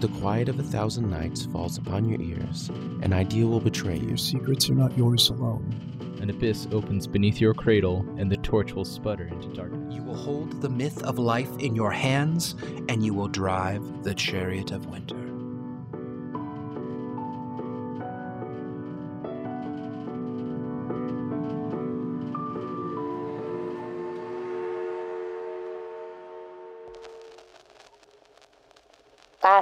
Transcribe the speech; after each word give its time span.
the 0.00 0.08
quiet 0.20 0.48
of 0.48 0.60
a 0.60 0.62
thousand 0.62 1.10
nights 1.10 1.46
falls 1.46 1.76
upon 1.76 2.08
your 2.08 2.20
ears, 2.20 2.68
an 3.02 3.12
idea 3.12 3.46
will 3.46 3.60
betray 3.60 3.96
you. 3.96 4.08
Your 4.08 4.16
secrets 4.16 4.70
are 4.70 4.74
not 4.74 4.96
yours 4.96 5.28
alone. 5.28 5.74
An 6.20 6.30
abyss 6.30 6.68
opens 6.70 7.06
beneath 7.06 7.40
your 7.40 7.54
cradle, 7.54 8.06
and 8.16 8.30
the 8.30 8.36
torch 8.36 8.74
will 8.74 8.84
sputter 8.84 9.26
into 9.26 9.48
darkness. 9.48 9.94
You 9.94 10.02
will 10.02 10.14
hold 10.14 10.60
the 10.60 10.68
myth 10.68 11.02
of 11.02 11.18
life 11.18 11.50
in 11.58 11.74
your 11.74 11.90
hands, 11.90 12.54
and 12.88 13.04
you 13.04 13.12
will 13.12 13.28
drive 13.28 14.04
the 14.04 14.14
chariot 14.14 14.70
of 14.70 14.86
winter. 14.86 15.27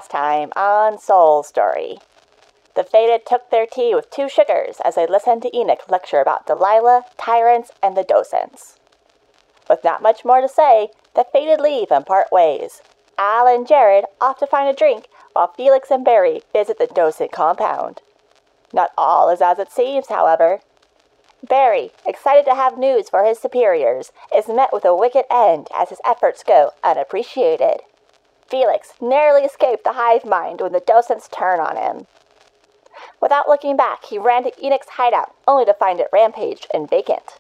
Last 0.07 0.13
time 0.13 0.53
on 0.55 1.01
Soul 1.01 1.43
Story. 1.43 1.99
The 2.77 2.85
Fated 2.85 3.27
took 3.27 3.51
their 3.51 3.67
tea 3.67 3.93
with 3.93 4.09
two 4.09 4.29
sugars 4.29 4.77
as 4.85 4.95
they 4.95 5.05
listened 5.05 5.43
to 5.43 5.57
Enoch 5.57 5.83
lecture 5.89 6.21
about 6.21 6.47
Delilah, 6.47 7.07
tyrants, 7.19 7.73
and 7.83 7.97
the 7.97 8.05
docents. 8.05 8.79
With 9.69 9.83
not 9.83 10.03
much 10.03 10.25
more 10.25 10.41
to 10.41 10.49
say, 10.49 10.91
the 11.17 11.27
Fated 11.33 11.61
leave 11.61 11.91
and 11.91 12.07
part 12.07 12.31
ways. 12.31 12.83
Al 13.19 13.49
and 13.49 13.67
Jared 13.67 14.05
off 14.21 14.39
to 14.39 14.47
find 14.47 14.69
a 14.69 14.79
drink 14.79 15.09
while 15.33 15.53
Felix 15.57 15.91
and 15.91 16.05
Barry 16.05 16.41
visit 16.53 16.79
the 16.79 16.87
docent 16.87 17.33
compound. 17.33 18.01
Not 18.73 18.93
all 18.97 19.29
is 19.29 19.43
as 19.43 19.59
it 19.59 19.73
seems, 19.73 20.07
however. 20.07 20.61
Barry, 21.43 21.91
excited 22.07 22.45
to 22.45 22.55
have 22.55 22.79
news 22.79 23.09
for 23.09 23.25
his 23.25 23.41
superiors, 23.41 24.13
is 24.33 24.47
met 24.47 24.73
with 24.73 24.85
a 24.85 24.95
wicked 24.95 25.25
end 25.33 25.67
as 25.75 25.89
his 25.89 26.01
efforts 26.05 26.45
go 26.45 26.71
unappreciated. 26.85 27.81
Felix 28.49 28.93
narrowly 29.01 29.43
escaped 29.43 29.83
the 29.83 29.95
hive 29.95 30.25
mind 30.25 30.61
when 30.61 30.73
the 30.73 30.81
docents 30.81 31.29
turn 31.29 31.59
on 31.59 31.77
him. 31.77 32.07
Without 33.21 33.49
looking 33.49 33.77
back, 33.77 34.05
he 34.05 34.19
ran 34.19 34.45
to 34.45 34.65
Enoch's 34.65 34.91
hideout, 34.91 35.35
only 35.49 35.65
to 35.65 35.75
find 35.75 35.99
it 35.99 36.09
rampaged 36.13 36.67
and 36.73 36.89
vacant. 36.89 37.39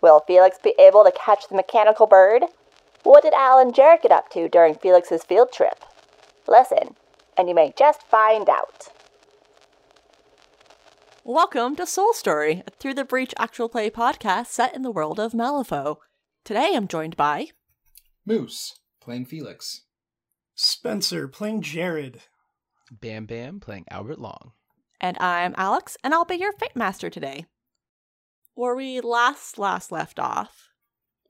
Will 0.00 0.20
Felix 0.20 0.58
be 0.62 0.74
able 0.78 1.02
to 1.02 1.12
catch 1.12 1.48
the 1.48 1.56
mechanical 1.56 2.06
bird? 2.06 2.44
What 3.02 3.24
did 3.24 3.34
Al 3.34 3.58
and 3.58 3.74
Jared 3.74 4.02
get 4.02 4.12
up 4.12 4.30
to 4.30 4.48
during 4.48 4.74
Felix's 4.74 5.24
field 5.24 5.50
trip? 5.52 5.84
Listen, 6.46 6.94
and 7.36 7.48
you 7.48 7.54
may 7.54 7.72
just 7.76 8.02
find 8.02 8.48
out. 8.48 8.88
Welcome 11.24 11.74
to 11.76 11.84
Soul 11.84 12.12
Story, 12.12 12.62
a 12.66 12.70
Through 12.70 12.94
the 12.94 13.04
Breach 13.04 13.34
actual 13.38 13.68
play 13.68 13.90
podcast 13.90 14.46
set 14.46 14.74
in 14.74 14.82
the 14.82 14.90
world 14.90 15.18
of 15.18 15.32
Malifaux. 15.32 15.96
Today 16.44 16.70
I'm 16.74 16.86
joined 16.86 17.16
by 17.16 17.48
Moose, 18.24 18.78
playing 19.00 19.26
Felix. 19.26 19.82
Spencer 20.60 21.28
playing 21.28 21.62
Jared. 21.62 22.22
Bam 22.90 23.26
Bam 23.26 23.60
playing 23.60 23.84
Albert 23.92 24.18
Long. 24.18 24.50
And 25.00 25.16
I'm 25.20 25.54
Alex, 25.56 25.96
and 26.02 26.12
I'll 26.12 26.24
be 26.24 26.34
your 26.34 26.50
Fate 26.50 26.74
Master 26.74 27.08
today. 27.08 27.46
Where 28.54 28.74
we 28.74 29.00
last 29.00 29.56
last 29.56 29.92
left 29.92 30.18
off, 30.18 30.70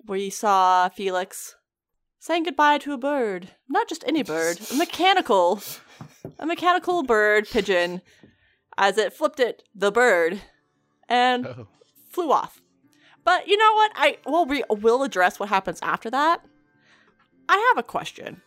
we 0.06 0.30
saw 0.30 0.88
Felix 0.88 1.56
saying 2.18 2.44
goodbye 2.44 2.78
to 2.78 2.94
a 2.94 2.96
bird. 2.96 3.50
Not 3.68 3.86
just 3.86 4.02
any 4.06 4.22
bird, 4.22 4.60
a 4.72 4.74
mechanical. 4.76 5.60
A 6.38 6.46
mechanical 6.46 7.02
bird 7.02 7.46
pigeon 7.50 8.00
as 8.78 8.96
it 8.96 9.12
flipped 9.12 9.40
it 9.40 9.62
the 9.74 9.92
bird 9.92 10.40
and 11.06 11.46
Oh. 11.46 11.68
flew 12.10 12.32
off. 12.32 12.62
But 13.24 13.46
you 13.46 13.58
know 13.58 13.74
what? 13.74 13.92
I 13.94 14.18
well, 14.24 14.46
we 14.46 14.64
will 14.70 15.02
address 15.02 15.38
what 15.38 15.50
happens 15.50 15.80
after 15.82 16.08
that. 16.12 16.40
I 17.46 17.58
have 17.74 17.78
a 17.78 17.86
question. 17.86 18.40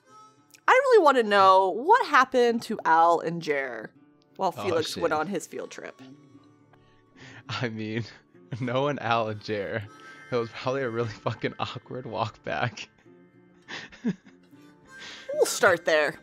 I 0.71 0.81
really 0.85 1.03
want 1.03 1.17
to 1.17 1.23
know 1.23 1.69
what 1.69 2.05
happened 2.05 2.61
to 2.63 2.79
Al 2.85 3.19
and 3.19 3.41
Jer 3.41 3.91
while 4.37 4.53
Oh, 4.57 4.63
Felix 4.63 4.93
shit. 4.93 5.01
went 5.01 5.13
on 5.13 5.27
his 5.27 5.45
field 5.45 5.69
trip. 5.69 6.01
I 7.49 7.67
mean, 7.67 8.05
knowing 8.61 8.97
Al 8.99 9.27
and 9.27 9.41
Jer, 9.41 9.83
it 10.31 10.35
was 10.35 10.49
probably 10.49 10.83
a 10.83 10.89
really 10.89 11.09
fucking 11.09 11.53
awkward 11.59 12.05
walk 12.05 12.41
back. 12.43 12.87
We'll 15.33 15.45
start 15.45 15.85
there. 15.85 16.15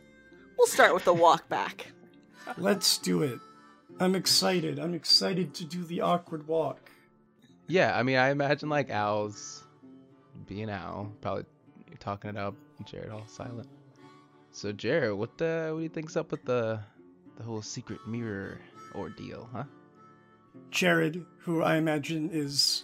We'll 0.59 0.66
start 0.66 0.92
with 0.92 1.04
the 1.04 1.15
walk 1.15 1.48
back. 1.48 1.92
Let's 2.59 2.98
do 2.98 3.22
it. 3.22 3.38
I'm 3.98 4.15
excited. 4.15 4.78
I'm 4.78 4.92
excited 4.94 5.54
to 5.54 5.65
do 5.65 5.82
the 5.82 6.03
awkward 6.03 6.47
walk. 6.47 6.91
Yeah, 7.66 7.97
I 7.98 8.03
mean, 8.03 8.16
I 8.16 8.28
imagine 8.28 8.69
like 8.69 8.91
Al's 8.91 9.65
being 10.47 10.69
Al, 10.69 11.10
probably 11.22 11.44
talking 11.98 12.30
it 12.30 12.36
up, 12.36 12.54
and 12.76 12.86
Jared 12.86 13.10
all 13.10 13.26
silent. 13.26 13.66
So 14.59 14.73
Jared, 14.73 15.15
what 15.15 15.39
the 15.39 15.69
what 15.71 15.79
do 15.79 15.83
you 15.85 15.89
think's 15.89 16.17
up 16.17 16.33
with 16.33 16.45
the 16.45 16.81
the 17.37 17.45
whole 17.45 17.63
secret 17.63 18.01
mirror 18.09 18.61
ordeal, 18.93 19.49
huh? 19.53 19.63
Jared, 20.73 21.25
who 21.43 21.63
I 21.63 21.77
imagine 21.77 22.31
is. 22.33 22.83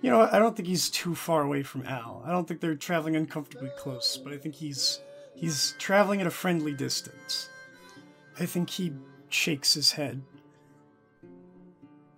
You 0.00 0.10
know, 0.10 0.28
I 0.30 0.38
don't 0.38 0.56
think 0.56 0.68
he's 0.68 0.88
too 0.88 1.16
far 1.16 1.42
away 1.42 1.64
from 1.64 1.84
Al. 1.86 2.22
I 2.24 2.30
don't 2.30 2.46
think 2.46 2.60
they're 2.60 2.76
traveling 2.76 3.16
uncomfortably 3.16 3.72
close, 3.76 4.16
but 4.16 4.32
I 4.32 4.36
think 4.36 4.54
he's 4.54 5.00
he's 5.34 5.74
traveling 5.80 6.20
at 6.20 6.28
a 6.28 6.30
friendly 6.30 6.72
distance. 6.72 7.48
I 8.38 8.46
think 8.46 8.70
he 8.70 8.92
shakes 9.28 9.74
his 9.74 9.90
head. 9.90 10.22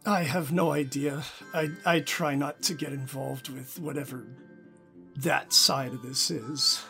I 0.04 0.24
have 0.24 0.52
no 0.52 0.72
idea. 0.72 1.22
I 1.54 1.70
I 1.86 2.00
try 2.00 2.34
not 2.34 2.60
to 2.64 2.74
get 2.74 2.92
involved 2.92 3.48
with 3.48 3.80
whatever 3.80 4.26
that 5.16 5.54
side 5.54 5.94
of 5.94 6.02
this 6.02 6.30
is. 6.30 6.84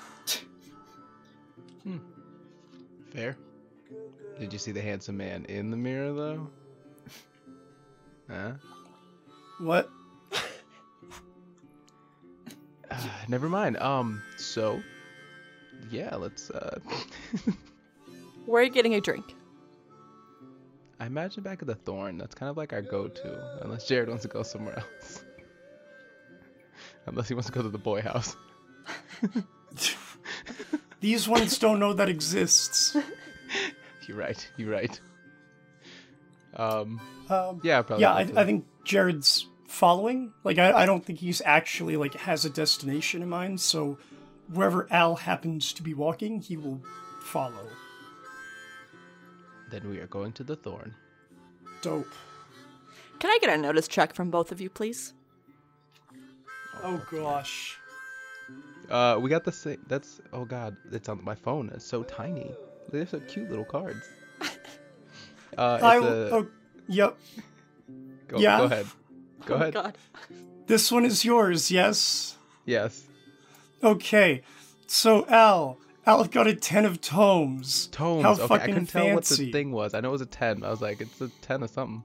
Fair. 3.14 3.36
Did 4.38 4.52
you 4.52 4.58
see 4.58 4.72
the 4.72 4.82
handsome 4.82 5.16
man 5.16 5.44
in 5.44 5.70
the 5.70 5.76
mirror 5.76 6.12
though? 6.12 6.48
huh? 8.28 8.52
What? 9.60 9.88
Uh, 12.90 13.08
never 13.28 13.48
mind. 13.48 13.76
Um, 13.78 14.22
so 14.36 14.82
yeah, 15.90 16.14
let's 16.16 16.50
uh 16.50 16.78
Where 18.46 18.62
are 18.62 18.64
you 18.64 18.70
getting 18.70 18.94
a 18.94 19.00
drink? 19.00 19.34
I 21.00 21.06
imagine 21.06 21.42
back 21.42 21.60
at 21.60 21.66
the 21.66 21.74
Thorn, 21.74 22.18
that's 22.18 22.34
kind 22.34 22.50
of 22.50 22.56
like 22.56 22.72
our 22.72 22.82
go-to, 22.82 23.62
unless 23.62 23.88
Jared 23.88 24.08
wants 24.08 24.22
to 24.22 24.28
go 24.28 24.42
somewhere 24.42 24.78
else. 24.78 25.24
unless 27.06 27.28
he 27.28 27.34
wants 27.34 27.48
to 27.48 27.52
go 27.52 27.62
to 27.62 27.68
the 27.68 27.78
boy 27.78 28.00
house. 28.00 28.36
These 31.04 31.28
ones 31.28 31.58
don't 31.58 31.80
know 31.80 31.92
that 31.92 32.08
exists. 32.08 32.96
You're 34.08 34.16
right. 34.16 34.48
You're 34.56 34.70
right. 34.72 34.98
Um, 36.56 36.98
Um, 37.28 37.60
yeah, 37.62 37.82
probably. 37.82 38.00
yeah, 38.00 38.14
I, 38.14 38.20
I 38.34 38.46
think 38.46 38.64
Jared's 38.84 39.46
following. 39.68 40.32
Like, 40.44 40.56
I, 40.56 40.72
I 40.72 40.86
don't 40.86 41.04
think 41.04 41.18
he's 41.18 41.42
actually 41.44 41.98
like 41.98 42.14
has 42.14 42.46
a 42.46 42.48
destination 42.48 43.20
in 43.20 43.28
mind. 43.28 43.60
So, 43.60 43.98
wherever 44.50 44.86
Al 44.90 45.16
happens 45.16 45.74
to 45.74 45.82
be 45.82 45.92
walking, 45.92 46.40
he 46.40 46.56
will 46.56 46.80
follow. 47.20 47.68
Then 49.70 49.90
we 49.90 49.98
are 49.98 50.06
going 50.06 50.32
to 50.32 50.42
the 50.42 50.56
Thorn. 50.56 50.94
Dope. 51.82 52.14
Can 53.18 53.30
I 53.30 53.36
get 53.42 53.50
a 53.50 53.58
notice 53.60 53.88
check 53.88 54.14
from 54.14 54.30
both 54.30 54.50
of 54.50 54.58
you, 54.58 54.70
please? 54.70 55.12
Oh 56.82 57.02
gosh. 57.10 57.78
Uh, 58.90 59.18
we 59.20 59.30
got 59.30 59.44
the 59.44 59.52
same. 59.52 59.78
That's 59.88 60.20
oh 60.32 60.44
god, 60.44 60.76
it's 60.92 61.08
on 61.08 61.22
my 61.24 61.34
phone. 61.34 61.70
It's 61.74 61.84
so 61.84 62.02
tiny. 62.02 62.52
They're 62.90 63.06
so 63.06 63.20
cute 63.20 63.50
little 63.50 63.64
cards. 63.64 64.04
Uh, 65.56 65.78
I 65.80 65.96
a, 65.96 66.00
will. 66.00 66.34
Oh, 66.34 66.46
yep. 66.88 67.16
go, 68.26 68.38
yeah. 68.40 68.58
go 68.58 68.64
ahead. 68.64 68.86
Go 69.46 69.54
Oh 69.54 69.56
ahead. 69.58 69.74
God. 69.74 69.98
This 70.66 70.90
one 70.90 71.04
is 71.04 71.24
yours. 71.24 71.70
Yes. 71.70 72.36
Yes. 72.64 73.04
Okay. 73.82 74.42
So 74.88 75.24
Al, 75.28 75.78
Al 76.06 76.24
got 76.24 76.48
a 76.48 76.54
ten 76.56 76.84
of 76.84 77.00
tomes. 77.00 77.86
Tomes. 77.88 78.24
How 78.24 78.32
okay, 78.32 78.42
I 78.42 78.46
fucking 78.48 78.74
couldn't 78.74 78.86
tell 78.88 79.14
what 79.14 79.24
the 79.26 79.52
thing 79.52 79.70
was. 79.70 79.94
I 79.94 80.00
know 80.00 80.08
it 80.08 80.12
was 80.12 80.22
a 80.22 80.26
ten. 80.26 80.64
I 80.64 80.70
was 80.70 80.80
like, 80.80 81.00
it's 81.00 81.20
a 81.20 81.28
ten 81.40 81.62
or 81.62 81.68
something. 81.68 82.02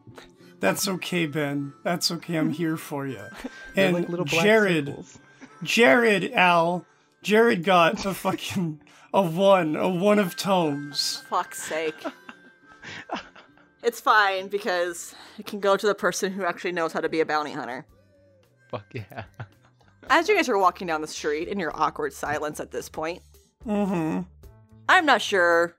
That's 0.59 0.87
okay, 0.87 1.25
Ben. 1.25 1.73
That's 1.83 2.11
okay. 2.11 2.35
I'm 2.35 2.51
here 2.51 2.77
for 2.77 3.07
you. 3.07 3.23
And 3.75 3.95
like 3.95 4.09
little 4.09 4.25
black 4.25 4.43
Jared, 4.43 4.87
circles. 4.87 5.19
Jared, 5.63 6.31
Al, 6.33 6.85
Jared 7.21 7.63
got 7.63 8.05
a 8.05 8.13
fucking 8.13 8.81
a 9.13 9.21
one, 9.21 9.75
a 9.75 9.89
one 9.89 10.19
of 10.19 10.35
tomes. 10.35 11.23
Fuck's 11.29 11.61
sake. 11.63 11.95
it's 13.83 13.99
fine 13.99 14.47
because 14.47 15.15
it 15.37 15.45
can 15.45 15.59
go 15.59 15.75
to 15.75 15.87
the 15.87 15.95
person 15.95 16.31
who 16.31 16.45
actually 16.45 16.71
knows 16.71 16.93
how 16.93 17.01
to 17.01 17.09
be 17.09 17.19
a 17.19 17.25
bounty 17.25 17.51
hunter. 17.51 17.85
Fuck 18.69 18.85
yeah. 18.93 19.23
As 20.09 20.27
you 20.27 20.35
guys 20.35 20.49
are 20.49 20.57
walking 20.57 20.87
down 20.87 21.01
the 21.01 21.07
street 21.07 21.47
in 21.47 21.59
your 21.59 21.71
awkward 21.75 22.13
silence 22.13 22.59
at 22.59 22.71
this 22.71 22.89
point, 22.89 23.21
Mm-hmm. 23.67 24.21
I'm 24.87 25.05
not 25.05 25.21
sure 25.21 25.75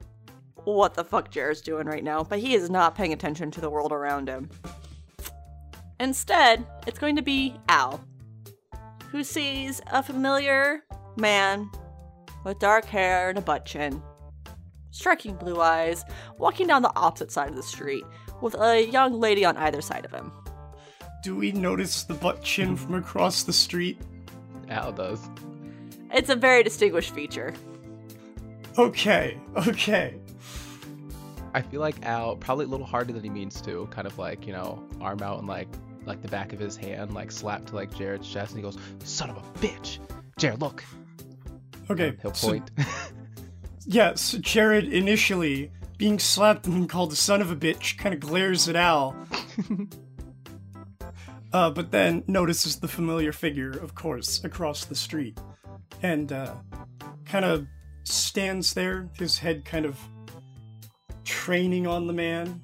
what 0.64 0.94
the 0.94 1.02
fuck 1.04 1.30
Jared's 1.30 1.62
doing 1.62 1.86
right 1.86 2.04
now, 2.04 2.22
but 2.22 2.38
he 2.38 2.54
is 2.54 2.68
not 2.68 2.94
paying 2.94 3.12
attention 3.12 3.50
to 3.52 3.60
the 3.60 3.70
world 3.70 3.90
around 3.90 4.28
him. 4.28 4.50
Instead, 5.98 6.66
it's 6.86 6.98
going 6.98 7.16
to 7.16 7.22
be 7.22 7.54
Al, 7.68 8.04
who 9.10 9.24
sees 9.24 9.80
a 9.92 10.02
familiar 10.02 10.82
man 11.16 11.70
with 12.44 12.58
dark 12.58 12.84
hair 12.84 13.28
and 13.28 13.38
a 13.38 13.42
butt 13.42 13.64
chin 13.64 14.02
striking 14.90 15.34
blue 15.36 15.60
eyes, 15.60 16.04
walking 16.38 16.66
down 16.66 16.82
the 16.82 16.92
opposite 16.96 17.30
side 17.30 17.48
of 17.48 17.56
the 17.56 17.62
street, 17.62 18.04
with 18.40 18.54
a 18.54 18.86
young 18.86 19.20
lady 19.20 19.44
on 19.44 19.56
either 19.56 19.80
side 19.80 20.04
of 20.04 20.10
him. 20.10 20.32
Do 21.22 21.36
we 21.36 21.52
notice 21.52 22.04
the 22.04 22.14
butt 22.14 22.42
chin 22.42 22.76
from 22.76 22.94
across 22.94 23.42
the 23.42 23.52
street? 23.52 23.98
Al 24.68 24.92
does. 24.92 25.20
It's 26.12 26.30
a 26.30 26.36
very 26.36 26.62
distinguished 26.62 27.14
feature. 27.14 27.54
Okay, 28.78 29.38
okay. 29.68 30.14
I 31.52 31.62
feel 31.62 31.80
like 31.80 32.04
Al 32.04 32.36
probably 32.36 32.64
a 32.64 32.68
little 32.68 32.86
harder 32.86 33.12
than 33.12 33.22
he 33.22 33.30
means 33.30 33.60
to, 33.62 33.86
kind 33.90 34.06
of 34.06 34.18
like 34.18 34.46
you 34.46 34.52
know, 34.52 34.82
arm 35.00 35.22
out 35.22 35.38
and 35.38 35.48
like 35.48 35.68
like 36.06 36.22
the 36.22 36.28
back 36.28 36.52
of 36.52 36.58
his 36.58 36.76
hand, 36.76 37.14
like 37.14 37.30
slapped 37.30 37.68
to 37.68 37.74
like 37.74 37.94
Jared's 37.96 38.28
chest, 38.28 38.52
and 38.52 38.58
he 38.58 38.62
goes, 38.62 38.78
"Son 39.04 39.30
of 39.30 39.36
a 39.36 39.58
bitch, 39.58 39.98
Jared, 40.38 40.60
look." 40.60 40.84
Okay. 41.90 42.16
He'll 42.22 42.34
so- 42.34 42.48
point. 42.48 42.70
yeah, 43.86 44.14
so 44.14 44.38
Jared 44.38 44.92
initially 44.92 45.72
being 45.98 46.18
slapped 46.18 46.66
and 46.66 46.88
called 46.88 47.12
a 47.12 47.16
son 47.16 47.42
of 47.42 47.50
a 47.50 47.56
bitch 47.56 47.98
kind 47.98 48.14
of 48.14 48.20
glares 48.20 48.68
at 48.68 48.76
Al. 48.76 49.14
uh, 51.52 51.70
but 51.70 51.90
then 51.90 52.24
notices 52.26 52.80
the 52.80 52.88
familiar 52.88 53.32
figure, 53.32 53.70
of 53.70 53.94
course, 53.94 54.42
across 54.44 54.86
the 54.86 54.94
street. 54.94 55.38
And 56.02 56.32
uh, 56.32 56.54
kind 57.26 57.44
of 57.44 57.66
stands 58.04 58.72
there, 58.72 59.10
his 59.18 59.38
head 59.38 59.64
kind 59.64 59.84
of 59.84 59.98
training 61.24 61.86
on 61.86 62.06
the 62.06 62.14
man. 62.14 62.62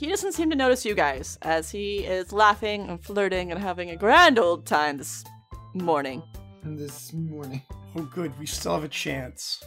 He 0.00 0.06
doesn't 0.06 0.32
seem 0.32 0.48
to 0.48 0.56
notice 0.56 0.86
you 0.86 0.94
guys, 0.94 1.38
as 1.42 1.70
he 1.70 1.98
is 1.98 2.32
laughing 2.32 2.88
and 2.88 3.04
flirting 3.04 3.52
and 3.52 3.60
having 3.60 3.90
a 3.90 3.96
grand 3.96 4.38
old 4.38 4.64
time 4.64 4.96
this 4.96 5.22
morning. 5.74 6.22
This 6.64 7.12
morning. 7.12 7.60
Oh, 7.94 8.04
good, 8.04 8.32
we 8.38 8.46
still 8.46 8.72
have 8.72 8.82
a 8.82 8.88
chance. 8.88 9.62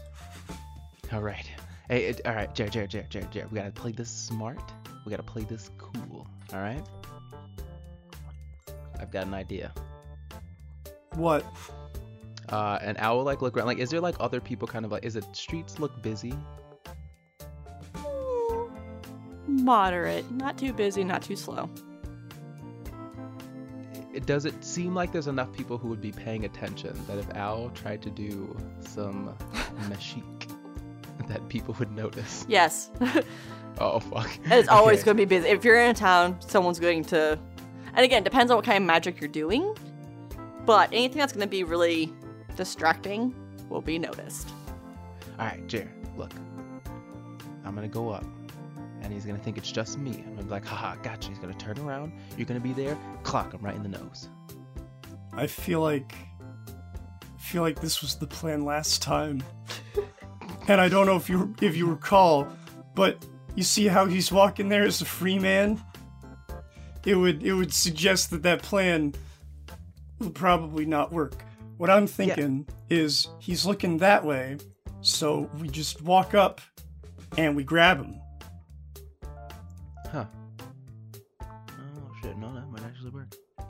all 1.11 1.21
right. 1.21 1.45
Hey, 1.87 2.05
it, 2.05 2.21
all 2.25 2.33
right, 2.33 2.51
Jared, 2.55 2.73
Jared, 2.73 2.89
Jared, 2.89 3.11
Jared, 3.11 3.31
Jared. 3.31 3.51
We 3.51 3.59
gotta 3.59 3.69
play 3.69 3.91
this 3.91 4.09
smart. 4.09 4.59
We 5.05 5.11
gotta 5.11 5.21
play 5.21 5.43
this 5.43 5.69
cool. 5.77 6.27
All 6.51 6.59
right. 6.59 6.83
I've 8.99 9.11
got 9.11 9.27
an 9.27 9.35
idea. 9.35 9.71
What? 11.11 11.45
Uh, 12.49 12.79
and 12.81 12.99
Al 12.99 13.17
will 13.17 13.23
like 13.23 13.43
look 13.43 13.55
around. 13.55 13.67
Like, 13.67 13.77
is 13.77 13.91
there 13.91 14.01
like 14.01 14.15
other 14.19 14.41
people 14.41 14.67
kind 14.67 14.83
of 14.83 14.91
like? 14.91 15.05
Is 15.05 15.15
it 15.15 15.25
streets 15.35 15.77
look 15.77 16.01
busy? 16.01 16.33
Moderate, 19.47 20.29
not 20.31 20.57
too 20.57 20.73
busy, 20.73 21.03
not 21.03 21.21
too 21.21 21.35
slow. 21.35 21.69
it, 24.13 24.25
does 24.25 24.45
it 24.45 24.63
seem 24.63 24.93
like 24.93 25.11
there's 25.11 25.27
enough 25.27 25.51
people 25.53 25.77
who 25.77 25.87
would 25.87 26.01
be 26.01 26.11
paying 26.11 26.45
attention 26.45 26.93
that 27.07 27.17
if 27.17 27.29
Al 27.35 27.69
tried 27.71 28.01
to 28.03 28.09
do 28.09 28.55
some 28.79 29.35
mashik, 29.89 30.23
that 31.27 31.47
people 31.49 31.75
would 31.79 31.91
notice? 31.91 32.45
Yes, 32.47 32.91
Oh 33.79 33.99
fuck! 33.99 34.29
it's 34.45 34.69
always 34.69 34.99
Okay. 34.99 35.05
going 35.05 35.17
to 35.17 35.25
be 35.25 35.35
busy. 35.37 35.49
If 35.49 35.65
you're 35.65 35.79
in 35.79 35.89
a 35.89 35.93
town, 35.95 36.37
someone's 36.41 36.79
going 36.79 37.03
to. 37.05 37.39
And 37.95 38.03
again, 38.05 38.23
depends 38.23 38.51
on 38.51 38.57
what 38.57 38.65
kind 38.65 38.77
of 38.77 38.83
magic 38.87 39.19
you're 39.19 39.27
doing. 39.27 39.75
But 40.65 40.89
anything 40.93 41.17
that's 41.19 41.33
going 41.33 41.41
to 41.45 41.49
be 41.49 41.63
really 41.63 42.13
distracting 42.55 43.33
will 43.69 43.81
be 43.81 43.97
noticed. 43.97 44.47
All 45.39 45.45
right, 45.47 45.65
Jared, 45.67 45.89
look. 46.15 46.31
I'm 47.65 47.73
gonna 47.73 47.87
go 47.87 48.09
up, 48.09 48.23
and 49.03 49.11
he's 49.11 49.25
gonna 49.25 49.37
think 49.37 49.57
it's 49.57 49.71
just 49.71 49.97
me. 49.99 50.11
And 50.11 50.29
I'm 50.29 50.35
gonna 50.35 50.43
be 50.43 50.51
like, 50.51 50.65
haha, 50.65 50.95
gotcha. 51.03 51.29
He's 51.29 51.37
gonna 51.37 51.53
turn 51.53 51.77
around. 51.79 52.13
You're 52.37 52.47
gonna 52.47 52.59
be 52.59 52.73
there. 52.73 52.97
Clock 53.23 53.53
him 53.53 53.61
right 53.61 53.75
in 53.75 53.83
the 53.83 53.89
nose. 53.89 54.29
I 55.33 55.47
feel 55.47 55.81
like. 55.81 56.15
I 57.21 57.45
feel 57.45 57.61
like 57.61 57.81
this 57.81 58.01
was 58.01 58.15
the 58.15 58.25
plan 58.25 58.65
last 58.65 59.01
time. 59.01 59.43
and 60.67 60.79
I 60.79 60.87
don't 60.87 61.05
know 61.05 61.17
if 61.17 61.29
you 61.29 61.53
if 61.61 61.75
you 61.75 61.85
recall, 61.87 62.47
but 62.95 63.23
you 63.55 63.63
see 63.63 63.87
how 63.87 64.05
he's 64.05 64.31
walking 64.31 64.69
there 64.69 64.83
as 64.83 65.01
a 65.01 65.05
free 65.05 65.37
man? 65.37 65.83
It 67.05 67.15
would 67.15 67.43
it 67.43 67.53
would 67.53 67.73
suggest 67.73 68.31
that 68.31 68.43
that 68.43 68.61
plan 68.61 69.13
will 70.19 70.31
probably 70.31 70.85
not 70.85 71.11
work. 71.11 71.43
What 71.77 71.89
I'm 71.89 72.07
thinking 72.07 72.65
is 72.89 73.27
he's 73.39 73.65
looking 73.65 73.97
that 73.97 74.23
way, 74.23 74.57
so 75.01 75.49
we 75.59 75.67
just 75.67 76.01
walk 76.01 76.33
up 76.33 76.61
and 77.37 77.55
we 77.55 77.63
grab 77.63 77.97
him. 77.97 78.15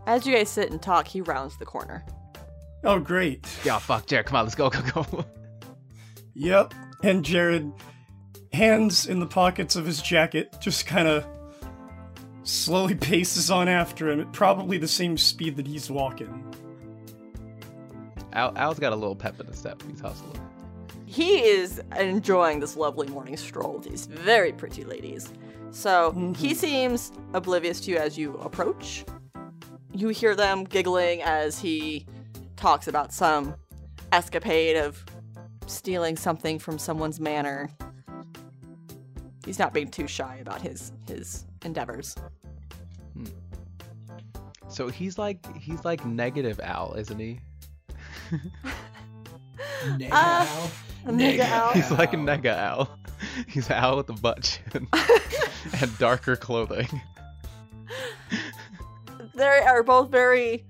As 0.05 0.27
you 0.27 0.35
guys 0.35 0.50
sit 0.50 0.71
and 0.71 0.81
talk, 0.81 1.07
he 1.07 1.21
rounds 1.21 1.57
the 1.57 1.65
corner. 1.65 2.05
Oh 2.83 3.00
great. 3.00 3.47
Yeah, 3.63 3.79
fuck, 3.79 4.05
Jared. 4.05 4.25
Come 4.25 4.38
on, 4.38 4.45
let's 4.45 4.55
go, 4.55 4.69
go, 4.69 4.81
go. 4.81 5.25
Yep. 6.35 6.73
And 7.03 7.23
Jared, 7.23 7.71
hands 8.53 9.05
in 9.05 9.19
the 9.19 9.27
pockets 9.27 9.75
of 9.75 9.85
his 9.85 10.01
jacket, 10.01 10.55
just 10.59 10.88
kind 10.88 11.07
of 11.07 11.25
slowly 12.44 12.95
paces 13.00 13.51
on 13.51 13.67
after 13.67 14.09
him 14.09 14.19
at 14.19 14.33
probably 14.33 14.77
the 14.77 14.88
same 14.88 15.17
speed 15.17 15.55
that 15.57 15.67
he's 15.67 15.91
walking. 15.91 16.44
Al, 18.33 18.57
Al's 18.57 18.79
got 18.79 18.94
a 18.94 18.95
little 18.95 19.15
pep 19.15 19.39
in 19.39 19.45
his 19.45 19.59
step. 19.59 19.81
He's 19.88 20.00
hustling. 20.00 20.39
He 21.05 21.44
is 21.44 21.79
enjoying 22.00 22.59
this 22.59 22.75
lovely 22.75 23.07
morning 23.07 23.38
stroll 23.38 23.73
with 23.73 23.83
these 23.83 24.07
very 24.07 24.51
pretty 24.51 24.83
ladies. 24.83 25.31
So 25.69 26.11
he 26.11 26.19
mm-hmm. 26.19 26.53
seems 26.53 27.11
oblivious 27.33 27.79
to 27.81 27.91
you 27.91 27.97
as 27.97 28.17
you 28.17 28.35
approach. 28.38 29.05
You 29.94 30.10
hear 30.10 30.36
them 30.36 30.63
giggling 30.63 31.22
as 31.22 31.60
he 31.60 32.06
talks 32.56 32.88
about 32.88 33.13
some 33.13 33.56
escapade 34.12 34.75
of 34.78 35.04
stealing 35.68 36.18
something 36.18 36.60
from 36.60 36.78
someone's 36.80 37.19
manor. 37.19 37.69
He's 39.45 39.60
not 39.60 39.74
being 39.74 39.90
too 39.90 40.07
shy 40.07 40.38
about 40.42 40.62
his 40.62 40.92
his 41.07 41.45
endeavors. 41.63 42.16
So 44.69 44.88
he's 44.88 45.18
like 45.19 45.45
he's 45.57 45.86
like 45.86 46.04
negative 46.06 46.60
Al, 46.62 46.94
isn't 46.96 47.19
he? 47.19 47.39
Nega 49.84 50.10
Uh, 50.12 50.48
Al. 50.48 51.13
Nega 51.13 51.39
Al. 51.39 51.72
He's 51.74 51.92
like 51.92 52.13
a 52.13 52.18
nega 52.18 52.56
Al. 52.57 52.98
He's 53.48 53.69
Al 53.69 53.98
with 53.98 54.10
a 54.10 54.13
butt 54.13 54.42
chin 54.72 54.88
and 55.81 55.98
darker 56.00 56.36
clothing. 56.36 56.88
They 59.36 59.46
are 59.46 59.84
both 59.84 60.10
very 60.10 60.66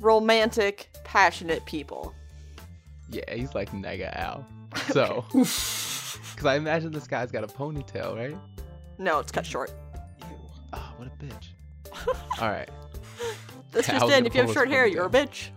romantic, 0.00 0.88
passionate 1.04 1.64
people. 1.66 2.14
Yeah, 3.10 3.34
he's 3.34 3.54
like 3.54 3.70
nega 3.72 4.14
Al. 4.16 4.46
So, 4.92 5.24
because 5.32 6.44
I 6.44 6.56
imagine 6.56 6.92
this 6.92 7.06
guy's 7.06 7.32
got 7.32 7.42
a 7.42 7.46
ponytail, 7.46 8.16
right? 8.16 8.36
No, 8.98 9.18
it's 9.18 9.32
cut 9.32 9.46
short. 9.46 9.72
Oh, 10.72 10.92
what 10.98 11.08
a 11.08 11.24
bitch. 11.24 11.48
All 12.40 12.50
right. 12.50 12.68
That's 13.72 13.88
just 13.88 14.10
in. 14.10 14.26
If 14.26 14.34
you 14.34 14.42
have 14.42 14.52
short 14.52 14.68
hair, 14.68 14.86
you're 14.86 15.06
a 15.06 15.10
bitch. 15.10 15.48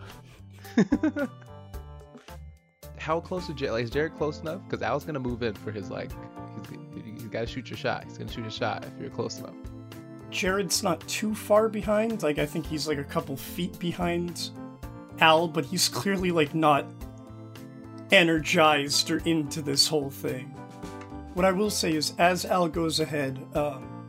How 2.98 3.20
close 3.20 3.48
to 3.48 3.54
Jared? 3.54 3.74
Like, 3.74 3.84
is 3.84 3.90
Jared 3.90 4.16
close 4.16 4.40
enough? 4.40 4.62
Because 4.64 4.82
Al's 4.82 5.04
gonna 5.04 5.20
move 5.20 5.44
in 5.44 5.54
for 5.56 5.72
his 5.72 5.90
like. 5.90 6.12
He's, 6.70 7.22
he's 7.22 7.30
got 7.30 7.42
to 7.42 7.48
shoot 7.48 7.70
your 7.70 7.78
shot. 7.78 8.06
He's 8.06 8.18
gonna 8.18 8.32
shoot 8.32 8.46
a 8.46 8.52
shot 8.52 8.86
if 8.86 9.00
you're 9.00 9.10
close 9.10 9.40
enough. 9.40 9.56
Jared's 10.32 10.82
not 10.82 11.06
too 11.08 11.36
far 11.36 11.70
behind. 11.70 12.24
Like, 12.24 12.40
I 12.40 12.46
think 12.46 12.66
he's 12.66 12.88
like 12.88 12.98
a 12.98 13.04
couple 13.04 13.36
feet 13.38 13.78
behind 13.78 14.50
Al, 15.20 15.48
but 15.48 15.66
he's 15.66 15.88
clearly 15.88 16.32
like 16.32 16.56
not 16.56 16.86
energized 18.12 19.12
or 19.12 19.18
into 19.20 19.62
this 19.62 19.88
whole 19.88 20.10
thing. 20.10 20.48
What 21.34 21.46
I 21.46 21.52
will 21.52 21.70
say 21.70 21.94
is, 21.94 22.14
as 22.18 22.46
Al 22.46 22.68
goes 22.68 23.00
ahead, 23.00 23.40
um, 23.56 24.08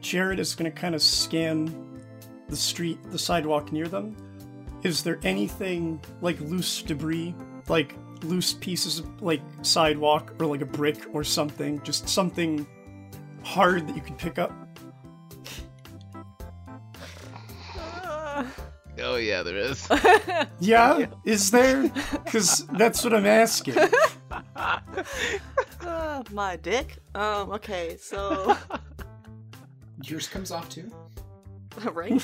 Jared 0.00 0.38
is 0.38 0.54
going 0.54 0.70
to 0.70 0.76
kind 0.76 0.94
of 0.94 1.02
scan 1.02 2.02
the 2.48 2.56
street, 2.56 2.98
the 3.10 3.18
sidewalk 3.18 3.72
near 3.72 3.88
them. 3.88 4.16
Is 4.82 5.02
there 5.02 5.18
anything 5.22 6.00
like 6.20 6.40
loose 6.40 6.82
debris, 6.82 7.34
like 7.68 7.94
loose 8.22 8.52
pieces 8.54 9.00
of 9.00 9.22
like 9.22 9.42
sidewalk 9.62 10.32
or 10.38 10.46
like 10.46 10.62
a 10.62 10.66
brick 10.66 11.06
or 11.12 11.24
something, 11.24 11.80
just 11.82 12.08
something 12.08 12.66
hard 13.42 13.88
that 13.88 13.96
you 13.96 14.02
could 14.02 14.18
pick 14.18 14.38
up? 14.38 14.52
Oh 19.02 19.16
yeah, 19.16 19.42
there 19.42 19.56
is. 19.56 19.88
Yeah, 20.60 21.06
is 21.24 21.50
there? 21.50 21.88
Because 22.24 22.66
that's 22.66 23.02
what 23.02 23.14
I'm 23.14 23.26
asking. 23.26 23.76
Ah, 24.56 24.82
my 26.32 26.56
dick. 26.56 26.98
Um. 27.14 27.50
Okay. 27.52 27.96
So. 27.98 28.56
Yours 30.02 30.28
comes 30.28 30.50
off 30.50 30.68
too. 30.68 30.90
right. 31.92 32.22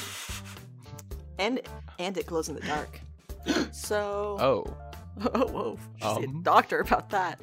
And 1.38 1.60
and 1.98 2.16
it 2.18 2.26
glows 2.26 2.48
in 2.48 2.54
the 2.54 2.60
dark. 2.62 3.00
So. 3.72 4.36
Oh. 4.40 4.76
Oh, 5.34 5.46
whoa. 5.48 5.78
Should 6.02 6.16
see 6.18 6.24
a 6.24 6.28
Um. 6.28 6.42
doctor 6.42 6.80
about 6.80 7.08
that. 7.10 7.40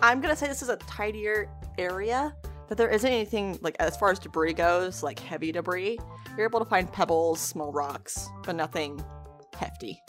I'm 0.00 0.20
gonna 0.20 0.36
say 0.36 0.46
this 0.46 0.62
is 0.62 0.68
a 0.68 0.76
tidier 0.76 1.48
area, 1.78 2.34
but 2.68 2.76
there 2.78 2.88
isn't 2.88 3.10
anything 3.10 3.58
like 3.62 3.76
as 3.80 3.96
far 3.96 4.10
as 4.10 4.18
debris 4.18 4.52
goes, 4.54 5.02
like 5.02 5.18
heavy 5.18 5.52
debris. 5.52 5.98
You're 6.36 6.46
able 6.46 6.60
to 6.60 6.64
find 6.64 6.90
pebbles, 6.92 7.40
small 7.40 7.72
rocks, 7.72 8.28
but 8.44 8.54
nothing 8.54 9.02
hefty. 9.56 10.00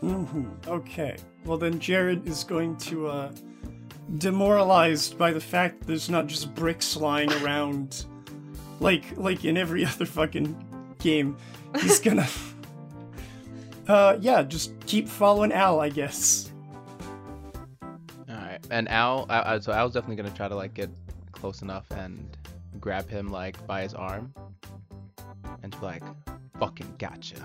hmm 0.00 0.48
Okay. 0.66 1.16
Well, 1.44 1.58
then 1.58 1.78
Jared 1.78 2.26
is 2.26 2.44
going 2.44 2.76
to, 2.78 3.06
uh, 3.08 3.32
demoralized 4.18 5.16
by 5.16 5.32
the 5.32 5.40
fact 5.40 5.80
that 5.80 5.86
there's 5.86 6.10
not 6.10 6.26
just 6.26 6.54
bricks 6.54 6.96
lying 6.96 7.32
around, 7.34 8.06
like 8.80 9.04
like 9.16 9.44
in 9.44 9.56
every 9.56 9.84
other 9.86 10.06
fucking 10.06 10.56
game. 10.98 11.36
He's 11.80 12.00
gonna, 12.04 12.26
uh, 13.86 14.16
yeah, 14.20 14.42
just 14.42 14.72
keep 14.86 15.08
following 15.08 15.52
Al, 15.52 15.80
I 15.80 15.88
guess. 15.90 16.50
All 18.28 18.36
right, 18.36 18.58
and 18.70 18.88
Al, 18.88 19.26
uh, 19.28 19.32
uh, 19.32 19.60
so 19.60 19.72
Al's 19.72 19.92
definitely 19.92 20.16
gonna 20.16 20.34
try 20.34 20.48
to 20.48 20.56
like 20.56 20.74
get 20.74 20.90
close 21.40 21.62
enough 21.62 21.90
and 21.92 22.36
grab 22.78 23.08
him 23.08 23.28
like 23.28 23.66
by 23.66 23.82
his 23.82 23.94
arm, 23.94 24.32
and 25.62 25.72
be 25.72 25.86
like, 25.86 26.02
"Fucking 26.58 26.94
gotcha." 26.98 27.36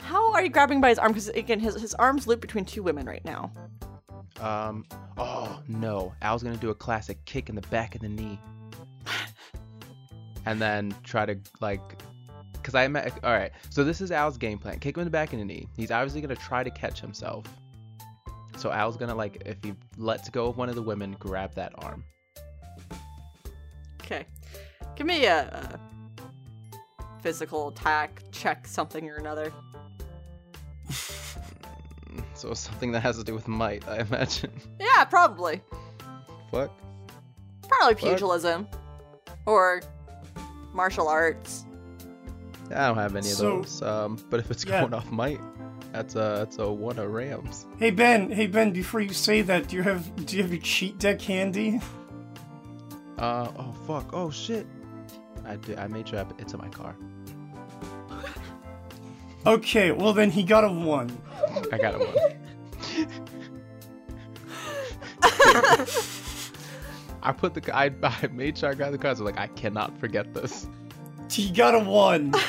How 0.00 0.32
are 0.32 0.42
you 0.42 0.48
grabbing 0.48 0.80
by 0.80 0.88
his 0.88 0.98
arm? 0.98 1.12
Because 1.12 1.28
again, 1.28 1.60
his 1.60 1.74
his 1.80 1.94
arms 1.94 2.26
loop 2.26 2.40
between 2.40 2.64
two 2.64 2.82
women 2.82 3.06
right 3.06 3.24
now. 3.24 3.52
Um, 4.40 4.84
oh 5.18 5.62
no, 5.68 6.14
Al's 6.22 6.42
gonna 6.42 6.56
do 6.56 6.70
a 6.70 6.74
classic 6.74 7.22
kick 7.26 7.48
in 7.48 7.54
the 7.54 7.62
back 7.62 7.94
of 7.94 8.00
the 8.00 8.08
knee, 8.08 8.40
and 10.46 10.60
then 10.60 10.94
try 11.04 11.26
to 11.26 11.36
like, 11.60 11.80
cause 12.62 12.74
I 12.74 12.88
met. 12.88 13.12
All 13.22 13.32
right, 13.32 13.52
so 13.68 13.84
this 13.84 14.00
is 14.00 14.10
Al's 14.10 14.38
game 14.38 14.58
plan: 14.58 14.78
kick 14.78 14.96
him 14.96 15.02
in 15.02 15.06
the 15.06 15.12
back 15.12 15.32
of 15.32 15.38
the 15.38 15.44
knee. 15.44 15.68
He's 15.76 15.90
obviously 15.90 16.22
gonna 16.22 16.36
try 16.36 16.64
to 16.64 16.70
catch 16.70 17.00
himself. 17.00 17.44
So 18.56 18.70
Al's 18.70 18.96
gonna 18.96 19.14
like, 19.14 19.42
if 19.46 19.56
he 19.62 19.74
lets 19.96 20.28
go 20.28 20.46
of 20.46 20.56
one 20.56 20.68
of 20.68 20.74
the 20.74 20.82
women, 20.82 21.16
grab 21.18 21.54
that 21.54 21.72
arm. 21.78 22.04
Okay, 24.10 24.26
give 24.96 25.06
me 25.06 25.24
a, 25.26 25.78
a 26.98 27.20
physical 27.22 27.68
attack 27.68 28.22
check, 28.32 28.66
something 28.66 29.08
or 29.08 29.16
another. 29.16 29.52
So 32.34 32.54
something 32.54 32.90
that 32.92 33.00
has 33.00 33.18
to 33.18 33.24
do 33.24 33.34
with 33.34 33.46
might, 33.48 33.86
I 33.86 33.98
imagine. 33.98 34.50
Yeah, 34.80 35.04
probably. 35.04 35.60
Fuck. 36.50 36.70
Probably 37.68 37.94
What? 37.94 37.98
pugilism 37.98 38.66
or 39.46 39.82
martial 40.72 41.06
arts. 41.06 41.66
I 42.74 42.86
don't 42.88 42.96
have 42.96 43.14
any 43.14 43.28
of 43.30 43.36
So- 43.36 43.58
those. 43.60 43.82
Um, 43.82 44.18
but 44.30 44.40
if 44.40 44.50
it's 44.50 44.64
Yeah. 44.64 44.80
going 44.80 44.94
off 44.94 45.10
might, 45.10 45.38
that's 45.92 46.14
a 46.14 46.18
that's 46.38 46.56
a 46.58 46.72
one 46.72 46.98
of 46.98 47.10
Rams. 47.10 47.66
Hey 47.78 47.90
Ben, 47.90 48.30
hey 48.30 48.46
Ben, 48.46 48.72
before 48.72 49.00
you 49.00 49.12
say 49.12 49.42
that, 49.42 49.68
do 49.68 49.76
you 49.76 49.82
have 49.82 50.24
do 50.24 50.36
you 50.36 50.42
have 50.42 50.50
your 50.52 50.62
cheat 50.62 50.98
deck 50.98 51.20
handy? 51.20 51.78
Uh 53.20 53.52
oh 53.58 53.74
fuck 53.86 54.08
oh 54.14 54.30
shit. 54.30 54.66
I 55.44 55.56
did, 55.56 55.78
I 55.78 55.86
made 55.88 56.08
sure 56.08 56.20
I, 56.20 56.24
it's 56.38 56.54
in 56.54 56.58
my 56.58 56.68
car. 56.68 56.96
Okay, 59.46 59.90
well 59.90 60.12
then 60.12 60.30
he 60.30 60.42
got 60.42 60.64
a 60.64 60.68
one. 60.68 61.10
I 61.72 61.78
got 61.78 61.94
a 61.94 61.98
one. 61.98 62.14
I 67.22 67.32
put 67.32 67.54
the 67.54 67.74
I, 67.74 67.90
I 68.02 68.26
made 68.26 68.58
sure 68.58 68.68
I 68.68 68.74
got 68.74 68.92
the 68.92 68.98
cards. 68.98 69.18
I 69.18 69.24
was 69.24 69.32
like 69.32 69.40
I 69.40 69.46
cannot 69.54 69.98
forget 69.98 70.34
this. 70.34 70.66
He 71.30 71.50
got 71.50 71.74
a 71.74 71.78
one. 71.78 72.34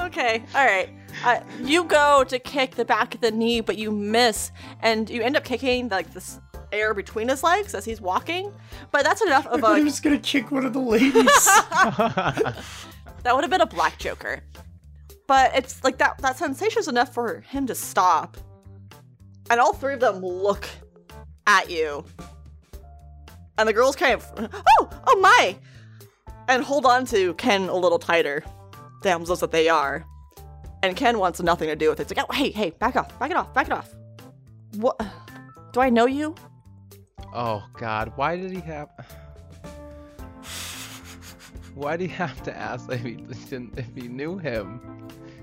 Okay, 0.00 0.42
all 0.54 0.64
right. 0.64 0.88
Uh, 1.24 1.40
you 1.62 1.84
go 1.84 2.24
to 2.24 2.38
kick 2.38 2.74
the 2.74 2.84
back 2.84 3.14
of 3.14 3.20
the 3.20 3.30
knee, 3.30 3.60
but 3.60 3.78
you 3.78 3.90
miss, 3.90 4.50
and 4.80 5.08
you 5.08 5.22
end 5.22 5.36
up 5.36 5.44
kicking 5.44 5.88
like 5.88 6.12
this 6.12 6.40
air 6.76 6.94
between 6.94 7.28
his 7.28 7.42
legs 7.42 7.74
as 7.74 7.84
he's 7.84 8.00
walking. 8.00 8.52
But 8.92 9.04
that's 9.04 9.22
enough 9.22 9.46
of 9.46 9.62
a. 9.64 9.82
was 9.82 10.00
gonna 10.00 10.18
kick 10.18 10.50
one 10.50 10.64
of 10.64 10.72
the 10.72 10.80
ladies. 10.80 11.48
That 13.26 13.34
would 13.34 13.42
have 13.42 13.50
been 13.50 13.60
a 13.60 13.66
black 13.66 13.98
joker. 13.98 14.40
But 15.26 15.56
it's 15.56 15.82
like 15.82 15.98
that. 15.98 16.18
That 16.18 16.38
sensation's 16.38 16.86
enough 16.86 17.12
for 17.12 17.40
him 17.40 17.66
to 17.66 17.74
stop, 17.74 18.36
and 19.50 19.58
all 19.58 19.72
three 19.72 19.94
of 19.94 20.00
them 20.00 20.20
look 20.20 20.68
at 21.48 21.68
you, 21.68 22.04
and 23.58 23.68
the 23.68 23.72
girls 23.72 23.96
kind 23.96 24.14
of, 24.14 24.24
oh, 24.78 24.90
oh 25.08 25.20
my, 25.20 25.56
and 26.46 26.62
hold 26.62 26.86
on 26.86 27.04
to 27.06 27.34
Ken 27.34 27.68
a 27.68 27.74
little 27.74 27.98
tighter, 27.98 28.44
damsels 29.02 29.40
that 29.40 29.50
they 29.50 29.68
are. 29.68 30.04
And 30.84 30.96
Ken 30.96 31.18
wants 31.18 31.42
nothing 31.42 31.68
to 31.68 31.74
do 31.74 31.88
with 31.88 31.98
it. 31.98 32.02
It's 32.02 32.16
like, 32.16 32.24
oh, 32.30 32.32
hey, 32.32 32.50
hey, 32.52 32.70
back 32.70 32.94
off, 32.94 33.18
back 33.18 33.32
it 33.32 33.36
off, 33.36 33.52
back 33.52 33.66
it 33.66 33.72
off. 33.72 33.92
What? 34.76 35.00
Do 35.72 35.80
I 35.80 35.90
know 35.90 36.06
you? 36.06 36.36
Oh 37.36 37.64
god, 37.74 38.12
why 38.16 38.36
did 38.36 38.50
he 38.50 38.60
have? 38.60 38.88
Why 41.74 41.98
did 41.98 42.08
he 42.08 42.16
have 42.16 42.42
to 42.44 42.56
ask 42.56 42.90
if 42.90 43.02
he 43.02 43.16
didn't 43.16 43.78
if 43.78 43.94
he 43.94 44.08
knew 44.08 44.38
him? 44.38 44.80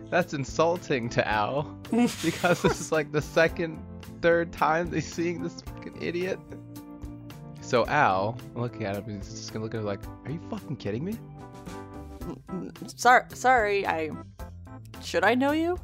That's 0.09 0.33
insulting 0.33 1.07
to 1.09 1.27
Al 1.27 1.63
because 1.91 2.61
this 2.63 2.81
is 2.81 2.91
like 2.91 3.11
the 3.11 3.21
second, 3.21 3.79
third 4.21 4.51
time 4.51 4.89
they're 4.89 5.01
seeing 5.01 5.43
this 5.43 5.61
fucking 5.61 6.01
idiot. 6.01 6.39
So 7.61 7.85
Al, 7.85 8.37
looking 8.55 8.85
at 8.85 8.95
him, 8.95 9.15
he's 9.15 9.29
just 9.29 9.53
gonna 9.53 9.63
look 9.63 9.75
at 9.75 9.79
him 9.79 9.85
like, 9.85 10.01
"Are 10.25 10.31
you 10.31 10.39
fucking 10.49 10.77
kidding 10.77 11.05
me?" 11.05 11.17
Sorry, 12.87 13.23
sorry. 13.33 13.87
I 13.87 14.09
should 15.01 15.23
I 15.23 15.35
know 15.35 15.51
you? 15.51 15.77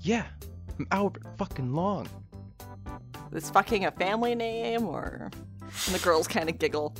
Yeah, 0.00 0.26
I'm 0.78 0.86
Albert 0.90 1.24
fucking 1.38 1.72
Long. 1.72 2.08
Is 3.32 3.50
fucking 3.50 3.84
a 3.84 3.90
family 3.90 4.34
name 4.34 4.86
or? 4.86 5.30
And 5.86 5.94
the 5.94 5.98
girls 5.98 6.26
kind 6.26 6.48
of 6.48 6.58
giggle. 6.58 6.94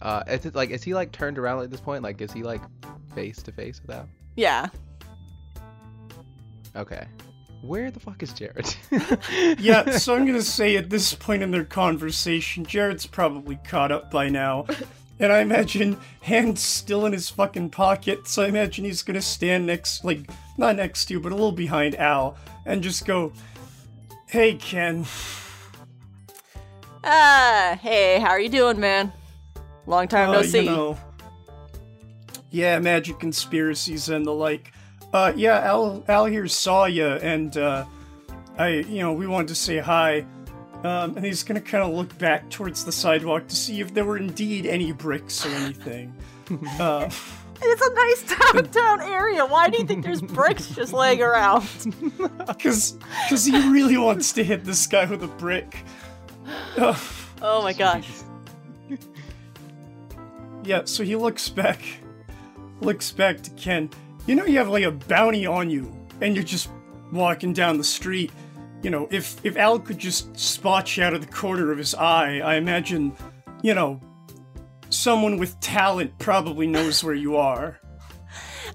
Uh, 0.00 0.22
is 0.28 0.44
it 0.44 0.54
like 0.54 0.70
is 0.70 0.82
he 0.82 0.94
like 0.94 1.12
turned 1.12 1.38
around 1.38 1.62
at 1.62 1.70
this 1.70 1.80
point? 1.80 2.02
Like, 2.02 2.20
is 2.20 2.32
he 2.32 2.42
like 2.42 2.60
face 3.14 3.42
to 3.42 3.52
face 3.52 3.80
with 3.80 3.96
Al? 3.96 4.08
Yeah. 4.36 4.68
Okay. 6.76 7.06
Where 7.62 7.90
the 7.90 8.00
fuck 8.00 8.22
is 8.22 8.32
Jared? 8.34 8.74
yeah, 9.58 9.90
so 9.92 10.14
I'm 10.14 10.26
gonna 10.26 10.42
say 10.42 10.76
at 10.76 10.90
this 10.90 11.14
point 11.14 11.42
in 11.42 11.50
their 11.50 11.64
conversation, 11.64 12.64
Jared's 12.66 13.06
probably 13.06 13.56
caught 13.64 13.90
up 13.90 14.10
by 14.10 14.28
now. 14.28 14.66
And 15.18 15.32
I 15.32 15.40
imagine 15.40 15.96
hands 16.20 16.60
still 16.60 17.06
in 17.06 17.12
his 17.12 17.30
fucking 17.30 17.70
pocket, 17.70 18.26
so 18.26 18.42
I 18.42 18.48
imagine 18.48 18.84
he's 18.84 19.02
gonna 19.02 19.22
stand 19.22 19.64
next, 19.64 20.04
like, 20.04 20.28
not 20.58 20.76
next 20.76 21.06
to 21.06 21.14
you, 21.14 21.20
but 21.20 21.32
a 21.32 21.34
little 21.34 21.52
behind 21.52 21.94
Al, 21.94 22.36
and 22.66 22.82
just 22.82 23.06
go, 23.06 23.32
Hey, 24.34 24.54
Ken. 24.54 25.06
Ah, 27.04 27.78
hey, 27.80 28.18
how 28.18 28.30
are 28.30 28.40
you 28.40 28.48
doing, 28.48 28.80
man? 28.80 29.12
Long 29.86 30.08
time 30.08 30.32
no 30.32 30.40
Uh, 30.40 30.42
see. 30.42 30.64
You 30.64 30.70
know, 30.70 30.98
yeah, 32.50 32.80
magic 32.80 33.20
conspiracies 33.20 34.08
and 34.08 34.26
the 34.26 34.32
like. 34.32 34.72
Uh, 35.12 35.32
yeah, 35.36 35.60
Al, 35.60 36.02
Al 36.08 36.24
here 36.24 36.48
saw 36.48 36.86
you, 36.86 37.06
and 37.06 37.56
uh, 37.56 37.84
I, 38.58 38.70
you 38.70 38.98
know, 38.98 39.12
we 39.12 39.28
wanted 39.28 39.46
to 39.46 39.54
say 39.54 39.78
hi. 39.78 40.26
Um, 40.82 41.16
and 41.16 41.24
he's 41.24 41.44
gonna 41.44 41.60
kind 41.60 41.84
of 41.84 41.94
look 41.94 42.18
back 42.18 42.50
towards 42.50 42.84
the 42.84 42.90
sidewalk 42.90 43.46
to 43.46 43.54
see 43.54 43.80
if 43.80 43.94
there 43.94 44.04
were 44.04 44.16
indeed 44.16 44.66
any 44.66 44.90
bricks 44.90 45.46
or 45.46 45.50
anything. 45.50 46.12
uh, 46.80 47.08
It's 47.66 47.82
a 47.82 47.94
nice 47.94 48.38
downtown 48.52 49.00
area. 49.02 49.44
Why 49.46 49.68
do 49.68 49.78
you 49.78 49.84
think 49.84 50.04
there's 50.04 50.22
bricks 50.22 50.68
just 50.68 50.92
laying 50.92 51.22
around? 51.22 51.66
cause, 52.62 52.98
cause 53.28 53.44
he 53.44 53.56
really 53.70 53.96
wants 53.96 54.32
to 54.32 54.44
hit 54.44 54.64
this 54.64 54.86
guy 54.86 55.04
with 55.06 55.22
a 55.22 55.28
brick. 55.28 55.84
Uh, 56.76 56.96
Oh 57.46 57.62
my 57.62 57.74
gosh. 57.74 58.08
Yeah, 60.64 60.82
so 60.86 61.04
he 61.04 61.14
looks 61.14 61.48
back, 61.50 61.82
looks 62.80 63.10
back 63.12 63.42
to 63.42 63.50
Ken. 63.50 63.90
You 64.26 64.34
know, 64.34 64.46
you 64.46 64.56
have 64.56 64.70
like 64.70 64.84
a 64.84 64.90
bounty 64.90 65.46
on 65.46 65.68
you, 65.68 65.94
and 66.22 66.34
you're 66.34 66.44
just 66.44 66.70
walking 67.12 67.52
down 67.52 67.76
the 67.76 67.84
street. 67.84 68.32
You 68.82 68.88
know, 68.90 69.08
if 69.10 69.44
if 69.44 69.58
Al 69.58 69.78
could 69.78 69.98
just 69.98 70.38
spot 70.38 70.96
you 70.96 71.04
out 71.04 71.12
of 71.12 71.20
the 71.20 71.30
corner 71.30 71.70
of 71.70 71.76
his 71.76 71.94
eye, 71.94 72.38
I 72.38 72.54
imagine, 72.54 73.12
you 73.62 73.74
know, 73.74 74.00
someone 75.04 75.36
with 75.36 75.60
talent 75.60 76.18
probably 76.18 76.66
knows 76.66 77.04
where 77.04 77.14
you 77.14 77.36
are. 77.36 77.78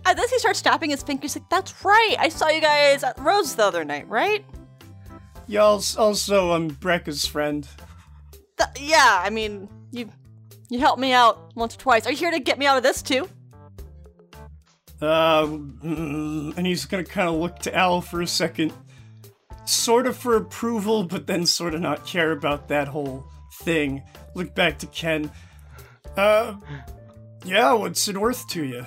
And 0.05 0.17
then 0.17 0.29
he 0.29 0.37
starts 0.37 0.61
tapping 0.61 0.91
his 0.91 1.01
fingers 1.01 1.35
like, 1.35 1.49
that's 1.49 1.83
right. 1.83 2.15
I 2.19 2.29
saw 2.29 2.49
you 2.49 2.61
guys 2.61 3.03
at 3.03 3.17
Rose 3.17 3.55
the 3.55 3.63
other 3.65 3.83
night, 3.83 4.07
right? 4.07 4.45
Yeah, 5.47 5.63
als- 5.63 5.97
also, 5.97 6.51
I'm 6.51 6.67
Brecca's 6.67 7.25
friend. 7.25 7.67
Th- 8.59 8.89
yeah, 8.89 9.19
I 9.23 9.31
mean, 9.31 9.67
you 9.91 10.07
you 10.69 10.77
helped 10.77 10.99
me 10.99 11.11
out 11.11 11.55
once 11.55 11.73
or 11.73 11.79
twice. 11.79 12.05
Are 12.05 12.11
you 12.11 12.17
here 12.17 12.29
to 12.29 12.39
get 12.39 12.59
me 12.59 12.67
out 12.67 12.77
of 12.77 12.83
this 12.83 13.01
too? 13.01 13.27
Uh, 15.01 15.47
mm, 15.47 16.55
and 16.55 16.67
he's 16.67 16.85
gonna 16.85 17.03
kind 17.03 17.27
of 17.27 17.35
look 17.35 17.57
to 17.59 17.75
Al 17.75 18.01
for 18.01 18.21
a 18.21 18.27
second, 18.27 18.71
sort 19.65 20.05
of 20.05 20.15
for 20.15 20.35
approval, 20.35 21.05
but 21.05 21.25
then 21.25 21.47
sort 21.47 21.73
of 21.73 21.81
not 21.81 22.05
care 22.05 22.31
about 22.31 22.67
that 22.67 22.87
whole 22.87 23.25
thing. 23.63 24.03
Look 24.35 24.53
back 24.53 24.77
to 24.79 24.87
Ken. 24.87 25.31
Uh, 26.17 26.55
yeah, 27.45 27.73
what's 27.73 28.07
it 28.07 28.17
worth 28.17 28.47
to 28.49 28.63
you? 28.63 28.85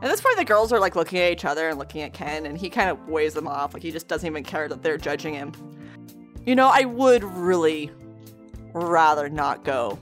At 0.00 0.10
this 0.10 0.20
point, 0.20 0.36
the 0.36 0.44
girls 0.44 0.72
are 0.72 0.78
like 0.78 0.94
looking 0.94 1.18
at 1.18 1.32
each 1.32 1.44
other 1.44 1.68
and 1.68 1.78
looking 1.78 2.02
at 2.02 2.12
Ken, 2.12 2.46
and 2.46 2.56
he 2.56 2.70
kind 2.70 2.88
of 2.88 3.08
weighs 3.08 3.34
them 3.34 3.48
off. 3.48 3.74
Like 3.74 3.82
he 3.82 3.90
just 3.90 4.06
doesn't 4.06 4.26
even 4.26 4.44
care 4.44 4.68
that 4.68 4.82
they're 4.82 4.98
judging 4.98 5.34
him. 5.34 5.52
You 6.46 6.54
know, 6.54 6.70
I 6.72 6.84
would 6.84 7.24
really 7.24 7.90
rather 8.72 9.28
not 9.28 9.64
go 9.64 9.98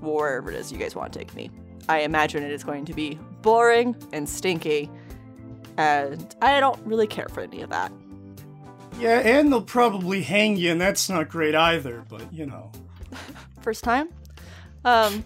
wherever 0.00 0.50
it 0.50 0.56
is 0.56 0.70
you 0.70 0.78
guys 0.78 0.94
want 0.94 1.12
to 1.12 1.18
take 1.18 1.34
me. 1.34 1.50
I 1.88 2.00
imagine 2.00 2.42
it 2.44 2.52
is 2.52 2.62
going 2.62 2.84
to 2.84 2.92
be 2.92 3.18
boring 3.42 3.96
and 4.12 4.28
stinky, 4.28 4.88
and 5.76 6.34
I 6.40 6.60
don't 6.60 6.78
really 6.86 7.06
care 7.08 7.28
for 7.28 7.40
any 7.40 7.62
of 7.62 7.70
that. 7.70 7.90
Yeah, 9.00 9.18
and 9.18 9.50
they'll 9.50 9.62
probably 9.62 10.22
hang 10.22 10.56
you, 10.56 10.70
and 10.70 10.80
that's 10.80 11.08
not 11.08 11.28
great 11.28 11.54
either, 11.54 12.04
but 12.08 12.32
you 12.32 12.46
know. 12.46 12.70
First 13.62 13.82
time? 13.84 14.10
Um. 14.88 15.24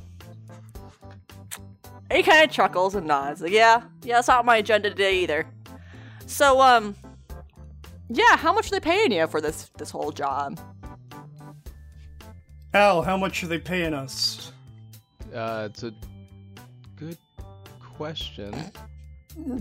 He 2.11 2.23
kind 2.23 2.45
of 2.45 2.51
chuckles 2.51 2.95
and 2.95 3.07
nods. 3.07 3.41
Like, 3.41 3.53
yeah, 3.53 3.83
yeah, 4.03 4.17
that's 4.17 4.29
not 4.29 4.41
on 4.41 4.47
my 4.47 4.59
agenda 4.59 4.91
today 4.91 5.21
either. 5.23 5.47
So, 6.27 6.61
um, 6.61 6.95
yeah, 8.11 8.37
how 8.37 8.53
much 8.53 8.67
are 8.67 8.71
they 8.73 8.81
paying 8.81 9.13
you 9.13 9.27
for 9.27 9.41
this 9.41 9.71
this 9.79 9.91
whole 9.91 10.13
job? 10.13 10.61
Al, 12.75 13.03
how 13.03 13.17
much 13.17 13.43
are 13.43 13.47
they 13.47 13.59
paying 13.59 13.95
us? 13.95 14.53
Uh, 15.35 15.69
it's 15.71 15.83
a 15.83 15.95
good 16.97 17.19
question. 17.97 18.55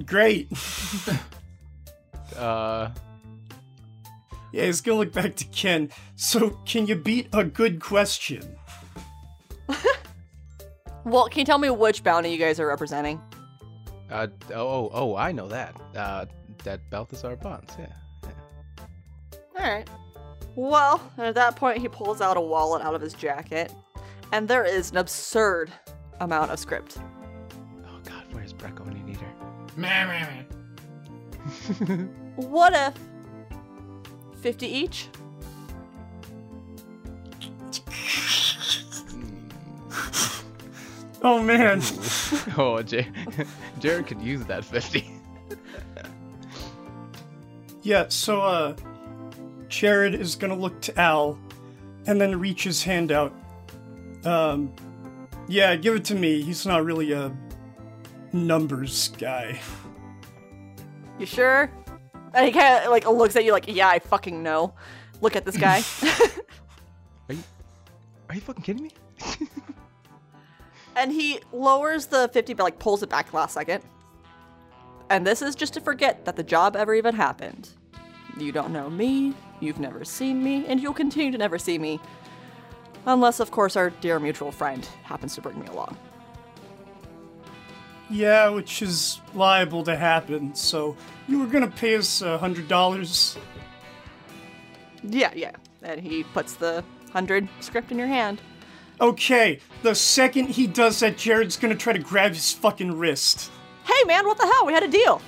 Great. 0.05 0.51
Uh, 2.38 2.89
Yeah, 4.53 4.65
he's 4.65 4.79
gonna 4.79 5.00
look 5.00 5.12
back 5.12 5.36
to 5.36 5.46
Ken. 5.46 5.89
So, 6.15 6.51
can 6.65 6.88
you 6.88 6.96
beat 6.96 7.27
a 7.34 7.43
good 7.43 7.81
question? 7.81 8.55
Well, 11.03 11.27
can 11.27 11.39
you 11.39 11.46
tell 11.46 11.58
me 11.58 11.70
which 11.70 12.03
bounty 12.03 12.31
you 12.31 12.38
guys 12.38 12.60
are 12.60 12.67
representing? 12.67 13.22
uh, 14.12 14.27
oh, 14.53 14.89
oh, 14.93 15.15
I 15.15 15.31
know 15.31 15.48
that. 15.48 15.75
Uh, 15.96 16.25
that 16.63 16.88
Balthazar 16.89 17.36
Bonds, 17.38 17.75
yeah. 17.79 17.88
All 19.58 19.72
right. 19.72 19.88
Well, 20.55 21.01
at 21.17 21.36
that 21.36 21.55
point, 21.55 21.77
he 21.79 21.88
pulls 21.88 22.20
out 22.22 22.36
a 22.38 22.41
wallet 22.41 22.81
out 22.84 22.93
of 22.93 23.01
his 23.01 23.13
jacket, 23.13 23.74
and 24.31 24.48
there 24.48 24.65
is 24.65 24.91
an 24.91 24.98
absurd 24.98 25.72
amount 26.20 26.51
of 26.51 26.60
scrip. 26.60 26.89
Oh 27.86 28.00
God, 28.03 28.24
where's 28.31 28.53
Brecco 28.53 28.84
when 28.86 28.98
you 28.98 29.03
need 29.03 29.17
her? 29.17 29.34
Meh, 29.77 30.05
meh, 30.05 30.43
meh. 31.88 32.05
What 32.36 32.74
if 32.74 32.93
50 34.41 34.67
each? 34.67 35.08
Oh 41.24 41.40
man. 41.44 41.82
oh, 42.58 42.82
J- 42.82 43.08
Jared 43.80 44.08
could 44.08 44.20
use 44.22 44.44
that 44.46 44.66
fifty. 44.66 45.12
Yeah, 47.84 48.06
so 48.10 48.42
uh 48.42 48.75
Jared 49.70 50.16
is 50.16 50.36
gonna 50.36 50.56
look 50.56 50.82
to 50.82 51.00
Al 51.00 51.38
and 52.08 52.20
then 52.20 52.40
reach 52.40 52.63
his 52.63 52.84
hand 52.84 53.12
out. 53.12 53.34
Um 54.25 54.74
yeah, 55.48 55.75
give 55.75 55.96
it 55.96 56.06
to 56.06 56.16
me. 56.16 56.42
He's 56.42 56.66
not 56.66 56.84
really 56.84 57.12
a 57.12 57.32
numbers 58.34 59.10
guy. 59.10 59.60
You 61.20 61.28
sure? 61.28 61.70
And 62.34 62.46
he 62.48 62.51
kind 62.51 62.84
of 62.84 62.90
like 62.90 63.06
looks 63.08 63.36
at 63.36 63.46
you 63.46 63.51
like, 63.51 63.66
yeah, 63.68 63.90
I 63.90 64.00
fucking 64.00 64.42
know. 64.42 64.74
Look 65.22 65.36
at 65.36 65.46
this 65.46 65.56
guy. 65.58 65.84
Are 67.30 68.36
you 68.36 68.42
fucking 68.42 68.63
kidding 68.63 68.84
me? 68.84 68.92
And 70.96 71.12
he 71.12 71.40
lowers 71.54 72.08
the 72.08 72.30
50 72.34 72.54
but 72.54 72.64
like 72.64 72.80
pulls 72.80 73.04
it 73.04 73.10
back 73.10 73.34
last 73.34 73.54
second. 73.54 73.84
And 75.10 75.26
this 75.28 75.42
is 75.42 75.56
just 75.56 75.74
to 75.74 75.82
forget 75.82 76.26
that 76.26 76.36
the 76.36 76.44
job 76.44 76.76
ever 76.76 76.94
even 76.94 77.16
happened. 77.16 77.70
You 78.38 78.52
don't 78.52 78.72
know 78.72 78.90
me, 78.90 79.34
you've 79.60 79.80
never 79.80 80.06
seen 80.06 80.44
me, 80.44 80.66
and 80.68 80.82
you'll 80.82 80.94
continue 80.94 81.32
to 81.32 81.38
never 81.38 81.58
see 81.58 81.78
me. 81.78 82.00
Unless, 83.06 83.40
of 83.40 83.52
course, 83.52 83.75
our 83.75 83.90
dear 83.90 84.20
mutual 84.20 84.51
friend 84.51 84.88
happens 85.04 85.36
to 85.36 85.42
bring 85.42 85.60
me 85.60 85.68
along. 85.68 85.98
Yeah, 88.10 88.50
which 88.50 88.82
is 88.82 89.20
liable 89.34 89.84
to 89.84 89.96
happen. 89.96 90.54
So 90.54 90.96
you 91.27 91.40
were 91.40 91.48
gonna 91.48 91.68
pay 91.68 91.96
us 91.96 92.22
a 92.22 92.38
hundred 92.38 92.68
dollars. 92.68 93.38
Yeah, 95.04 95.32
yeah. 95.36 95.51
And 95.82 96.00
he 96.00 96.24
puts 96.24 96.56
the 96.56 96.84
100 97.06 97.48
scrip 97.60 97.92
in 97.92 97.98
your 97.98 98.08
hand. 98.08 98.42
Okay, 99.01 99.59
the 99.81 99.96
second 99.96 100.50
he 100.50 100.68
does 100.68 101.00
that, 101.00 101.18
Jared's 101.18 101.57
gonna 101.57 101.75
try 101.75 101.92
to 101.94 102.00
grab 102.00 102.33
his 102.33 102.53
fucking 102.53 102.98
wrist. 102.98 103.51
Hey, 103.83 104.03
man, 104.05 104.25
what 104.27 104.37
the 104.37 104.46
hell? 104.46 104.66
We 104.66 104.74
had 104.74 104.83
a 104.83 104.87
deal. 104.87 105.22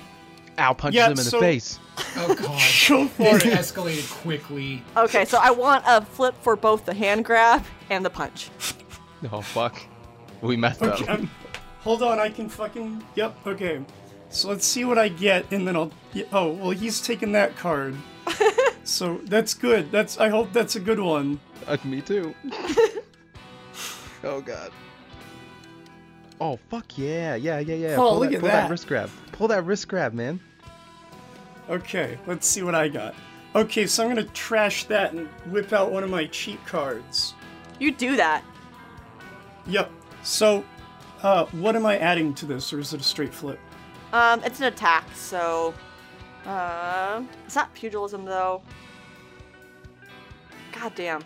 Al 0.56 0.74
punches 0.76 0.96
Yeah, 0.96 1.06
him 1.06 1.12
in 1.12 1.16
so- 1.18 1.38
the 1.38 1.40
face. 1.40 1.78
Oh 2.16 2.34
god. 2.34 2.60
Go 2.88 3.06
for 3.08 3.38
This 3.38 3.44
it. 3.44 3.52
escalated 3.52 4.10
quickly. 4.22 4.82
Okay, 4.96 5.24
so 5.24 5.38
I 5.40 5.50
want 5.52 5.84
a 5.86 6.04
flip 6.04 6.34
for 6.42 6.56
both 6.56 6.84
the 6.84 6.94
hand 6.94 7.24
grab 7.24 7.64
and 7.90 8.04
the 8.04 8.10
punch. 8.10 8.50
Oh 9.32 9.40
fuck, 9.40 9.80
we 10.42 10.54
messed 10.56 10.82
Okay, 10.82 11.04
up. 11.04 11.08
I'm- 11.10 11.30
hold 11.80 12.02
on, 12.02 12.18
I 12.20 12.28
can 12.28 12.48
fucking. 12.48 13.02
Yep, 13.14 13.36
okay. 13.46 13.80
So 14.28 14.48
let's 14.48 14.66
see 14.66 14.84
what 14.84 14.98
I 14.98 15.08
get, 15.08 15.50
and 15.52 15.66
then 15.66 15.76
I'll. 15.76 15.90
Oh, 16.32 16.50
well, 16.50 16.70
he's 16.72 17.00
taking 17.00 17.32
that 17.32 17.56
card. 17.56 17.96
so 18.84 19.20
that's 19.24 19.54
good. 19.54 19.90
That's. 19.90 20.18
I 20.18 20.28
hope 20.28 20.52
that's 20.52 20.76
a 20.76 20.80
good 20.80 21.00
one. 21.00 21.40
Uh, 21.66 21.76
me 21.84 22.02
too. 22.02 22.34
Oh 24.24 24.40
god. 24.40 24.72
Oh 26.40 26.58
fuck 26.68 26.98
yeah, 26.98 27.34
yeah, 27.36 27.58
yeah, 27.60 27.74
yeah. 27.74 27.94
Oh, 27.94 28.10
pull 28.10 28.18
look 28.20 28.30
that, 28.30 28.34
at 28.36 28.40
pull 28.40 28.48
that. 28.48 28.70
wrist 28.70 28.86
grab. 28.86 29.10
Pull 29.32 29.48
that 29.48 29.64
wrist 29.64 29.88
grab, 29.88 30.12
man. 30.12 30.40
Okay, 31.70 32.18
let's 32.26 32.46
see 32.46 32.62
what 32.62 32.74
I 32.74 32.88
got. 32.88 33.14
Okay, 33.54 33.86
so 33.86 34.02
I'm 34.02 34.08
gonna 34.08 34.24
trash 34.24 34.84
that 34.84 35.12
and 35.12 35.28
whip 35.50 35.72
out 35.72 35.92
one 35.92 36.02
of 36.02 36.10
my 36.10 36.26
cheat 36.26 36.64
cards. 36.66 37.34
You 37.78 37.92
do 37.92 38.16
that. 38.16 38.44
Yep. 39.66 39.90
So, 40.22 40.64
uh, 41.22 41.46
what 41.46 41.76
am 41.76 41.86
I 41.86 41.98
adding 41.98 42.34
to 42.34 42.46
this, 42.46 42.72
or 42.72 42.80
is 42.80 42.92
it 42.92 43.00
a 43.00 43.04
straight 43.04 43.32
flip? 43.32 43.58
Um, 44.12 44.42
it's 44.44 44.60
an 44.60 44.66
attack, 44.66 45.04
so. 45.14 45.74
Um, 46.46 47.28
it's 47.46 47.54
not 47.54 47.72
pugilism 47.74 48.24
though. 48.24 48.62
God 50.72 50.94
damn. 50.94 51.22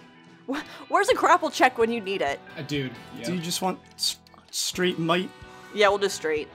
Wh- 0.50 0.60
Where's 0.88 1.08
a 1.08 1.14
grapple 1.14 1.50
check 1.50 1.78
when 1.78 1.90
you 1.90 2.00
need 2.00 2.22
it? 2.22 2.40
A 2.56 2.62
dude. 2.62 2.92
Yeah. 3.16 3.24
Do 3.26 3.34
you 3.34 3.40
just 3.40 3.62
want 3.62 3.78
s- 3.96 4.18
straight 4.50 4.98
might? 4.98 5.30
Yeah, 5.74 5.88
we'll 5.88 5.98
do 5.98 6.08
straight. 6.08 6.48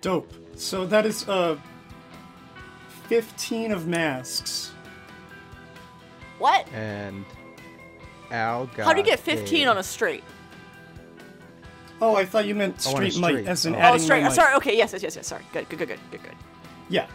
Dope. 0.00 0.32
So 0.56 0.86
that 0.86 1.06
is 1.06 1.28
uh, 1.28 1.56
15 3.08 3.72
of 3.72 3.86
masks. 3.86 4.72
What? 6.38 6.68
And 6.72 7.24
Al 8.30 8.66
got. 8.66 8.86
How 8.86 8.92
do 8.92 9.00
you 9.00 9.06
get 9.06 9.18
15 9.20 9.68
on 9.68 9.78
a 9.78 9.82
straight? 9.82 10.22
Oh, 12.00 12.14
I 12.14 12.26
thought 12.26 12.44
you 12.46 12.54
meant 12.54 12.74
Oh, 12.86 12.90
on 12.90 12.96
straight 12.96 13.16
might, 13.18 13.30
straight. 13.30 13.46
as 13.46 13.64
in 13.64 13.74
Oh. 13.74 13.80
Oh, 13.94 13.96
straight. 13.96 14.22
my 14.22 14.28
uh. 14.28 14.32
Sorry. 14.32 14.54
Okay. 14.56 14.76
Yes. 14.76 14.92
Yes. 14.92 15.02
Yes. 15.02 15.16
Yes. 15.16 15.26
Sorry. 15.26 15.42
Good. 15.54 15.66
Good. 15.70 15.78
Good. 15.78 15.88
Good. 15.88 16.00
Good. 16.10 16.22
Good. 16.22 16.34
Yeah. 16.90 17.06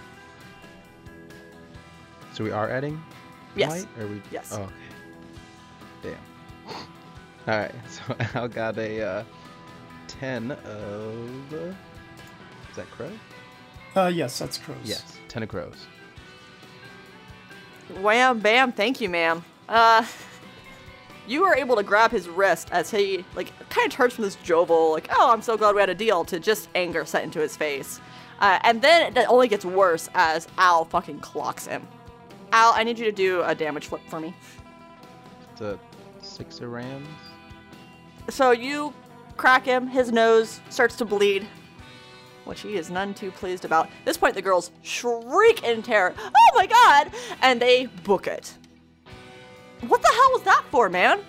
So 2.33 2.43
we 2.43 2.51
are 2.51 2.69
adding. 2.69 3.01
Yes. 3.55 3.69
Might, 3.97 4.03
or 4.03 4.07
we? 4.07 4.21
Yes. 4.31 4.49
Oh, 4.53 4.63
okay. 4.63 4.73
Damn. 7.45 7.53
All 7.53 7.59
right. 7.61 7.75
So 7.89 8.15
Al 8.39 8.47
got 8.47 8.77
a 8.77 9.01
uh, 9.01 9.23
ten 10.07 10.51
of. 10.51 11.53
Uh, 11.53 11.73
is 12.69 12.75
that 12.75 12.89
crow? 12.91 13.11
Uh, 13.95 14.07
yes, 14.07 14.39
that's 14.39 14.57
crows. 14.57 14.77
Yes, 14.83 15.17
ten 15.27 15.43
of 15.43 15.49
crows. 15.49 15.85
Wham, 17.99 18.39
bam. 18.39 18.71
Thank 18.71 19.01
you, 19.01 19.09
ma'am. 19.09 19.43
Uh, 19.67 20.05
you 21.27 21.41
were 21.41 21.53
able 21.55 21.75
to 21.75 21.83
grab 21.83 22.11
his 22.11 22.27
wrist 22.29 22.69
as 22.71 22.89
he 22.89 23.25
like 23.35 23.51
kind 23.69 23.87
of 23.87 23.93
turns 23.93 24.13
from 24.13 24.23
this 24.23 24.35
jovial, 24.35 24.91
like, 24.91 25.09
"Oh, 25.11 25.31
I'm 25.31 25.41
so 25.41 25.57
glad 25.57 25.75
we 25.75 25.81
had 25.81 25.89
a 25.89 25.95
deal," 25.95 26.23
to 26.25 26.39
just 26.39 26.69
anger 26.75 27.05
set 27.05 27.23
into 27.23 27.39
his 27.39 27.57
face. 27.57 27.99
Uh, 28.39 28.59
and 28.63 28.81
then 28.81 29.15
it 29.15 29.25
only 29.29 29.47
gets 29.47 29.63
worse 29.65 30.09
as 30.15 30.47
Al 30.57 30.85
fucking 30.85 31.19
clocks 31.19 31.67
him. 31.67 31.87
Al, 32.53 32.73
I 32.73 32.83
need 32.83 32.97
you 32.97 33.05
to 33.05 33.11
do 33.11 33.43
a 33.43 33.53
damage 33.53 33.87
flip 33.87 34.01
for 34.07 34.19
me. 34.19 34.33
It's 35.51 35.61
a 35.61 35.79
six 36.21 36.59
of 36.59 36.69
rams. 36.71 37.07
So 38.29 38.51
you 38.51 38.93
crack 39.37 39.65
him, 39.65 39.87
his 39.87 40.11
nose 40.11 40.61
starts 40.69 40.95
to 40.97 41.05
bleed, 41.05 41.47
which 42.45 42.61
he 42.61 42.75
is 42.75 42.89
none 42.89 43.13
too 43.13 43.31
pleased 43.31 43.65
about. 43.65 43.87
At 43.87 44.05
this 44.05 44.17
point, 44.17 44.35
the 44.35 44.41
girls 44.41 44.71
shriek 44.81 45.63
in 45.63 45.81
terror, 45.81 46.13
Oh 46.17 46.51
my 46.55 46.67
god! 46.67 47.11
And 47.41 47.61
they 47.61 47.87
book 48.03 48.27
it. 48.27 48.57
What 49.87 50.01
the 50.01 50.09
hell 50.09 50.31
was 50.31 50.43
that 50.43 50.63
for, 50.69 50.89
man? 50.89 51.21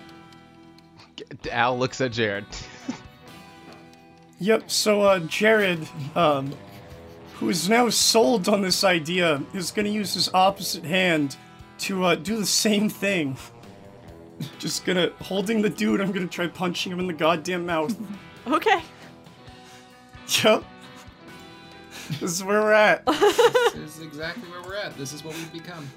Al 1.51 1.77
looks 1.77 2.01
at 2.01 2.11
Jared. 2.11 2.45
Yep. 4.39 4.69
So 4.69 5.01
uh, 5.03 5.19
Jared, 5.19 5.87
um, 6.15 6.51
who 7.35 7.49
is 7.49 7.69
now 7.69 7.87
sold 7.89 8.49
on 8.49 8.61
this 8.61 8.83
idea, 8.83 9.41
is 9.53 9.71
going 9.71 9.85
to 9.85 9.91
use 9.91 10.13
his 10.13 10.29
opposite 10.33 10.83
hand 10.83 11.37
to 11.79 12.03
uh, 12.03 12.15
do 12.15 12.35
the 12.37 12.45
same 12.45 12.89
thing. 12.89 13.37
Just 14.59 14.85
gonna 14.85 15.11
holding 15.21 15.61
the 15.61 15.69
dude. 15.69 16.01
I'm 16.01 16.11
gonna 16.11 16.27
try 16.27 16.47
punching 16.47 16.91
him 16.91 16.99
in 16.99 17.07
the 17.07 17.13
goddamn 17.13 17.65
mouth. 17.65 17.95
Okay. 18.45 18.81
yep. 20.43 20.65
This 22.19 22.23
is 22.23 22.43
where 22.43 22.61
we're 22.61 22.73
at. 22.73 23.03
This 23.07 23.95
is 23.97 24.01
exactly 24.01 24.43
where 24.49 24.61
we're 24.63 24.75
at. 24.75 24.97
This 24.97 25.13
is 25.13 25.23
what 25.23 25.33
we've 25.35 25.53
become. 25.53 25.89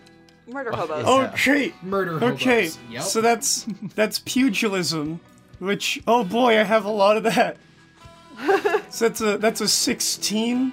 Murder 0.46 0.70
hobos. 0.70 1.04
Oh. 1.06 1.22
Okay. 1.24 1.74
Murder 1.82 2.22
Okay. 2.22 2.66
hobos. 2.66 2.78
Yep. 2.88 3.02
So 3.02 3.20
that's 3.20 3.66
that's 3.96 4.20
pugilism, 4.20 5.18
which 5.58 6.00
oh 6.06 6.22
boy, 6.22 6.58
I 6.58 6.62
have 6.62 6.84
a 6.84 6.90
lot 6.90 7.16
of 7.16 7.24
that. 7.24 7.56
so 8.90 9.08
that's 9.08 9.20
a 9.20 9.38
that's 9.38 9.60
a 9.60 9.66
16 9.68 10.72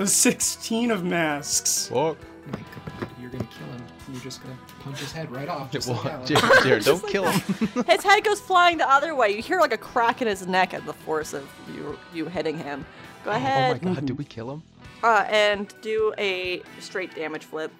A 0.00 0.06
16 0.06 0.90
of 0.90 1.04
masks. 1.04 1.86
Fuck. 1.86 1.96
Oh 1.96 2.16
my 2.46 2.58
god, 2.98 3.08
you're 3.20 3.30
gonna 3.30 3.44
kill 3.44 3.66
him. 3.68 3.84
You're 4.10 4.20
just 4.20 4.42
gonna 4.42 4.56
punch 4.80 4.98
his 4.98 5.12
head 5.12 5.30
right 5.30 5.48
off. 5.48 5.70
Just 5.70 5.88
like 5.88 6.04
Well, 6.04 6.14
Alex. 6.14 6.28
Jared, 6.30 6.44
Jared, 6.64 6.84
don't 6.84 7.00
Just 7.00 7.04
like 7.04 7.12
kill 7.12 7.30
him. 7.30 7.84
His 7.88 8.02
head 8.02 8.24
goes 8.24 8.40
flying 8.40 8.78
the 8.78 8.88
other 8.88 9.14
way. 9.14 9.30
You 9.34 9.42
hear 9.42 9.60
like 9.60 9.72
a 9.72 9.78
crack 9.78 10.20
in 10.22 10.28
his 10.28 10.46
neck 10.46 10.74
at 10.74 10.84
the 10.86 10.92
force 10.92 11.32
of 11.34 11.48
you 11.74 11.98
you 12.12 12.26
hitting 12.26 12.58
him. 12.58 12.84
Go 13.24 13.30
ahead. 13.30 13.80
Oh 13.82 13.86
my 13.88 13.94
god, 13.94 14.06
did 14.06 14.18
we 14.18 14.24
kill 14.24 14.50
him? 14.50 14.62
uh, 15.04 15.24
and 15.28 15.74
do 15.82 16.12
a 16.18 16.62
straight 16.80 17.14
damage 17.14 17.44
flip. 17.44 17.72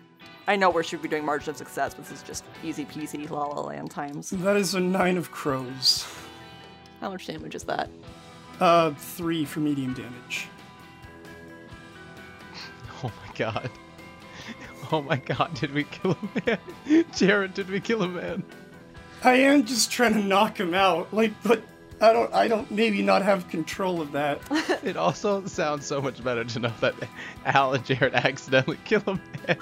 I 0.49 0.57
know 0.57 0.71
we 0.71 0.83
should 0.83 1.01
be 1.03 1.09
doing 1.09 1.25
margin 1.25 1.51
of 1.51 1.57
success, 1.57 1.95
but 1.95 2.05
this 2.05 2.19
is 2.19 2.23
just 2.25 2.45
easy 2.65 2.85
peasy 2.85 3.29
la 3.31 3.45
la 3.47 3.61
land 3.63 3.91
times. 3.93 4.31
That 4.31 4.57
is 4.57 4.75
a 4.75 4.81
9 4.81 5.17
of 5.17 5.31
crows. 5.31 6.05
How 7.01 7.11
much 7.11 7.27
damage 7.29 7.55
is 7.55 7.63
that? 7.65 7.89
Uh, 8.59 8.91
3 8.93 9.45
for 9.45 9.61
medium 9.61 9.95
damage. 9.95 10.49
Oh 13.05 13.13
my 13.27 13.35
god. 13.37 13.71
Oh 14.91 15.03
my 15.03 15.17
god, 15.17 15.55
did 15.55 15.73
we 15.73 15.85
kill 15.85 16.13
a 16.13 16.41
man? 16.47 17.05
Jared, 17.15 17.55
did 17.55 17.71
we 17.71 17.81
kill 17.81 18.03
a 18.03 18.09
man? 18.09 18.43
I 19.25 19.35
am 19.35 19.65
just 19.65 19.91
trying 19.93 20.15
to 20.15 20.23
knock 20.23 20.59
him 20.59 20.75
out, 20.75 21.13
like, 21.15 21.33
but 21.45 21.63
I 22.01 22.13
don't, 22.13 22.35
I 22.35 22.49
don't 22.49 22.69
maybe 22.71 23.03
not 23.03 23.23
have 23.23 23.49
control 23.49 24.01
of 24.01 24.13
that. 24.13 24.41
It 24.83 24.97
also 24.97 25.47
sounds 25.47 25.87
so 25.87 26.03
much 26.03 26.25
better 26.25 26.43
to 26.43 26.59
know 26.59 26.73
that 26.81 26.95
Al 27.45 27.75
and 27.75 27.85
Jared 27.85 28.15
accidentally 28.15 28.79
kill 28.85 29.03
a 29.07 29.15
man. 29.47 29.57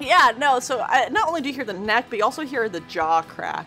Yeah, 0.00 0.32
no. 0.36 0.58
So 0.58 0.80
I, 0.80 1.08
not 1.10 1.28
only 1.28 1.40
do 1.40 1.48
you 1.48 1.54
hear 1.54 1.64
the 1.64 1.72
neck, 1.72 2.06
but 2.10 2.18
you 2.18 2.24
also 2.24 2.42
hear 2.42 2.68
the 2.68 2.80
jaw 2.80 3.22
crack 3.22 3.66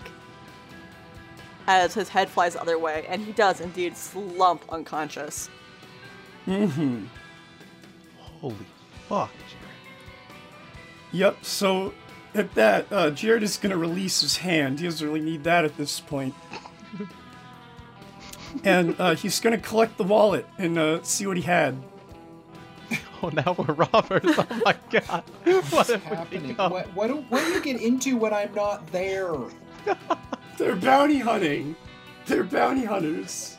as 1.67 1.93
his 1.93 2.09
head 2.09 2.29
flies 2.29 2.53
the 2.53 2.61
other 2.61 2.77
way, 2.77 3.05
and 3.07 3.21
he 3.23 3.31
does 3.31 3.61
indeed 3.61 3.95
slump 3.95 4.63
unconscious. 4.69 5.49
mm-hmm. 6.45 7.05
Holy 8.19 8.55
fuck, 9.07 9.31
Jared. 9.37 9.44
Yep. 11.15 11.45
So 11.45 11.93
at 12.33 12.53
that, 12.55 12.87
uh, 12.91 13.09
Jared 13.11 13.41
is 13.41 13.55
gonna 13.57 13.77
release 13.77 14.19
his 14.21 14.37
hand. 14.37 14.79
He 14.79 14.85
doesn't 14.85 15.05
really 15.07 15.21
need 15.21 15.45
that 15.45 15.63
at 15.63 15.77
this 15.77 16.01
point. 16.01 16.35
and 18.65 18.95
uh, 18.99 19.15
he's 19.15 19.39
gonna 19.39 19.57
collect 19.57 19.97
the 19.97 20.03
wallet 20.03 20.45
and 20.57 20.77
uh, 20.77 21.01
see 21.03 21.25
what 21.25 21.37
he 21.37 21.43
had. 21.43 21.81
Oh, 23.23 23.29
now 23.29 23.55
we're 23.57 23.73
robbers. 23.73 24.21
Oh 24.37 24.61
my 24.65 24.75
god. 24.91 25.23
What 25.45 25.63
What's 25.71 25.89
have 25.89 26.03
we 26.03 26.15
happening? 26.15 26.47
become? 26.49 26.71
What, 26.71 26.93
what, 26.93 27.07
do, 27.07 27.15
what 27.29 27.43
do 27.45 27.51
you 27.53 27.61
get 27.61 27.81
into 27.81 28.17
when 28.17 28.33
I'm 28.33 28.53
not 28.53 28.85
there? 28.91 29.33
They're 30.57 30.75
bounty 30.75 31.19
hunting. 31.19 31.75
They're 32.27 32.43
bounty 32.43 32.83
hunters. 32.83 33.57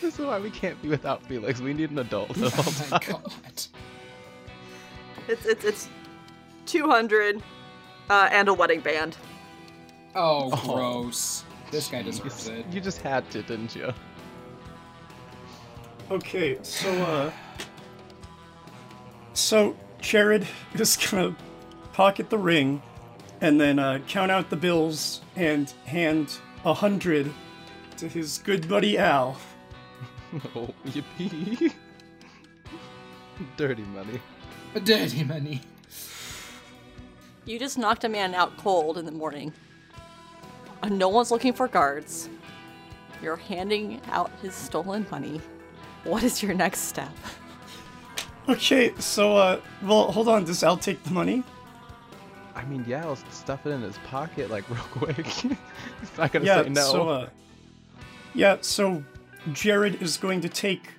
This 0.00 0.18
is 0.18 0.24
why 0.26 0.40
we 0.40 0.50
can't 0.50 0.80
be 0.82 0.88
without 0.88 1.22
Felix. 1.26 1.60
We 1.60 1.74
need 1.74 1.90
an 1.90 1.98
adult 1.98 2.30
Oh 2.36 2.86
my 2.90 2.98
god. 2.98 3.32
It's 5.28 5.44
it's 5.44 5.64
it's 5.64 5.88
two 6.68 6.88
hundred 6.88 7.42
uh, 8.10 8.28
and 8.30 8.48
a 8.48 8.54
wedding 8.54 8.80
band. 8.80 9.16
Oh, 10.14 10.50
Oh. 10.52 10.74
gross. 10.74 11.44
This 11.70 11.88
guy 11.88 12.02
deserves 12.02 12.48
it. 12.48 12.64
You 12.70 12.80
just 12.80 13.02
had 13.02 13.28
to, 13.32 13.42
didn't 13.42 13.74
you? 13.76 13.92
Okay, 16.10 16.58
so 16.62 16.90
uh 17.02 17.30
so 19.34 19.76
Jared 20.00 20.46
is 20.74 20.96
gonna 20.96 21.36
pocket 21.92 22.30
the 22.30 22.38
ring 22.38 22.82
and 23.40 23.60
then 23.60 23.78
uh, 23.78 23.98
count 24.08 24.30
out 24.30 24.50
the 24.50 24.56
bills 24.56 25.20
and 25.36 25.70
hand 25.84 26.38
a 26.64 26.72
hundred 26.74 27.32
to 27.98 28.08
his 28.08 28.38
good 28.38 28.68
buddy 28.68 28.96
Al. 28.98 29.36
Oh, 30.54 30.68
yippee. 30.86 31.72
Dirty 33.56 33.82
money. 33.84 34.20
Dirty 34.84 35.24
money. 35.24 35.62
You 37.48 37.58
just 37.58 37.78
knocked 37.78 38.04
a 38.04 38.10
man 38.10 38.34
out 38.34 38.54
cold 38.58 38.98
in 38.98 39.06
the 39.06 39.10
morning. 39.10 39.54
No 40.86 41.08
one's 41.08 41.30
looking 41.30 41.54
for 41.54 41.66
guards. 41.66 42.28
You're 43.22 43.36
handing 43.36 44.02
out 44.10 44.30
his 44.42 44.54
stolen 44.54 45.06
money. 45.10 45.40
What 46.04 46.22
is 46.22 46.42
your 46.42 46.52
next 46.52 46.80
step? 46.80 47.10
Okay, 48.50 48.92
so 48.98 49.34
uh 49.34 49.60
well 49.82 50.12
hold 50.12 50.28
on, 50.28 50.44
does 50.44 50.62
Al 50.62 50.76
take 50.76 51.02
the 51.04 51.10
money? 51.10 51.42
I 52.54 52.66
mean, 52.66 52.84
yeah, 52.86 53.06
I'll 53.06 53.16
stuff 53.16 53.64
it 53.64 53.70
in 53.70 53.80
his 53.80 53.96
pocket 54.06 54.50
like 54.50 54.68
real 54.70 54.82
quick. 54.90 55.26
He's 55.26 55.56
not 56.18 56.30
gonna 56.30 56.44
yeah, 56.44 56.62
say 56.64 56.68
no. 56.68 56.82
so 56.82 57.08
uh 57.08 57.28
Yeah, 58.34 58.58
so 58.60 59.02
Jared 59.54 60.02
is 60.02 60.18
going 60.18 60.42
to 60.42 60.50
take 60.50 60.90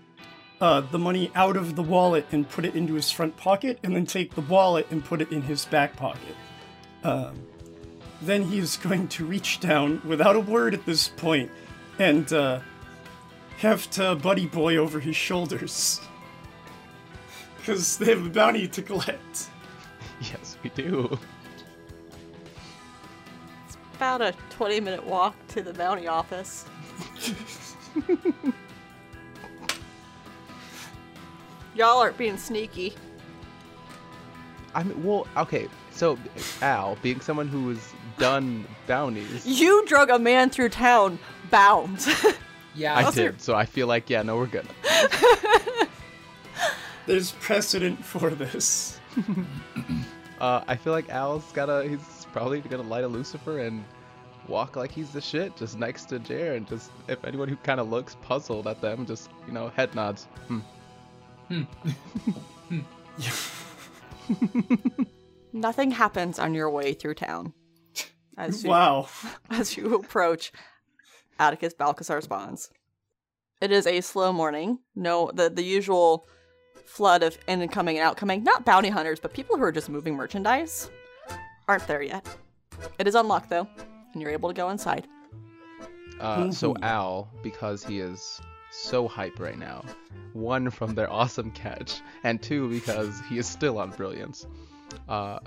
uh, 0.61 0.81
the 0.81 0.99
money 0.99 1.31
out 1.35 1.55
of 1.55 1.75
the 1.75 1.83
wallet 1.83 2.25
and 2.31 2.49
put 2.49 2.65
it 2.65 2.75
into 2.75 2.93
his 2.93 3.09
front 3.11 3.37
pocket, 3.37 3.79
and 3.83 3.95
then 3.95 4.05
take 4.05 4.35
the 4.35 4.41
wallet 4.41 4.87
and 4.91 5.03
put 5.03 5.21
it 5.21 5.31
in 5.31 5.41
his 5.41 5.65
back 5.65 5.95
pocket. 5.95 6.35
Um, 7.03 7.47
then 8.21 8.51
is 8.51 8.75
going 8.77 9.07
to 9.09 9.25
reach 9.25 9.59
down 9.59 10.01
without 10.05 10.35
a 10.35 10.39
word 10.39 10.73
at 10.73 10.85
this 10.85 11.07
point 11.07 11.49
and 11.97 12.31
uh, 12.33 12.59
heft 13.57 13.99
uh, 13.99 14.15
Buddy 14.15 14.47
Boy 14.47 14.77
over 14.77 14.99
his 14.99 15.15
shoulders. 15.15 16.01
Because 17.57 17.97
they 17.97 18.05
have 18.05 18.25
a 18.25 18.29
bounty 18.29 18.67
to 18.69 18.81
collect. 18.81 19.49
yes, 20.21 20.57
we 20.63 20.69
do. 20.71 21.19
It's 23.67 23.77
about 23.95 24.21
a 24.21 24.33
20 24.49 24.79
minute 24.79 25.05
walk 25.05 25.35
to 25.49 25.61
the 25.61 25.73
bounty 25.73 26.07
office. 26.07 26.65
Y'all 31.79 31.99
aren't 31.99 32.17
being 32.17 32.37
sneaky. 32.37 32.93
I 34.75 34.83
mean, 34.83 35.01
well, 35.01 35.25
okay. 35.37 35.69
So 35.91 36.19
Al, 36.61 36.97
being 37.01 37.21
someone 37.21 37.47
who 37.47 37.69
has 37.69 37.93
done 38.17 38.65
bounties, 38.85 39.45
You 39.61 39.85
drug 39.85 40.09
a 40.09 40.19
man 40.19 40.49
through 40.49 40.69
town 40.69 41.17
bound. 41.49 42.05
Yeah, 42.75 42.95
I 42.95 43.03
Those 43.03 43.17
are- 43.17 43.31
did. 43.31 43.41
So 43.41 43.55
I 43.55 43.65
feel 43.65 43.87
like, 43.87 44.09
yeah, 44.09 44.21
no, 44.21 44.37
we're 44.37 44.45
good. 44.45 44.67
There's 47.07 47.31
precedent 47.31 48.05
for 48.05 48.29
this. 48.29 48.99
Uh, 50.39 50.61
I 50.67 50.75
feel 50.75 50.93
like 50.93 51.09
Al's 51.09 51.51
gotta. 51.51 51.87
He's 51.89 52.27
probably 52.31 52.61
gonna 52.61 52.83
light 52.83 53.03
a 53.03 53.07
Lucifer 53.07 53.59
and 53.59 53.83
walk 54.47 54.75
like 54.75 54.91
he's 54.91 55.09
the 55.09 55.19
shit, 55.19 55.57
just 55.57 55.77
next 55.79 56.05
to 56.05 56.19
Jer, 56.19 56.53
and 56.53 56.67
just 56.67 56.91
if 57.07 57.25
anyone 57.25 57.49
who 57.49 57.55
kind 57.57 57.79
of 57.79 57.89
looks 57.89 58.15
puzzled 58.21 58.67
at 58.67 58.79
them, 58.81 59.05
just 59.05 59.29
you 59.47 59.51
know, 59.53 59.69
head 59.69 59.93
nods. 59.95 60.25
Hmm. 60.47 60.59
Nothing 65.53 65.91
happens 65.91 66.39
on 66.39 66.53
your 66.53 66.69
way 66.69 66.93
through 66.93 67.15
town. 67.15 67.53
As 68.37 68.63
you, 68.63 68.69
Wow. 68.69 69.07
as 69.49 69.75
you 69.75 69.95
approach 69.95 70.51
Atticus 71.39 71.73
Balcazar's 71.73 72.27
bonds. 72.27 72.69
It 73.61 73.71
is 73.71 73.85
a 73.87 74.01
slow 74.01 74.31
morning. 74.31 74.79
No, 74.95 75.31
the, 75.33 75.49
the 75.49 75.63
usual 75.63 76.27
flood 76.85 77.23
of 77.23 77.37
incoming 77.47 77.97
and 77.97 78.05
outcoming, 78.05 78.43
not 78.43 78.63
bounty 78.65 78.89
hunters, 78.89 79.19
but 79.19 79.33
people 79.33 79.57
who 79.57 79.63
are 79.63 79.71
just 79.71 79.89
moving 79.89 80.15
merchandise, 80.15 80.89
aren't 81.67 81.85
there 81.87 82.01
yet. 82.01 82.25
It 82.97 83.07
is 83.07 83.15
unlocked 83.15 83.49
though, 83.49 83.67
and 84.13 84.21
you're 84.21 84.31
able 84.31 84.49
to 84.49 84.55
go 84.55 84.69
inside. 84.69 85.07
Uh, 86.19 86.51
so. 86.51 86.75
Al, 86.81 87.29
because 87.43 87.83
he 87.83 87.99
is 87.99 88.39
so 88.71 89.07
hype 89.07 89.39
right 89.39 89.57
now, 89.57 89.83
one 90.33 90.69
from 90.69 90.95
their 90.95 91.11
awesome 91.11 91.51
catch, 91.51 92.01
and 92.23 92.41
two 92.41 92.69
because 92.69 93.19
he 93.29 93.37
is 93.37 93.47
still 93.47 93.79
on 93.79 93.91
brilliance, 93.91 94.45
uh, 95.07 95.39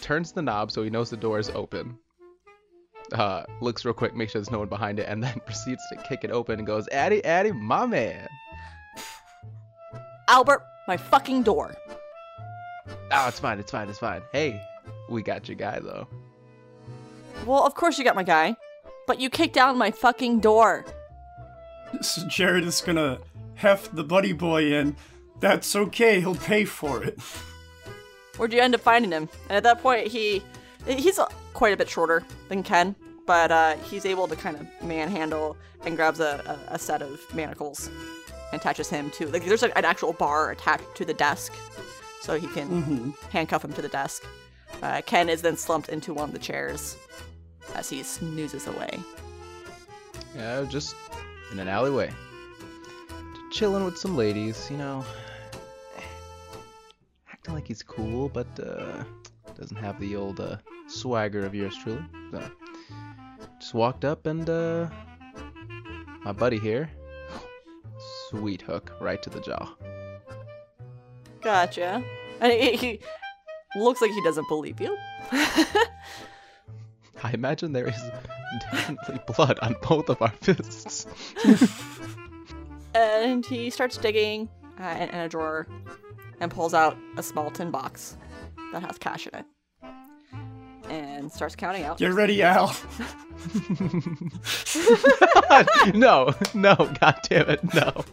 turns 0.00 0.32
the 0.32 0.42
knob 0.42 0.70
so 0.70 0.82
he 0.82 0.90
knows 0.90 1.10
the 1.10 1.16
door 1.16 1.38
is 1.38 1.50
open. 1.50 1.98
Uh, 3.12 3.44
looks 3.60 3.84
real 3.84 3.94
quick, 3.94 4.16
makes 4.16 4.32
sure 4.32 4.40
there's 4.40 4.50
no 4.50 4.58
one 4.58 4.68
behind 4.68 4.98
it, 4.98 5.06
and 5.08 5.22
then 5.22 5.40
proceeds 5.46 5.82
to 5.90 5.96
kick 6.08 6.24
it 6.24 6.30
open 6.30 6.58
and 6.58 6.66
goes, 6.66 6.88
"Addy, 6.88 7.24
Addy, 7.24 7.52
my 7.52 7.86
man." 7.86 8.28
Albert, 10.28 10.62
my 10.88 10.96
fucking 10.96 11.44
door. 11.44 11.76
Oh, 13.12 13.28
it's 13.28 13.38
fine, 13.38 13.60
it's 13.60 13.70
fine, 13.70 13.88
it's 13.88 13.98
fine. 13.98 14.22
Hey, 14.32 14.60
we 15.08 15.22
got 15.22 15.48
your 15.48 15.56
guy 15.56 15.78
though. 15.78 16.08
Well, 17.46 17.64
of 17.64 17.74
course 17.74 17.98
you 17.98 18.04
got 18.04 18.16
my 18.16 18.24
guy, 18.24 18.56
but 19.06 19.20
you 19.20 19.30
kicked 19.30 19.54
down 19.54 19.78
my 19.78 19.92
fucking 19.92 20.40
door. 20.40 20.84
So 22.00 22.26
Jared 22.26 22.64
is 22.64 22.80
gonna 22.80 23.18
heft 23.54 23.94
the 23.94 24.04
buddy 24.04 24.32
boy 24.32 24.72
in. 24.72 24.96
That's 25.40 25.74
okay, 25.76 26.20
he'll 26.20 26.34
pay 26.34 26.64
for 26.64 27.02
it. 27.02 27.18
Where'd 28.36 28.52
you 28.52 28.60
end 28.60 28.74
up 28.74 28.80
finding 28.80 29.12
him? 29.12 29.28
And 29.48 29.56
at 29.56 29.62
that 29.62 29.82
point, 29.82 30.06
he 30.08 30.42
he's 30.86 31.18
quite 31.54 31.72
a 31.72 31.76
bit 31.76 31.88
shorter 31.88 32.22
than 32.48 32.62
Ken, 32.62 32.94
but 33.26 33.50
uh, 33.50 33.76
he's 33.78 34.04
able 34.06 34.28
to 34.28 34.36
kind 34.36 34.56
of 34.56 34.66
manhandle 34.82 35.56
and 35.84 35.96
grabs 35.96 36.20
a, 36.20 36.58
a, 36.68 36.74
a 36.74 36.78
set 36.78 37.02
of 37.02 37.20
manacles 37.34 37.90
and 38.52 38.60
attaches 38.60 38.88
him 38.88 39.10
to 39.12 39.26
like 39.28 39.44
there's 39.44 39.62
like 39.62 39.76
an 39.76 39.84
actual 39.84 40.12
bar 40.12 40.50
attached 40.50 40.94
to 40.96 41.04
the 41.04 41.14
desk, 41.14 41.52
so 42.20 42.38
he 42.38 42.46
can 42.48 42.66
hmm 42.66 43.10
handcuff 43.30 43.64
him 43.64 43.72
to 43.72 43.82
the 43.82 43.88
desk. 43.88 44.24
Uh, 44.82 45.00
Ken 45.06 45.28
is 45.28 45.42
then 45.42 45.56
slumped 45.56 45.88
into 45.88 46.12
one 46.12 46.28
of 46.28 46.32
the 46.32 46.38
chairs 46.40 46.96
as 47.74 47.88
he 47.88 48.02
snoozes 48.02 48.66
away. 48.66 48.98
Yeah, 50.36 50.64
just 50.68 50.94
in 51.52 51.58
an 51.58 51.68
alleyway. 51.68 52.10
chilling 53.50 53.84
with 53.84 53.96
some 53.96 54.16
ladies, 54.16 54.68
you 54.70 54.76
know, 54.76 55.04
acting 57.32 57.54
like 57.54 57.66
he's 57.66 57.82
cool, 57.82 58.28
but 58.28 58.46
uh, 58.60 59.04
doesn't 59.56 59.76
have 59.76 59.98
the 60.00 60.16
old 60.16 60.40
uh, 60.40 60.56
swagger 60.88 61.46
of 61.46 61.54
yours 61.54 61.76
truly. 61.76 62.04
So, 62.30 62.42
just 63.60 63.74
walked 63.74 64.04
up 64.04 64.26
and 64.26 64.48
uh, 64.50 64.88
my 66.24 66.32
buddy 66.32 66.58
here, 66.58 66.90
sweet 68.28 68.62
hook 68.62 68.92
right 69.00 69.22
to 69.22 69.30
the 69.30 69.40
jaw. 69.40 69.74
Gotcha. 71.40 72.02
And 72.40 72.52
he, 72.60 72.76
he 72.76 73.00
looks 73.76 74.00
like 74.00 74.10
he 74.10 74.22
doesn't 74.22 74.48
believe 74.48 74.80
you. 74.80 74.96
I 77.22 77.32
imagine 77.32 77.72
there 77.72 77.88
is 77.88 78.00
definitely 78.70 79.20
blood 79.34 79.58
on 79.60 79.76
both 79.82 80.08
of 80.08 80.20
our 80.20 80.30
fists. 80.40 81.06
and 82.94 83.44
he 83.46 83.70
starts 83.70 83.96
digging 83.96 84.48
uh, 84.80 84.96
in, 85.00 85.08
in 85.08 85.20
a 85.20 85.28
drawer 85.28 85.66
and 86.40 86.50
pulls 86.50 86.74
out 86.74 86.96
a 87.16 87.22
small 87.22 87.50
tin 87.50 87.70
box 87.70 88.16
that 88.72 88.82
has 88.82 88.98
cash 88.98 89.26
in 89.26 89.38
it 89.40 89.46
and 90.88 91.30
starts 91.30 91.56
counting 91.56 91.84
out. 91.84 91.98
Get 91.98 92.12
ready, 92.12 92.42
Al. 92.42 92.74
no, 95.94 96.34
no, 96.54 96.74
god 97.00 97.18
damn 97.28 97.50
it, 97.50 97.74
no. 97.74 98.04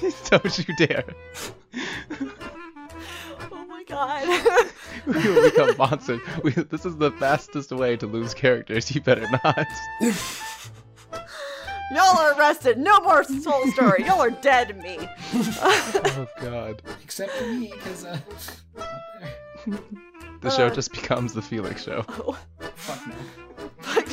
Don't 0.30 0.58
you 0.58 0.76
dare. 0.76 1.04
Oh 3.52 3.64
my 3.66 3.84
god. 3.84 4.70
We 5.06 5.28
will 5.28 5.42
become 5.50 5.76
monsters. 5.76 6.20
We, 6.42 6.52
this 6.52 6.84
is 6.86 6.96
the 6.96 7.10
fastest 7.12 7.70
way 7.72 7.96
to 7.96 8.06
lose 8.06 8.34
characters. 8.34 8.94
You 8.94 9.00
better 9.00 9.26
not. 9.44 9.66
Y'all 11.92 12.18
are 12.18 12.38
arrested. 12.38 12.78
No 12.78 13.00
more 13.00 13.24
soul 13.24 13.66
story. 13.72 14.04
Y'all 14.04 14.20
are 14.20 14.30
dead 14.30 14.68
to 14.68 14.74
me. 14.74 14.98
Oh 16.12 16.26
god. 16.40 16.82
Except 17.02 17.32
for 17.32 17.46
me, 17.46 17.72
because 17.74 18.04
uh, 18.04 18.18
The 20.40 20.50
show 20.50 20.66
Uh. 20.68 20.70
just 20.74 20.92
becomes 20.92 21.32
the 21.32 21.42
Felix 21.42 21.82
show. 21.84 22.04
Oh. 22.08 22.38
fuck 22.76 23.06
no. 23.06 23.14
Fuck. 23.80 24.08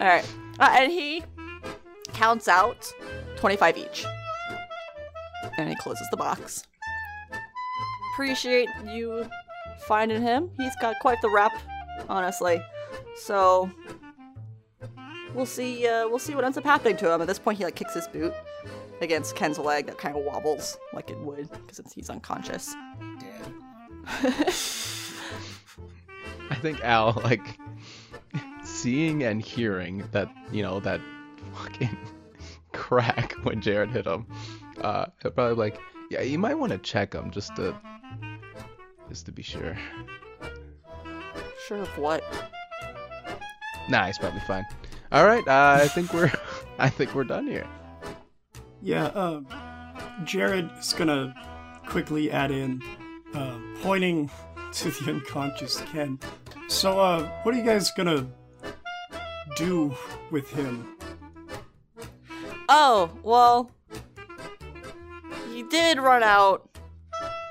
All 0.00 0.06
right. 0.06 0.24
Uh, 0.58 0.68
and 0.72 0.92
he 0.92 1.22
counts 2.12 2.48
out 2.48 2.92
25 3.36 3.78
each. 3.78 4.04
And 5.58 5.68
he 5.68 5.74
closes 5.76 6.06
the 6.10 6.16
box. 6.16 6.64
Appreciate 8.20 8.68
you 8.86 9.26
finding 9.86 10.20
him. 10.20 10.50
He's 10.58 10.76
got 10.76 10.94
quite 11.00 11.22
the 11.22 11.30
rep, 11.30 11.52
honestly. 12.06 12.62
So 13.16 13.70
we'll 15.34 15.46
see 15.46 15.86
uh, 15.86 16.06
we'll 16.06 16.18
see 16.18 16.34
what 16.34 16.44
ends 16.44 16.58
up 16.58 16.64
happening 16.64 16.98
to 16.98 17.10
him. 17.10 17.22
At 17.22 17.28
this 17.28 17.38
point 17.38 17.56
he 17.56 17.64
like 17.64 17.76
kicks 17.76 17.94
his 17.94 18.06
boot 18.08 18.34
against 19.00 19.36
Ken's 19.36 19.58
leg 19.58 19.86
that 19.86 19.96
kind 19.96 20.14
of 20.14 20.22
wobbles 20.22 20.76
like 20.92 21.08
it 21.08 21.18
would 21.20 21.50
because 21.66 21.80
he's 21.94 22.10
unconscious. 22.10 22.74
I 26.50 26.56
think 26.60 26.84
Al, 26.84 27.18
like, 27.24 27.58
seeing 28.62 29.22
and 29.22 29.40
hearing 29.40 30.06
that, 30.12 30.30
you 30.52 30.62
know, 30.62 30.78
that 30.80 31.00
fucking 31.54 31.96
crack 32.74 33.32
when 33.44 33.62
Jared 33.62 33.90
hit 33.92 34.04
him, 34.06 34.26
uh, 34.82 35.06
he'll 35.22 35.30
probably 35.30 35.56
like, 35.56 35.80
yeah, 36.10 36.22
you 36.22 36.38
might 36.38 36.58
want 36.58 36.72
to 36.72 36.78
check 36.78 37.14
him 37.14 37.30
just 37.30 37.54
to, 37.56 37.74
just 39.08 39.26
to 39.26 39.32
be 39.32 39.42
sure. 39.42 39.76
Sure 41.66 41.78
of 41.78 41.98
what? 41.98 42.24
Nah, 43.88 44.06
he's 44.06 44.18
probably 44.18 44.40
fine. 44.40 44.66
All 45.12 45.24
right, 45.24 45.46
uh, 45.46 45.78
I 45.80 45.88
think 45.88 46.12
we're, 46.12 46.32
I 46.78 46.88
think 46.88 47.14
we're 47.14 47.24
done 47.24 47.46
here. 47.46 47.66
Yeah, 48.82 49.06
um, 49.06 49.46
Jared 50.24 50.68
is 50.78 50.92
gonna 50.92 51.32
quickly 51.86 52.30
add 52.30 52.50
in, 52.50 52.82
uh, 53.34 53.58
pointing 53.80 54.30
to 54.72 54.90
the 54.90 55.12
unconscious 55.12 55.80
Ken. 55.92 56.18
So, 56.68 56.98
uh, 56.98 57.28
what 57.44 57.54
are 57.54 57.58
you 57.58 57.64
guys 57.64 57.92
gonna 57.92 58.26
do 59.56 59.94
with 60.32 60.50
him? 60.50 60.96
Oh, 62.68 63.10
well, 63.22 63.70
he 65.60 65.68
did 65.68 65.98
run 65.98 66.22
out 66.22 66.66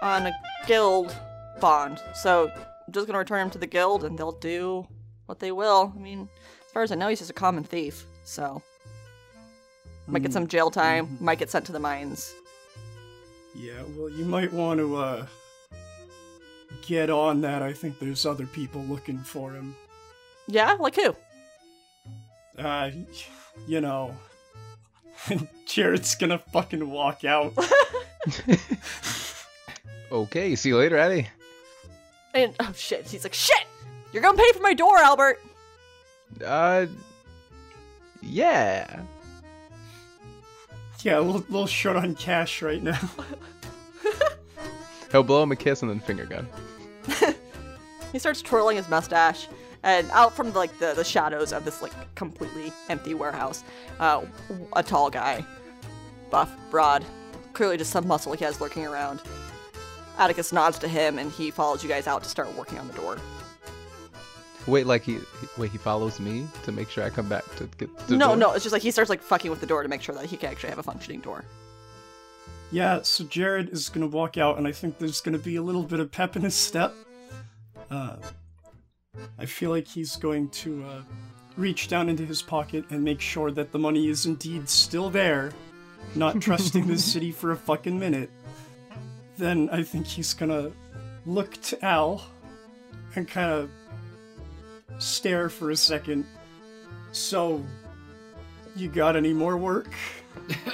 on 0.01 0.25
a 0.25 0.31
guild 0.65 1.15
bond, 1.59 2.01
so 2.15 2.51
I'm 2.87 2.91
just 2.91 3.05
gonna 3.05 3.19
return 3.19 3.41
him 3.41 3.49
to 3.51 3.59
the 3.59 3.67
guild 3.67 4.03
and 4.03 4.17
they'll 4.17 4.31
do 4.31 4.87
what 5.27 5.39
they 5.39 5.51
will. 5.51 5.93
I 5.95 5.99
mean, 5.99 6.27
as 6.65 6.71
far 6.71 6.81
as 6.81 6.91
I 6.91 6.95
know, 6.95 7.07
he's 7.07 7.19
just 7.19 7.29
a 7.29 7.35
common 7.35 7.63
thief, 7.63 8.05
so. 8.23 8.63
Might 10.07 10.23
get 10.23 10.33
some 10.33 10.47
jail 10.47 10.71
time, 10.71 11.19
might 11.19 11.37
get 11.37 11.51
sent 11.51 11.65
to 11.65 11.71
the 11.71 11.79
mines. 11.79 12.33
Yeah, 13.53 13.83
well, 13.95 14.09
you 14.09 14.25
might 14.25 14.51
want 14.51 14.79
to, 14.79 14.95
uh, 14.95 15.25
get 16.81 17.11
on 17.11 17.41
that. 17.41 17.61
I 17.61 17.73
think 17.73 17.99
there's 17.99 18.25
other 18.25 18.47
people 18.47 18.81
looking 18.85 19.19
for 19.19 19.51
him. 19.51 19.75
Yeah, 20.47 20.73
like 20.79 20.95
who? 20.95 21.15
Uh, 22.57 22.89
you 23.67 23.81
know. 23.81 24.15
Jared's 25.65 26.15
gonna 26.15 26.39
fucking 26.39 26.89
walk 26.89 27.23
out. 27.25 27.53
Okay, 30.11 30.55
see 30.55 30.69
you 30.69 30.77
later, 30.77 30.97
Eddie. 30.97 31.27
And, 32.33 32.55
oh 32.59 32.71
shit, 32.75 33.07
he's 33.07 33.23
like, 33.23 33.33
shit! 33.33 33.65
You're 34.11 34.23
gonna 34.23 34.37
pay 34.37 34.51
for 34.53 34.61
my 34.61 34.73
door, 34.73 34.97
Albert! 34.97 35.39
Uh, 36.43 36.87
yeah. 38.21 39.01
yeah, 41.01 41.19
a 41.19 41.21
little, 41.21 41.41
little 41.41 41.67
short 41.67 41.95
on 41.95 42.15
cash 42.15 42.61
right 42.61 42.81
now. 42.81 42.99
He'll 45.11 45.23
blow 45.23 45.43
him 45.43 45.51
a 45.51 45.55
kiss 45.55 45.81
and 45.81 45.91
then 45.91 45.99
finger 45.99 46.25
gun. 46.25 46.47
He 48.11 48.17
starts 48.17 48.41
twirling 48.41 48.77
his 48.77 48.89
mustache, 48.89 49.47
and 49.83 50.09
out 50.11 50.35
from 50.35 50.53
like 50.53 50.77
the, 50.79 50.93
the 50.93 51.03
shadows 51.03 51.53
of 51.53 51.65
this 51.65 51.81
like 51.81 51.93
completely 52.15 52.71
empty 52.89 53.13
warehouse, 53.13 53.63
uh, 53.99 54.23
a 54.75 54.83
tall 54.83 55.09
guy, 55.09 55.45
buff, 56.29 56.51
broad, 56.69 57.05
clearly 57.53 57.77
just 57.77 57.91
some 57.91 58.07
muscle 58.07 58.33
he 58.33 58.43
has 58.43 58.59
lurking 58.59 58.85
around. 58.85 59.21
Atticus 60.17 60.51
nods 60.51 60.77
to 60.79 60.87
him, 60.87 61.17
and 61.17 61.31
he 61.31 61.49
follows 61.49 61.81
you 61.81 61.87
guys 61.89 62.05
out 62.05 62.23
to 62.23 62.29
start 62.29 62.53
working 62.57 62.77
on 62.77 62.87
the 62.87 62.93
door. 62.93 63.17
Wait, 64.67 64.85
like 64.85 65.01
he, 65.03 65.19
wait, 65.57 65.71
he 65.71 65.77
follows 65.77 66.19
me 66.19 66.45
to 66.63 66.71
make 66.71 66.89
sure 66.89 67.03
I 67.03 67.09
come 67.09 67.29
back 67.29 67.43
to 67.55 67.67
get 67.77 67.95
the 68.07 68.17
no, 68.17 68.27
door? 68.27 68.35
no, 68.35 68.51
it's 68.51 68.63
just 68.63 68.73
like 68.73 68.81
he 68.81 68.91
starts 68.91 69.09
like 69.09 69.21
fucking 69.21 69.49
with 69.49 69.61
the 69.61 69.65
door 69.65 69.81
to 69.81 69.89
make 69.89 70.01
sure 70.01 70.13
that 70.15 70.25
he 70.25 70.35
can 70.35 70.49
actually 70.49 70.69
have 70.69 70.79
a 70.79 70.83
functioning 70.83 71.21
door. 71.21 71.45
Yeah, 72.71 73.01
so 73.01 73.23
Jared 73.23 73.69
is 73.69 73.89
gonna 73.89 74.07
walk 74.07 74.37
out, 74.37 74.57
and 74.57 74.67
I 74.67 74.73
think 74.73 74.99
there's 74.99 75.21
gonna 75.21 75.39
be 75.39 75.55
a 75.55 75.61
little 75.61 75.83
bit 75.83 75.99
of 75.99 76.11
pep 76.11 76.35
in 76.35 76.43
his 76.43 76.53
step. 76.53 76.93
Uh, 77.89 78.17
I 79.37 79.45
feel 79.45 79.69
like 79.69 79.87
he's 79.87 80.15
going 80.15 80.49
to 80.49 80.83
uh, 80.83 81.01
reach 81.57 81.87
down 81.87 82.09
into 82.09 82.25
his 82.25 82.41
pocket 82.41 82.85
and 82.89 83.03
make 83.03 83.21
sure 83.21 83.51
that 83.51 83.71
the 83.71 83.79
money 83.79 84.07
is 84.07 84.25
indeed 84.25 84.69
still 84.69 85.09
there, 85.09 85.51
not 86.15 86.41
trusting 86.41 86.87
the 86.87 86.97
city 86.97 87.31
for 87.31 87.51
a 87.51 87.57
fucking 87.57 87.97
minute. 87.97 88.29
Then 89.37 89.69
I 89.71 89.83
think 89.83 90.05
he's 90.05 90.33
gonna 90.33 90.71
look 91.25 91.53
to 91.61 91.85
Al 91.85 92.21
and 93.15 93.27
kind 93.27 93.51
of 93.51 93.69
stare 94.99 95.49
for 95.49 95.71
a 95.71 95.75
second. 95.75 96.25
So, 97.11 97.63
you 98.75 98.89
got 98.89 99.15
any 99.15 99.33
more 99.33 99.57
work? 99.57 99.91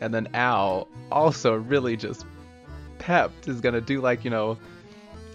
And 0.00 0.12
then 0.12 0.28
Al, 0.34 0.88
also 1.10 1.54
really 1.54 1.96
just 1.96 2.26
pepped, 2.98 3.48
is 3.48 3.60
gonna 3.60 3.80
do 3.80 4.00
like, 4.00 4.24
you 4.24 4.30
know, 4.30 4.58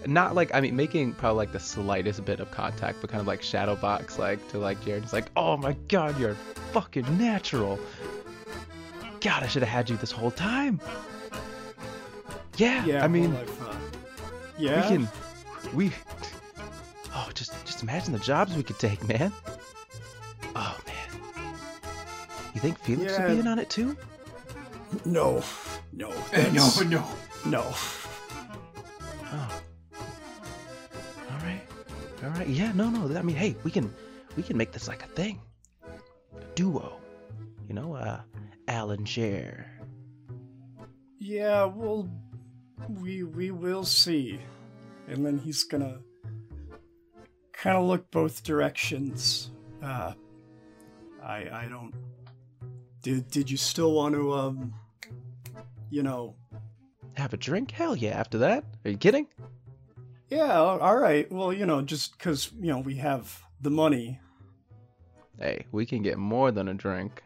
not 0.06 0.34
like, 0.34 0.54
I 0.54 0.60
mean, 0.60 0.76
making 0.76 1.12
probably 1.14 1.38
like 1.38 1.52
the 1.52 1.60
slightest 1.60 2.24
bit 2.24 2.40
of 2.40 2.50
contact, 2.50 3.00
but 3.00 3.10
kind 3.10 3.20
of 3.20 3.26
like 3.26 3.42
shadow 3.42 3.76
box, 3.76 4.18
like 4.18 4.46
to 4.48 4.58
like 4.58 4.82
Jared. 4.84 5.02
He's 5.02 5.12
like, 5.12 5.30
oh 5.36 5.56
my 5.56 5.72
god, 5.88 6.18
you're 6.18 6.34
fucking 6.72 7.18
natural. 7.18 7.78
God, 9.20 9.42
I 9.42 9.46
should 9.46 9.62
have 9.62 9.68
had 9.68 9.88
you 9.88 9.96
this 9.96 10.10
whole 10.10 10.30
time. 10.30 10.80
Yeah, 12.56 12.84
Yeah, 12.84 13.04
I 13.04 13.08
mean, 13.08 13.32
well, 13.32 13.42
I've, 13.42 13.62
uh, 13.62 13.74
yeah. 14.58 14.82
we 14.90 14.96
can, 14.96 15.08
we, 15.74 15.92
oh, 17.14 17.30
just, 17.34 17.52
just 17.64 17.82
imagine 17.82 18.12
the 18.12 18.18
jobs 18.18 18.54
we 18.54 18.62
could 18.62 18.78
take, 18.78 19.06
man. 19.08 19.32
Oh 20.54 20.78
man. 20.86 21.54
You 22.54 22.60
think 22.60 22.78
Felix 22.80 23.18
would 23.18 23.28
be 23.28 23.38
in 23.38 23.46
on 23.46 23.58
it 23.58 23.70
too? 23.70 23.96
No, 25.04 25.42
no, 25.92 26.10
no, 26.52 26.70
no. 26.86 27.04
no. 27.46 27.72
Oh. 29.34 29.61
All 32.22 32.30
right. 32.30 32.48
Yeah. 32.48 32.72
No. 32.72 32.90
No. 32.90 33.16
I 33.18 33.22
mean, 33.22 33.36
hey, 33.36 33.56
we 33.64 33.70
can, 33.70 33.92
we 34.36 34.42
can 34.42 34.56
make 34.56 34.72
this 34.72 34.88
like 34.88 35.02
a 35.02 35.08
thing, 35.08 35.40
a 35.84 36.44
duo. 36.54 36.98
You 37.68 37.74
know, 37.74 37.94
uh, 37.94 38.20
Alan 38.68 39.04
Share. 39.04 39.68
Yeah, 41.18 41.64
well, 41.66 42.10
we 42.88 43.22
we 43.22 43.50
will 43.50 43.84
see. 43.84 44.40
And 45.08 45.24
then 45.24 45.38
he's 45.38 45.62
gonna 45.64 46.00
kind 47.52 47.76
of 47.76 47.84
look 47.84 48.10
both 48.10 48.42
directions. 48.42 49.50
Uh, 49.82 50.14
I 51.22 51.36
I 51.52 51.66
don't 51.70 51.94
Did 53.02 53.28
did 53.30 53.50
you 53.50 53.56
still 53.56 53.92
want 53.92 54.14
to 54.14 54.32
um, 54.34 54.74
you 55.90 56.02
know? 56.02 56.34
Have 57.14 57.32
a 57.32 57.36
drink? 57.36 57.70
Hell 57.70 57.94
yeah! 57.94 58.18
After 58.18 58.38
that, 58.38 58.64
are 58.84 58.90
you 58.90 58.96
kidding? 58.96 59.26
Yeah, 60.32 60.60
all 60.60 60.78
all 60.80 60.96
right. 60.96 61.30
Well, 61.30 61.52
you 61.52 61.66
know, 61.66 61.82
just 61.82 62.16
because 62.16 62.50
you 62.58 62.68
know 62.68 62.78
we 62.78 62.94
have 62.96 63.42
the 63.60 63.70
money. 63.70 64.18
Hey, 65.38 65.66
we 65.72 65.84
can 65.84 66.02
get 66.02 66.16
more 66.16 66.50
than 66.50 66.68
a 66.68 66.74
drink. 66.74 67.22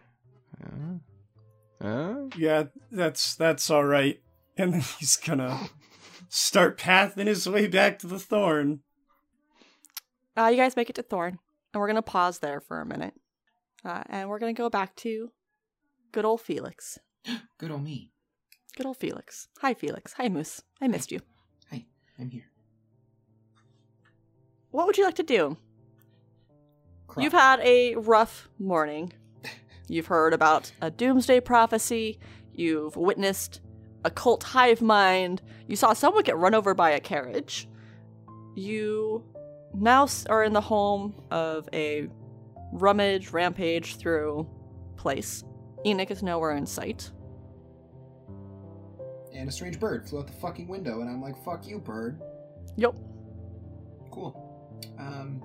Huh? 0.61 0.99
Huh? 1.81 2.14
Yeah, 2.37 2.64
that's 2.90 3.37
that's 3.37 3.71
all 3.71 3.85
right. 3.85 4.21
And 4.59 4.73
then 4.73 4.81
he's 4.99 5.16
gonna 5.16 5.69
start 6.31 6.79
pathing 6.79 7.27
his 7.27 7.47
way 7.47 7.66
back 7.66 7.99
to 7.99 8.07
the 8.07 8.19
thorn. 8.19 8.81
Uh, 10.35 10.47
you 10.47 10.57
guys 10.57 10.77
make 10.77 10.88
it 10.88 10.97
to 10.97 11.03
Thorn, 11.03 11.38
and 11.75 11.81
we're 11.81 11.87
gonna 11.87 12.01
pause 12.01 12.38
there 12.38 12.62
for 12.62 12.81
a 12.81 12.87
minute, 12.87 13.12
uh, 13.85 14.03
and 14.07 14.31
we're 14.31 14.38
gonna 14.38 14.55
go 14.55 14.71
back 14.71 14.97
to 14.97 15.31
good 16.12 16.25
old 16.25 16.40
Felix. 16.40 16.99
Good 17.59 17.71
old 17.71 17.85
me. 17.85 18.12
Good 18.77 18.87
old 18.87 18.97
Felix. 18.97 19.49
Hi, 19.61 19.75
Felix. 19.75 20.14
Hi, 20.14 20.31
Moose. 20.31 20.62
I 20.81 20.88
missed 20.88 21.12
you. 21.12 21.21
Hi, 21.71 21.85
I'm 22.19 22.31
here. 22.31 22.51
What 24.77 24.87
would 24.87 24.99
you 24.99 25.05
like 25.05 25.15
to 25.15 25.23
do? 25.23 25.57
Crop. 27.07 27.25
You've 27.25 27.33
had 27.33 27.61
a 27.61 27.95
rough 27.95 28.51
morning. 28.59 29.11
You've 29.89 30.09
heard 30.09 30.35
about 30.35 30.71
a 30.83 30.91
doomsday 30.91 31.41
prophecy. 31.41 32.19
You've 32.53 32.95
witnessed 32.95 33.62
a 34.05 34.11
cult 34.11 34.43
hive 34.43 34.83
mind. 34.83 35.41
You 35.67 35.77
saw 35.77 35.95
someone 35.95 36.25
get 36.25 36.37
run 36.37 36.55
over 36.55 36.75
by 36.75 36.91
a 36.91 37.01
carriage. 37.01 37.71
You 38.55 39.25
now 39.73 40.09
are 40.29 40.45
in 40.45 40.53
the 40.53 40.61
home 40.61 41.23
of 41.31 41.71
a 41.73 42.11
rummage, 42.71 43.31
rampage 43.31 43.97
through 43.97 44.47
place. 44.99 45.43
Enoch 45.87 46.11
is 46.11 46.23
nowhere 46.23 46.55
in 46.55 46.67
sight. 46.67 47.12
and 49.33 49.49
a 49.49 49.53
strange 49.53 49.81
bird 49.81 50.07
flew 50.07 50.19
out 50.19 50.27
the 50.27 50.35
fucking 50.35 50.69
window, 50.69 51.01
and 51.01 51.09
I'm 51.09 51.23
like, 51.23 51.43
"Fuck 51.45 51.67
you, 51.67 51.79
bird." 51.79 52.21
Yep. 52.77 52.95
Cool. 54.11 54.45
Um, 54.99 55.43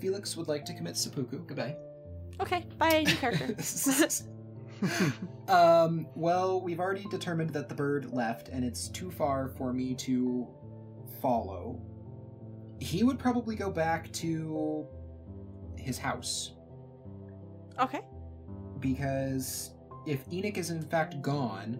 Felix 0.00 0.36
would 0.36 0.48
like 0.48 0.64
to 0.66 0.74
commit 0.74 0.96
seppuku. 0.96 1.38
Goodbye. 1.46 1.76
Okay, 2.40 2.66
bye, 2.78 3.02
new 3.02 3.14
character. 3.14 3.54
um, 5.48 6.06
well, 6.14 6.60
we've 6.60 6.80
already 6.80 7.04
determined 7.10 7.50
that 7.50 7.68
the 7.68 7.74
bird 7.74 8.12
left, 8.12 8.48
and 8.48 8.64
it's 8.64 8.88
too 8.88 9.10
far 9.10 9.48
for 9.48 9.72
me 9.72 9.94
to 9.94 10.48
follow. 11.20 11.80
He 12.80 13.04
would 13.04 13.18
probably 13.18 13.54
go 13.54 13.70
back 13.70 14.10
to 14.12 14.86
his 15.76 15.98
house 15.98 16.52
okay. 17.78 18.00
because 18.80 19.70
if 20.06 20.20
Enoch 20.32 20.58
is 20.58 20.70
in 20.70 20.82
fact 20.82 21.22
gone, 21.22 21.78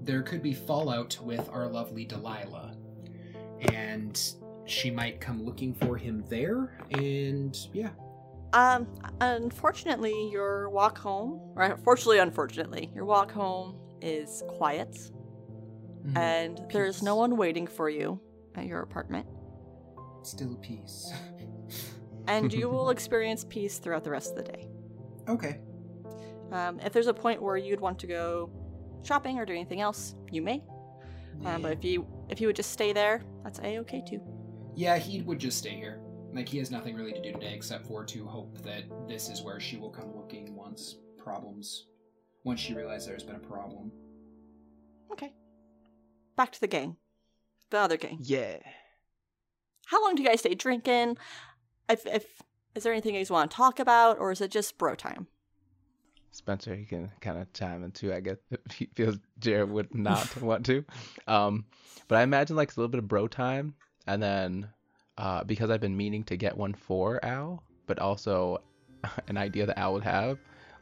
there 0.00 0.22
could 0.22 0.42
be 0.42 0.54
fallout 0.54 1.18
with 1.22 1.48
our 1.50 1.68
lovely 1.68 2.04
Delilah. 2.04 2.74
And 3.72 4.20
she 4.68 4.90
might 4.90 5.20
come 5.20 5.44
looking 5.44 5.74
for 5.74 5.96
him 5.96 6.24
there, 6.28 6.78
and 6.92 7.56
yeah. 7.72 7.90
Um, 8.52 8.86
unfortunately, 9.20 10.30
your 10.30 10.70
walk 10.70 10.98
home, 10.98 11.40
or 11.56 11.76
fortunately, 11.84 12.18
unfortunately, 12.18 12.90
your 12.94 13.04
walk 13.04 13.30
home 13.30 13.76
is 14.00 14.42
quiet, 14.48 14.96
Mhm. 16.06 16.16
and 16.16 16.60
there's 16.72 17.02
no 17.02 17.16
one 17.16 17.36
waiting 17.36 17.66
for 17.66 17.90
you 17.90 18.20
at 18.54 18.66
your 18.66 18.80
apartment. 18.80 19.26
Still 20.22 20.56
peace. 20.56 21.12
And 22.26 22.52
you 22.52 22.68
will 22.68 22.90
experience 22.90 23.46
peace 23.48 23.78
throughout 23.78 24.04
the 24.04 24.10
rest 24.10 24.36
of 24.36 24.44
the 24.44 24.52
day. 24.52 24.68
okay. 25.28 25.60
Um, 26.52 26.78
if 26.80 26.92
there's 26.92 27.06
a 27.06 27.14
point 27.14 27.40
where 27.40 27.56
you'd 27.56 27.80
want 27.80 27.98
to 28.00 28.06
go 28.06 28.50
shopping 29.02 29.38
or 29.38 29.46
do 29.46 29.54
anything 29.54 29.80
else, 29.80 30.14
you 30.30 30.42
may. 30.42 30.62
Um, 31.46 31.62
but 31.62 31.72
if 31.72 31.82
you 31.84 32.06
if 32.28 32.38
you 32.40 32.46
would 32.48 32.56
just 32.56 32.70
stay 32.70 32.92
there, 32.92 33.22
that's 33.44 33.60
a 33.60 33.78
okay 33.78 34.02
too. 34.06 34.20
Yeah, 34.78 34.96
he 34.96 35.22
would 35.22 35.40
just 35.40 35.58
stay 35.58 35.74
here. 35.74 35.98
Like, 36.32 36.48
he 36.48 36.58
has 36.58 36.70
nothing 36.70 36.94
really 36.94 37.12
to 37.12 37.20
do 37.20 37.32
today 37.32 37.52
except 37.52 37.84
for 37.84 38.04
to 38.04 38.24
hope 38.24 38.62
that 38.62 38.84
this 39.08 39.28
is 39.28 39.42
where 39.42 39.58
she 39.58 39.76
will 39.76 39.90
come 39.90 40.14
looking 40.14 40.54
once 40.54 40.98
problems. 41.16 41.88
Once 42.44 42.60
she 42.60 42.74
realizes 42.74 43.08
there's 43.08 43.24
been 43.24 43.34
a 43.34 43.40
problem. 43.40 43.90
Okay. 45.10 45.32
Back 46.36 46.52
to 46.52 46.60
the 46.60 46.68
gang, 46.68 46.94
the 47.70 47.78
other 47.78 47.96
gang. 47.96 48.18
Yeah. 48.20 48.58
How 49.86 50.00
long 50.00 50.14
do 50.14 50.22
you 50.22 50.28
guys 50.28 50.38
stay 50.38 50.54
drinking? 50.54 51.18
If, 51.88 52.06
if 52.06 52.40
is 52.76 52.84
there 52.84 52.92
anything 52.92 53.16
you 53.16 53.20
guys 53.20 53.32
want 53.32 53.50
to 53.50 53.56
talk 53.56 53.80
about, 53.80 54.20
or 54.20 54.30
is 54.30 54.40
it 54.40 54.52
just 54.52 54.78
bro 54.78 54.94
time? 54.94 55.26
Spencer, 56.30 56.76
he 56.76 56.84
can 56.84 57.10
kind 57.20 57.36
of 57.36 57.52
chime 57.52 57.82
in 57.82 57.90
too. 57.90 58.12
I 58.12 58.20
guess 58.20 58.36
if 58.52 58.60
he 58.70 58.88
feels 58.94 59.18
Jared 59.40 59.70
would 59.70 59.92
not 59.92 60.36
want 60.40 60.64
to. 60.66 60.84
Um, 61.26 61.64
but 62.06 62.18
I 62.18 62.22
imagine 62.22 62.54
like 62.54 62.76
a 62.76 62.78
little 62.78 62.88
bit 62.88 63.00
of 63.00 63.08
bro 63.08 63.26
time, 63.26 63.74
and 64.08 64.22
then 64.22 64.68
uh, 65.18 65.44
because 65.44 65.70
I've 65.70 65.80
been 65.80 65.96
meaning 65.96 66.24
to 66.24 66.36
get 66.36 66.56
one 66.56 66.72
for 66.72 67.24
Al, 67.24 67.62
but 67.86 67.98
also 67.98 68.62
an 69.28 69.36
idea 69.36 69.66
that 69.66 69.78
Al 69.78 69.92
would 69.92 70.02
have, 70.02 70.38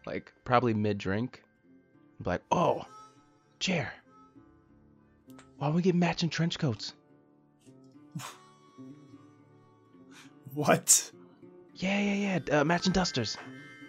like 0.06 0.32
probably 0.44 0.72
mid 0.72 0.96
drink, 0.96 1.42
be 2.22 2.30
like, 2.30 2.42
oh, 2.52 2.84
chair, 3.58 3.92
why 5.58 5.66
don't 5.66 5.76
we 5.76 5.82
get 5.82 5.94
matching 5.94 6.30
trench 6.30 6.58
coats? 6.58 6.94
What? 10.54 11.10
Yeah, 11.74 12.00
yeah, 12.00 12.38
yeah, 12.48 12.60
uh, 12.60 12.64
matching 12.64 12.92
dusters, 12.92 13.36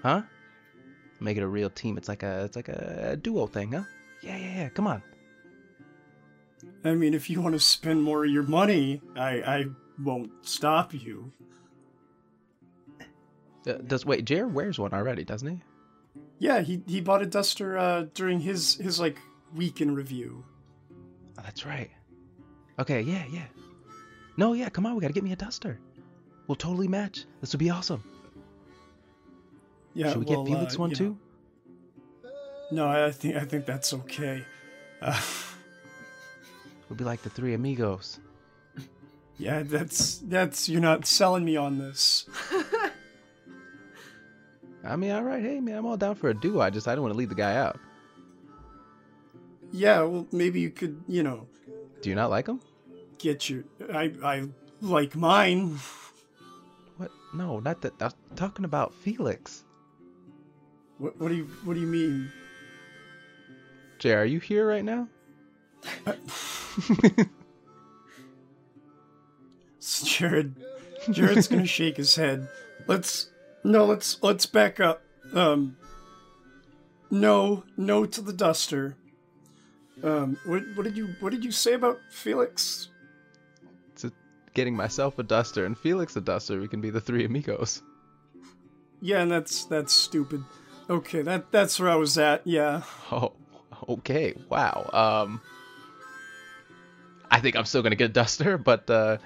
huh? 0.04 0.24
Make 1.22 1.38
it 1.38 1.44
a 1.44 1.48
real 1.48 1.70
team. 1.70 1.98
It's 1.98 2.10
like 2.10 2.24
a, 2.24 2.44
it's 2.44 2.58
like 2.58 2.68
a 2.68 3.18
duo 3.22 3.48
thing, 3.48 3.72
huh? 3.72 3.84
Yeah, 4.22 4.36
yeah, 4.36 4.56
yeah. 4.58 4.70
Come 4.70 4.86
on. 4.86 5.02
I 6.84 6.94
mean, 6.96 7.14
if 7.14 7.30
you 7.30 7.42
want 7.42 7.54
to 7.54 7.60
spend 7.60 8.04
more 8.04 8.26
of 8.26 8.32
your 8.32 8.44
money, 8.44 9.02
I 9.16 9.30
I 9.42 9.66
won't 10.04 10.32
stop 10.42 10.94
you. 10.94 11.32
Uh, 13.68 13.74
does 13.74 14.06
wait? 14.06 14.26
Jared 14.26 14.54
wears 14.54 14.80
one 14.80 14.94
already, 14.94 15.24
doesn't 15.24 15.48
he? 15.48 15.62
Yeah, 16.40 16.62
he 16.62 16.82
he 16.88 17.02
bought 17.02 17.22
a 17.22 17.26
duster 17.26 17.78
uh, 17.78 18.06
during 18.14 18.40
his 18.40 18.76
his 18.76 19.00
like 19.00 19.18
week 19.56 19.82
in 19.82 19.94
review. 19.94 20.44
Oh, 21.38 21.42
that's 21.44 21.66
right. 21.66 21.90
Okay, 22.80 23.02
yeah, 23.02 23.24
yeah. 23.32 23.46
No, 24.38 24.54
yeah. 24.54 24.70
Come 24.70 24.86
on, 24.86 24.96
we 24.96 25.02
gotta 25.02 25.14
get 25.14 25.24
me 25.24 25.34
a 25.34 25.36
duster. 25.36 25.80
We'll 26.48 26.56
totally 26.56 26.88
match. 26.88 27.26
This 27.42 27.52
would 27.54 27.60
be 27.60 27.70
awesome. 27.70 28.04
Yeah, 29.94 30.10
Should 30.12 30.20
we 30.20 30.26
well, 30.36 30.44
get 30.44 30.54
Felix 30.54 30.76
uh, 30.76 30.80
one 30.80 30.92
too? 30.92 31.18
no, 32.72 32.88
I 32.88 33.12
think 33.12 33.36
I 33.36 33.46
think 33.46 33.66
that's 33.66 33.94
okay. 33.94 34.46
Uh, 35.02 35.20
We'll 36.90 36.98
be 36.98 37.04
like 37.04 37.22
the 37.22 37.30
three 37.30 37.54
amigos. 37.54 38.20
yeah, 39.38 39.64
that's 39.64 40.18
that's 40.20 40.70
you're 40.70 40.82
not 40.82 41.06
selling 41.06 41.46
me 41.46 41.58
on 41.58 41.78
this. 41.78 42.26
I 44.84 44.96
mean, 44.96 45.12
all 45.12 45.24
right. 45.24 45.42
Hey, 45.42 45.60
man, 45.60 45.78
I'm 45.78 45.86
all 45.86 45.98
down 45.98 46.16
for 46.16 46.30
a 46.30 46.34
duo. 46.34 46.62
I 46.62 46.70
just 46.70 46.88
I 46.88 46.96
don't 46.96 47.02
want 47.02 47.14
to 47.14 47.18
leave 47.18 47.30
the 47.30 47.36
guy 47.36 47.58
out. 47.58 47.78
Yeah, 49.74 50.02
well, 50.04 50.26
maybe 50.32 50.62
you 50.62 50.70
could, 50.70 51.02
you 51.10 51.24
know, 51.24 51.46
Do 52.02 52.10
you 52.10 52.16
not 52.16 52.30
like 52.30 52.48
him? 52.48 52.62
get 53.18 53.50
your. 53.50 53.64
I 53.94 54.14
I 54.24 54.48
like 54.82 55.16
mine. 55.16 55.78
What? 56.96 57.12
No, 57.34 57.60
not 57.60 57.82
that. 57.82 57.94
I'm 58.00 58.12
talking 58.38 58.64
about 58.64 58.94
Felix. 58.94 59.66
What 61.00 61.20
what 61.20 61.28
do 61.28 61.36
you 61.36 61.50
what 61.66 61.74
do 61.74 61.82
you 61.82 61.88
mean? 61.88 62.32
Jay, 64.00 64.14
are 64.14 64.26
you 64.26 64.40
here 64.40 64.66
right 64.68 64.86
now? 64.86 65.10
Jared 70.04 70.56
Jared's 71.12 71.48
gonna 71.48 71.66
shake 71.66 71.98
his 71.98 72.16
head. 72.16 72.48
Let's 72.88 73.30
no, 73.64 73.86
let's 73.86 74.22
let's 74.22 74.46
back 74.46 74.80
up. 74.80 75.02
Um 75.34 75.78
No, 77.10 77.64
no 77.78 78.06
to 78.06 78.22
the 78.22 78.34
duster. 78.34 78.96
Um 80.04 80.38
what 80.46 80.64
what 80.76 80.84
did 80.84 80.98
you 80.98 81.16
what 81.20 81.32
did 81.32 81.44
you 81.44 81.52
say 81.52 81.74
about 81.74 82.00
Felix? 82.12 82.90
to 83.98 84.12
getting 84.54 84.76
myself 84.76 85.18
a 85.20 85.24
duster 85.24 85.66
and 85.66 85.78
Felix 85.78 86.16
a 86.16 86.22
duster, 86.22 86.60
we 86.60 86.68
can 86.68 86.82
be 86.82 86.90
the 86.90 87.02
three 87.02 87.26
amigos. 87.26 87.82
Yeah, 89.02 89.22
and 89.22 89.32
that's 89.32 89.66
that's 89.66 89.94
stupid. 89.94 90.44
Okay, 90.90 91.22
that 91.22 91.52
that's 91.52 91.80
where 91.80 91.90
I 91.90 91.96
was 91.96 92.18
at, 92.18 92.46
yeah. 92.46 92.82
Oh, 93.12 93.34
okay. 93.90 94.34
Wow. 94.50 94.90
Um, 94.94 95.42
I 97.30 97.40
think 97.40 97.56
I'm 97.56 97.66
still 97.66 97.82
gonna 97.82 97.96
get 97.96 98.12
a 98.12 98.14
duster, 98.14 98.58
but 98.58 98.90
uh, 98.90 99.18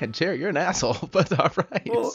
man, 0.00 0.12
Jerry, 0.12 0.38
you're 0.38 0.50
an 0.50 0.56
asshole. 0.56 0.96
But 1.12 1.38
all 1.38 1.50
right. 1.56 1.88
Well, 1.88 2.14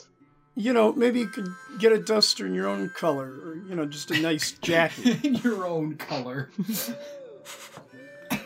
you 0.55 0.73
know, 0.73 0.93
maybe 0.93 1.19
you 1.19 1.27
could 1.27 1.47
get 1.79 1.91
a 1.91 1.99
duster 1.99 2.45
in 2.45 2.53
your 2.53 2.67
own 2.67 2.89
color, 2.89 3.25
or 3.43 3.55
you 3.55 3.75
know, 3.75 3.85
just 3.85 4.11
a 4.11 4.19
nice 4.19 4.51
jacket. 4.61 5.23
In 5.25 5.35
your 5.35 5.65
own 5.65 5.95
color. 5.95 6.49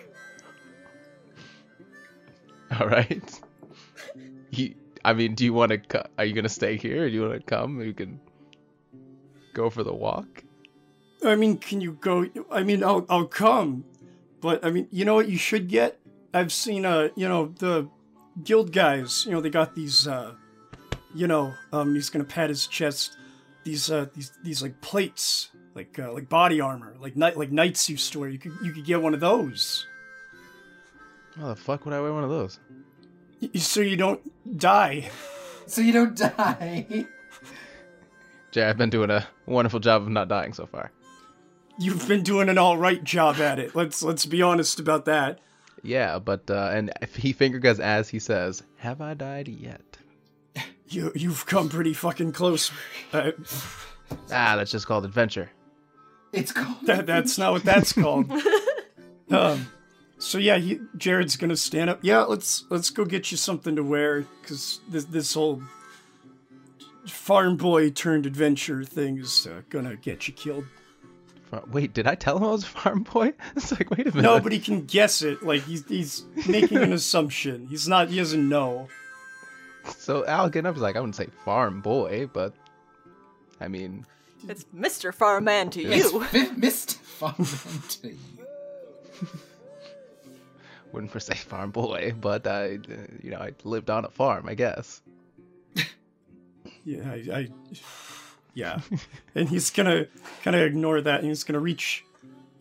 all 2.80 2.88
right. 2.88 3.42
You, 4.52 4.76
I 5.04 5.14
mean, 5.14 5.36
do 5.36 5.44
you 5.46 5.54
want 5.54 5.72
to? 5.72 5.78
Co- 5.78 6.08
are 6.18 6.26
you 6.26 6.34
gonna 6.34 6.50
stay 6.50 6.78
here? 6.78 7.04
Or 7.04 7.10
do 7.10 7.16
you 7.16 7.22
want 7.22 7.34
to 7.34 7.42
come? 7.42 7.82
You 7.82 7.94
can 7.94 8.20
Go 9.58 9.72
for 9.72 9.84
the 9.84 9.92
walk? 9.92 10.44
I 11.26 11.34
mean, 11.34 11.58
can 11.58 11.82
you 11.82 11.94
go? 11.94 12.28
I 12.52 12.62
mean, 12.62 12.84
I'll 12.84 13.08
I'll 13.10 13.26
come, 13.26 13.86
but 14.42 14.64
I 14.66 14.70
mean, 14.72 14.88
you 14.92 15.06
know 15.06 15.16
what 15.16 15.30
you 15.30 15.38
should 15.38 15.68
get? 15.68 16.00
I've 16.34 16.52
seen 16.54 16.86
uh, 16.86 17.10
you 17.16 17.28
know, 17.28 17.54
the 17.60 17.90
guild 18.44 18.72
guys. 18.72 19.26
You 19.26 19.32
know, 19.32 19.42
they 19.42 19.50
got 19.50 19.76
these 19.76 20.08
uh, 20.08 20.34
you 21.16 21.28
know, 21.28 21.54
um, 21.74 21.94
he's 21.96 22.10
gonna 22.10 22.24
pat 22.26 22.50
his 22.50 22.68
chest. 22.68 23.18
These 23.64 23.90
uh, 23.92 24.06
these 24.14 24.32
these 24.44 24.62
like 24.62 24.80
plates, 24.82 25.50
like 25.76 25.98
uh, 26.00 26.12
like 26.14 26.30
body 26.30 26.62
armor, 26.62 26.96
like 27.00 27.16
night 27.16 27.38
like 27.38 27.52
knights 27.52 27.90
used 27.90 28.12
to 28.14 28.20
wear. 28.20 28.30
You 28.30 28.40
could 28.40 28.54
you 28.64 28.72
could 28.72 28.86
get 28.86 29.02
one 29.02 29.14
of 29.14 29.20
those, 29.20 29.86
How 31.38 31.48
the 31.48 31.56
fuck 31.56 31.84
would 31.86 31.94
I 31.94 32.00
wear 32.02 32.14
one 32.14 32.24
of 32.24 32.30
those? 32.30 32.60
y- 33.42 33.50
so 33.60 33.82
you 33.82 33.98
don't 33.98 34.22
die. 34.58 35.10
So 35.70 35.82
you 35.82 35.92
don't 35.92 36.16
die. 36.16 37.06
Jay, 38.52 38.64
I've 38.64 38.78
been 38.78 38.90
doing 38.90 39.10
a 39.10 39.28
wonderful 39.46 39.82
job 39.82 40.04
of 40.04 40.08
not 40.08 40.30
dying 40.30 40.54
so 40.54 40.66
far. 40.66 40.94
You've 41.80 42.08
been 42.08 42.24
doing 42.24 42.50
an 42.50 42.58
all 42.58 42.78
right 42.78 43.04
job 43.04 43.38
at 43.38 43.60
it. 43.60 43.76
Let's 43.76 44.02
let's 44.04 44.26
be 44.26 44.42
honest 44.42 44.80
about 44.80 45.06
that. 45.06 45.40
Yeah, 45.84 46.20
but 46.20 46.50
uh, 46.50 46.72
and 46.74 46.92
he 47.16 47.34
finger 47.34 47.60
guns 47.60 47.80
as 47.80 48.10
he 48.10 48.20
says, 48.20 48.64
"Have 48.78 49.00
I 49.02 49.14
died 49.14 49.48
yet?" 49.48 49.82
You 50.90 51.12
you've 51.16 51.46
come 51.46 51.70
pretty 51.70 51.94
fucking 51.94 52.32
close. 52.32 52.72
Uh, 53.14 53.32
Ah, 54.32 54.56
that's 54.56 54.72
just 54.72 54.88
called 54.88 55.04
adventure. 55.06 55.50
It's 56.32 56.52
called. 56.52 56.86
that 56.86 57.06
that's 57.06 57.38
not 57.38 57.52
what 57.52 57.64
that's 57.64 57.92
called. 57.94 58.32
um, 59.32 59.68
so 60.18 60.38
yeah, 60.38 60.58
he, 60.58 60.80
Jared's 60.96 61.36
gonna 61.38 61.58
stand 61.58 61.90
up. 61.90 62.00
Yeah, 62.02 62.22
let's 62.24 62.64
let's 62.70 62.90
go 62.90 63.06
get 63.06 63.32
you 63.32 63.38
something 63.38 63.76
to 63.76 63.84
wear 63.84 64.26
because 64.42 64.80
this 64.90 65.06
this 65.06 65.34
whole 65.34 65.62
farm 67.06 67.58
boy 67.58 67.90
turned 67.90 68.26
adventure 68.26 68.84
thing 68.84 69.18
is 69.18 69.46
uh, 69.48 69.62
gonna 69.70 69.96
get 69.96 70.28
you 70.28 70.34
killed. 70.34 70.66
Fa- 71.50 71.64
Wait, 71.72 71.94
did 71.94 72.08
I 72.08 72.16
tell 72.16 72.38
him 72.38 72.44
I 72.44 72.52
was 72.52 72.64
a 72.64 72.68
farm 72.68 73.04
boy? 73.04 73.34
It's 73.56 73.72
like, 73.72 73.90
wait 73.92 74.02
a 74.08 74.12
minute. 74.12 74.22
Nobody 74.24 74.60
can 74.60 74.86
guess 74.86 75.22
it. 75.22 75.42
Like 75.44 75.64
he's 75.64 75.88
he's 75.88 76.24
making 76.48 76.78
an 76.80 76.94
assumption. 77.02 77.68
He's 77.68 77.88
not. 77.88 78.10
He 78.10 78.18
doesn't 78.18 78.48
know. 78.48 78.88
So 79.98 80.26
Al 80.26 80.50
getting 80.50 80.68
up 80.68 80.76
is 80.76 80.82
like, 80.82 80.96
I 80.96 81.00
wouldn't 81.00 81.16
say 81.16 81.28
farm 81.46 81.82
boy, 81.82 82.28
but 82.34 82.54
I 83.62 83.68
mean, 83.70 84.06
It's 84.48 84.66
Mr. 84.76 85.14
Farman 85.14 85.70
to 85.76 85.82
you. 85.82 85.90
Mister 85.90 86.54
missed 86.58 86.98
fun 87.02 87.34
to 88.02 88.08
you. 88.10 88.18
wouldn't 90.92 91.12
per 91.12 91.20
se 91.20 91.36
farm 91.36 91.72
boy, 91.72 92.14
but 92.20 92.46
I, 92.48 92.80
you 93.24 93.32
know, 93.32 93.38
I 93.40 93.52
lived 93.64 93.90
on 93.90 94.04
a 94.06 94.10
farm, 94.10 94.48
I 94.50 94.56
guess. 94.56 95.02
Yeah, 96.84 97.04
I, 97.12 97.16
I 97.34 97.48
yeah. 98.58 98.80
and 99.36 99.50
he's 99.50 99.70
gonna 99.70 100.08
kind 100.44 100.56
of 100.56 100.64
ignore 100.64 101.00
that, 101.00 101.20
and 101.20 101.30
he's 101.30 101.44
gonna 101.44 101.60
reach, 101.60 102.04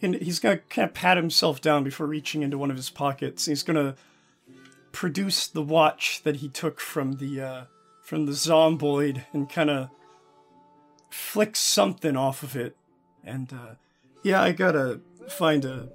and 0.02 0.14
he's 0.16 0.38
gonna 0.38 0.58
kind 0.68 0.86
of 0.86 0.94
pat 0.94 1.16
himself 1.16 1.62
down 1.62 1.84
before 1.84 2.06
reaching 2.06 2.42
into 2.42 2.58
one 2.58 2.70
of 2.70 2.76
his 2.76 2.90
pockets. 2.90 3.46
He's 3.46 3.62
gonna 3.62 3.96
produce 4.92 5.46
the 5.46 5.62
watch 5.62 6.22
that 6.24 6.36
he 6.36 6.50
took 6.50 6.80
from 6.80 7.14
the 7.14 7.40
uh, 7.40 7.64
from 8.02 8.26
the 8.26 8.32
zomboid 8.32 9.24
and 9.32 9.48
kind 9.48 9.70
of 9.70 9.88
flick 11.08 11.56
something 11.56 12.14
off 12.14 12.42
of 12.42 12.54
it. 12.54 12.76
And 13.24 13.50
uh, 13.50 13.74
yeah, 14.22 14.42
I 14.42 14.52
gotta 14.52 15.00
find 15.30 15.64
a 15.64 15.88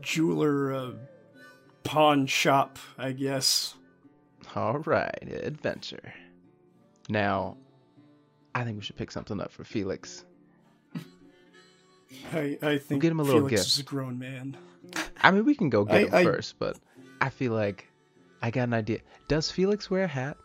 jeweler 0.00 0.72
uh, 0.72 0.90
pawn 1.82 2.26
shop, 2.28 2.78
I 2.96 3.10
guess. 3.10 3.74
All 4.54 4.78
right, 4.78 5.22
adventure. 5.22 6.14
Now, 7.08 7.56
I 8.54 8.64
think 8.64 8.76
we 8.76 8.82
should 8.82 8.96
pick 8.96 9.10
something 9.10 9.40
up 9.40 9.50
for 9.50 9.64
Felix. 9.64 10.24
I, 12.32 12.58
I 12.62 12.78
think 12.78 13.02
get 13.02 13.10
him 13.12 13.20
a 13.20 13.22
little 13.22 13.40
Felix 13.48 13.62
gift. 13.62 13.66
is 13.68 13.78
a 13.78 13.82
grown 13.82 14.18
man. 14.18 14.56
I 15.22 15.30
mean, 15.30 15.44
we 15.44 15.54
can 15.54 15.70
go 15.70 15.84
get 15.84 15.94
I- 15.94 15.98
him 16.00 16.14
I- 16.14 16.24
first, 16.24 16.58
but 16.58 16.78
I 17.20 17.30
feel 17.30 17.52
like 17.52 17.88
I 18.42 18.50
got 18.50 18.64
an 18.64 18.74
idea. 18.74 18.98
Does 19.28 19.50
Felix 19.50 19.90
wear 19.90 20.04
a 20.04 20.08
hat? 20.08 20.36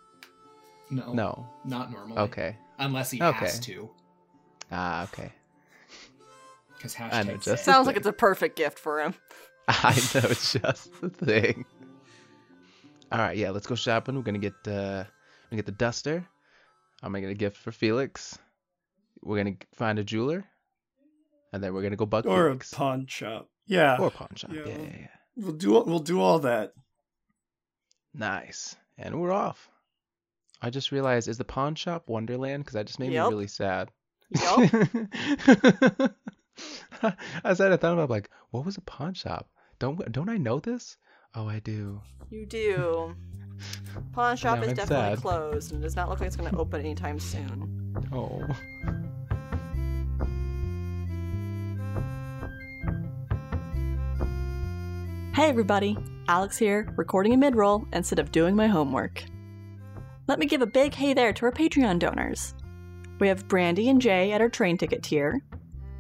No. 0.90 1.12
No. 1.14 1.48
Not 1.66 1.92
normally. 1.92 2.18
Okay. 2.20 2.56
Unless 2.80 3.12
he 3.12 3.22
Okay. 3.22 3.38
has 3.40 3.60
to. 3.62 3.90
Ah, 4.72 5.04
okay. 5.04 5.32
Because 6.76 6.96
I 6.96 7.10
hashtag 7.10 7.44
just- 7.44 7.66
say. 7.66 7.72
Sounds 7.72 7.88
like 7.88 7.98
it's 7.98 8.08
a 8.08 8.14
perfect 8.14 8.56
gift 8.56 8.80
for 8.80 9.02
him. 9.02 9.14
I 9.68 9.92
know 10.16 10.22
it's 10.30 10.54
just 10.54 11.02
the 11.02 11.10
thing. 11.10 11.66
All 13.12 13.20
right, 13.20 13.36
yeah, 13.36 13.50
let's 13.50 13.68
go 13.68 13.76
shopping. 13.76 14.16
We're 14.16 14.22
gonna 14.22 14.38
get 14.38 14.54
uh, 14.66 15.04
we're 15.04 15.50
gonna 15.50 15.58
get 15.58 15.66
the 15.66 15.72
duster. 15.74 16.26
I'm 17.04 17.12
gonna 17.12 17.22
get 17.22 17.32
a 17.32 17.36
gift 17.36 17.58
for 17.58 17.72
Felix. 17.72 18.38
We're 19.22 19.38
gonna 19.38 19.58
find 19.76 20.00
a 20.00 20.04
jeweler, 20.04 20.46
and 21.54 21.64
then 21.64 21.74
we're 21.74 21.84
gonna 21.84 21.96
go 21.96 22.06
bug 22.06 22.26
Or 22.26 22.48
a 22.50 22.58
pawn 22.58 23.06
shop. 23.08 23.50
Yeah. 23.66 23.98
or 24.00 24.08
a 24.08 24.12
pawn 24.12 24.30
shop. 24.36 24.52
Yeah. 24.54 24.64
Yeah, 24.66 24.78
yeah, 24.78 24.98
yeah. 25.02 25.08
We'll 25.36 25.54
do 25.54 25.72
we'll 25.86 26.00
do 26.00 26.20
all 26.22 26.40
that. 26.40 26.74
Nice, 28.14 28.76
and 28.98 29.20
we're 29.20 29.32
off. 29.32 29.70
I 30.62 30.72
just 30.72 30.92
realized, 30.92 31.28
is 31.28 31.38
the 31.38 31.44
pawn 31.46 31.76
shop 31.76 32.10
Wonderland? 32.10 32.64
Because 32.64 32.74
that 32.74 32.88
just 32.88 33.00
made 33.00 33.12
Yup. 33.12 33.28
me 33.30 33.36
really 33.36 33.48
sad. 33.48 33.92
Yup. 34.30 34.72
I 37.44 37.54
said 37.54 37.72
I 37.72 37.78
thought 37.78 37.94
about 37.94 38.10
like, 38.10 38.30
what 38.50 38.66
was 38.66 38.78
a 38.78 38.82
pawn 38.82 39.14
shop? 39.14 39.50
Don't 39.80 40.12
don't 40.12 40.30
I 40.30 40.38
know 40.38 40.60
this? 40.60 40.98
Oh, 41.36 41.48
I 41.48 41.60
do. 41.60 42.02
You 42.32 42.46
do. 42.48 43.16
Pawn 44.12 44.38
shop 44.38 44.60
Now 44.60 44.66
is 44.66 44.74
definitely 44.74 45.16
sad. 45.16 45.22
closed 45.22 45.72
and 45.72 45.82
does 45.82 45.96
not 45.96 46.10
look 46.10 46.20
like 46.20 46.28
it's 46.28 46.36
going 46.36 46.50
to 46.50 46.58
open 46.58 46.80
anytime 46.80 47.20
soon. 47.20 47.96
Oh. 48.12 48.46
Hey 55.34 55.50
everybody, 55.50 55.96
Alex 56.28 56.58
here, 56.58 56.92
recording 56.98 57.34
a 57.34 57.38
mid-roll 57.38 57.86
instead 57.94 58.18
of 58.18 58.32
doing 58.32 58.56
my 58.56 58.66
homework. 58.66 59.24
Let 60.28 60.40
me 60.40 60.48
give 60.48 60.64
a 60.64 60.68
big 60.68 60.96
hey 60.96 61.14
there 61.14 61.32
to 61.32 61.46
our 61.46 61.52
Patreon 61.52 62.00
donors. 62.00 62.56
We 63.20 63.28
have 63.28 63.48
Brandy 63.48 63.90
and 63.90 64.02
Jay 64.02 64.32
at 64.32 64.42
our 64.42 64.50
train 64.50 64.78
ticket 64.78 65.04
tier. 65.04 65.40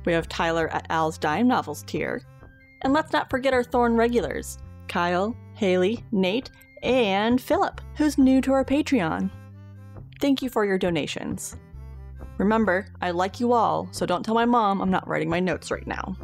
We 0.06 0.14
have 0.14 0.28
Tyler 0.28 0.70
at 0.70 0.88
Al's 0.90 1.18
Dime 1.18 1.48
Novels 1.48 1.84
tier. 1.84 2.22
And 2.82 2.94
let's 2.94 3.14
not 3.14 3.30
forget 3.30 3.54
our 3.54 3.64
Thorn 3.64 3.96
regulars, 3.96 4.58
Kyle, 4.88 5.36
Haley, 5.54 6.04
Nate, 6.12 6.50
and 6.84 7.42
Philip, 7.42 7.82
who's 7.96 8.18
new 8.18 8.42
to 8.42 8.54
our 8.54 8.66
Patreon. 8.66 9.30
Thank 10.20 10.42
you 10.42 10.50
for 10.50 10.66
your 10.66 10.78
donations. 10.78 11.56
Remember, 12.38 12.88
I 13.02 13.12
like 13.12 13.40
you 13.40 13.54
all, 13.54 13.88
so 13.92 14.06
don't 14.06 14.24
tell 14.24 14.36
my 14.36 14.46
mom 14.46 14.82
I'm 14.82 14.92
not 14.92 15.08
writing 15.08 15.30
my 15.30 15.40
notes 15.40 15.72
right 15.72 15.88
now. 15.88 16.16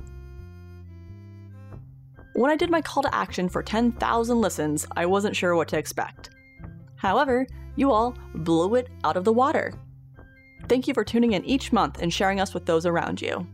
When 2.34 2.52
I 2.52 2.56
did 2.56 2.72
my 2.72 2.82
call 2.82 3.04
to 3.04 3.14
action 3.14 3.48
for 3.50 3.62
10,000 3.62 4.42
listens, 4.42 4.88
I 4.96 5.06
wasn't 5.06 5.36
sure 5.36 5.56
what 5.56 5.68
to 5.70 5.78
expect. 5.78 6.32
However, 6.96 7.46
you 7.76 7.92
all 7.92 8.16
blew 8.36 8.76
it 8.76 8.90
out 9.04 9.18
of 9.18 9.24
the 9.24 9.34
water. 9.34 9.74
Thank 10.68 10.88
you 10.88 10.94
for 10.94 11.04
tuning 11.04 11.34
in 11.34 11.46
each 11.46 11.72
month 11.72 12.02
and 12.02 12.14
sharing 12.14 12.40
us 12.40 12.54
with 12.54 12.66
those 12.66 12.86
around 12.86 13.22
you. 13.22 13.48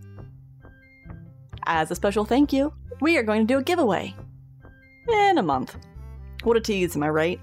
As 1.65 1.91
a 1.91 1.95
special 1.95 2.25
thank 2.25 2.53
you, 2.53 2.73
we 3.01 3.17
are 3.17 3.23
going 3.23 3.45
to 3.45 3.53
do 3.53 3.59
a 3.59 3.63
giveaway. 3.63 4.13
In 5.09 5.37
a 5.37 5.43
month. 5.43 5.77
What 6.43 6.55
a 6.55 6.61
tease, 6.61 6.95
am 6.95 7.03
I 7.03 7.09
right? 7.09 7.39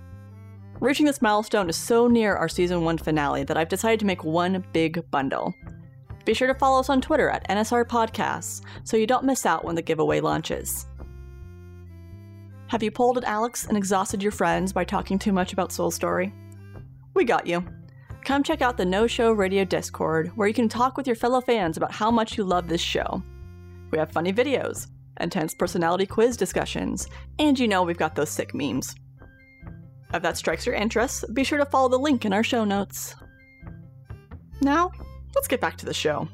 Reaching 0.81 1.05
this 1.05 1.21
milestone 1.21 1.69
is 1.69 1.77
so 1.77 2.07
near 2.07 2.35
our 2.35 2.49
season 2.49 2.83
1 2.83 2.99
finale 2.99 3.45
that 3.45 3.57
I've 3.57 3.69
decided 3.69 4.01
to 4.01 4.07
make 4.07 4.25
one 4.25 4.65
big 4.73 5.11
bundle. 5.11 5.55
Be 6.25 6.33
sure 6.33 6.49
to 6.49 6.59
follow 6.59 6.81
us 6.81 6.89
on 6.89 7.01
Twitter 7.01 7.29
at 7.29 7.47
NSR 7.49 7.85
Podcasts 7.85 8.63
so 8.85 8.97
you 8.97 9.07
don't 9.07 9.25
miss 9.25 9.45
out 9.45 9.65
when 9.65 9.75
the 9.75 9.83
giveaway 9.83 10.21
launches. 10.21 10.87
Have 12.69 12.83
you 12.83 12.91
pulled 12.91 13.19
at 13.19 13.25
Alex 13.25 13.67
and 13.67 13.77
exhausted 13.77 14.23
your 14.23 14.33
friends 14.33 14.73
by 14.73 14.85
talking 14.85 15.19
too 15.19 15.33
much 15.33 15.53
about 15.53 15.73
Soul 15.73 15.91
Story? 15.91 16.33
We 17.15 17.25
got 17.25 17.47
you. 17.47 17.65
Come 18.25 18.43
check 18.43 18.61
out 18.61 18.77
the 18.77 18.85
No 18.85 19.07
Show 19.07 19.31
Radio 19.31 19.65
Discord, 19.65 20.33
where 20.37 20.49
you 20.49 20.55
can 20.55 20.69
talk 20.69 20.97
with 20.97 21.07
your 21.07 21.17
fellow 21.17 21.41
fans 21.41 21.77
about 21.77 21.93
how 21.93 22.11
much 22.11 22.37
you 22.37 22.45
love 22.45 22.67
this 22.67 22.81
show. 22.81 23.23
We 23.93 23.99
have 23.99 24.11
funny 24.11 24.33
videos, 24.33 24.89
intense 25.21 25.55
personality 25.55 26.07
quiz 26.07 26.37
discussions, 26.37 27.09
and 27.39 27.59
you 27.59 27.69
know 27.69 27.83
we've 27.83 27.97
got 27.97 28.15
those 28.15 28.31
sick 28.31 28.55
memes. 28.55 28.95
If 30.13 30.23
that 30.23 30.37
strikes 30.37 30.67
your 30.67 30.75
interest, 30.75 31.25
be 31.35 31.45
sure 31.45 31.59
to 31.59 31.67
follow 31.67 31.89
the 31.89 31.99
link 31.99 32.25
in 32.25 32.33
our 32.33 32.45
show 32.45 32.65
notes. 32.65 33.15
Now, 34.61 34.93
let's 35.35 35.49
get 35.49 35.61
back 35.61 35.77
to 35.79 35.87
the 35.87 35.95
show. 35.95 36.29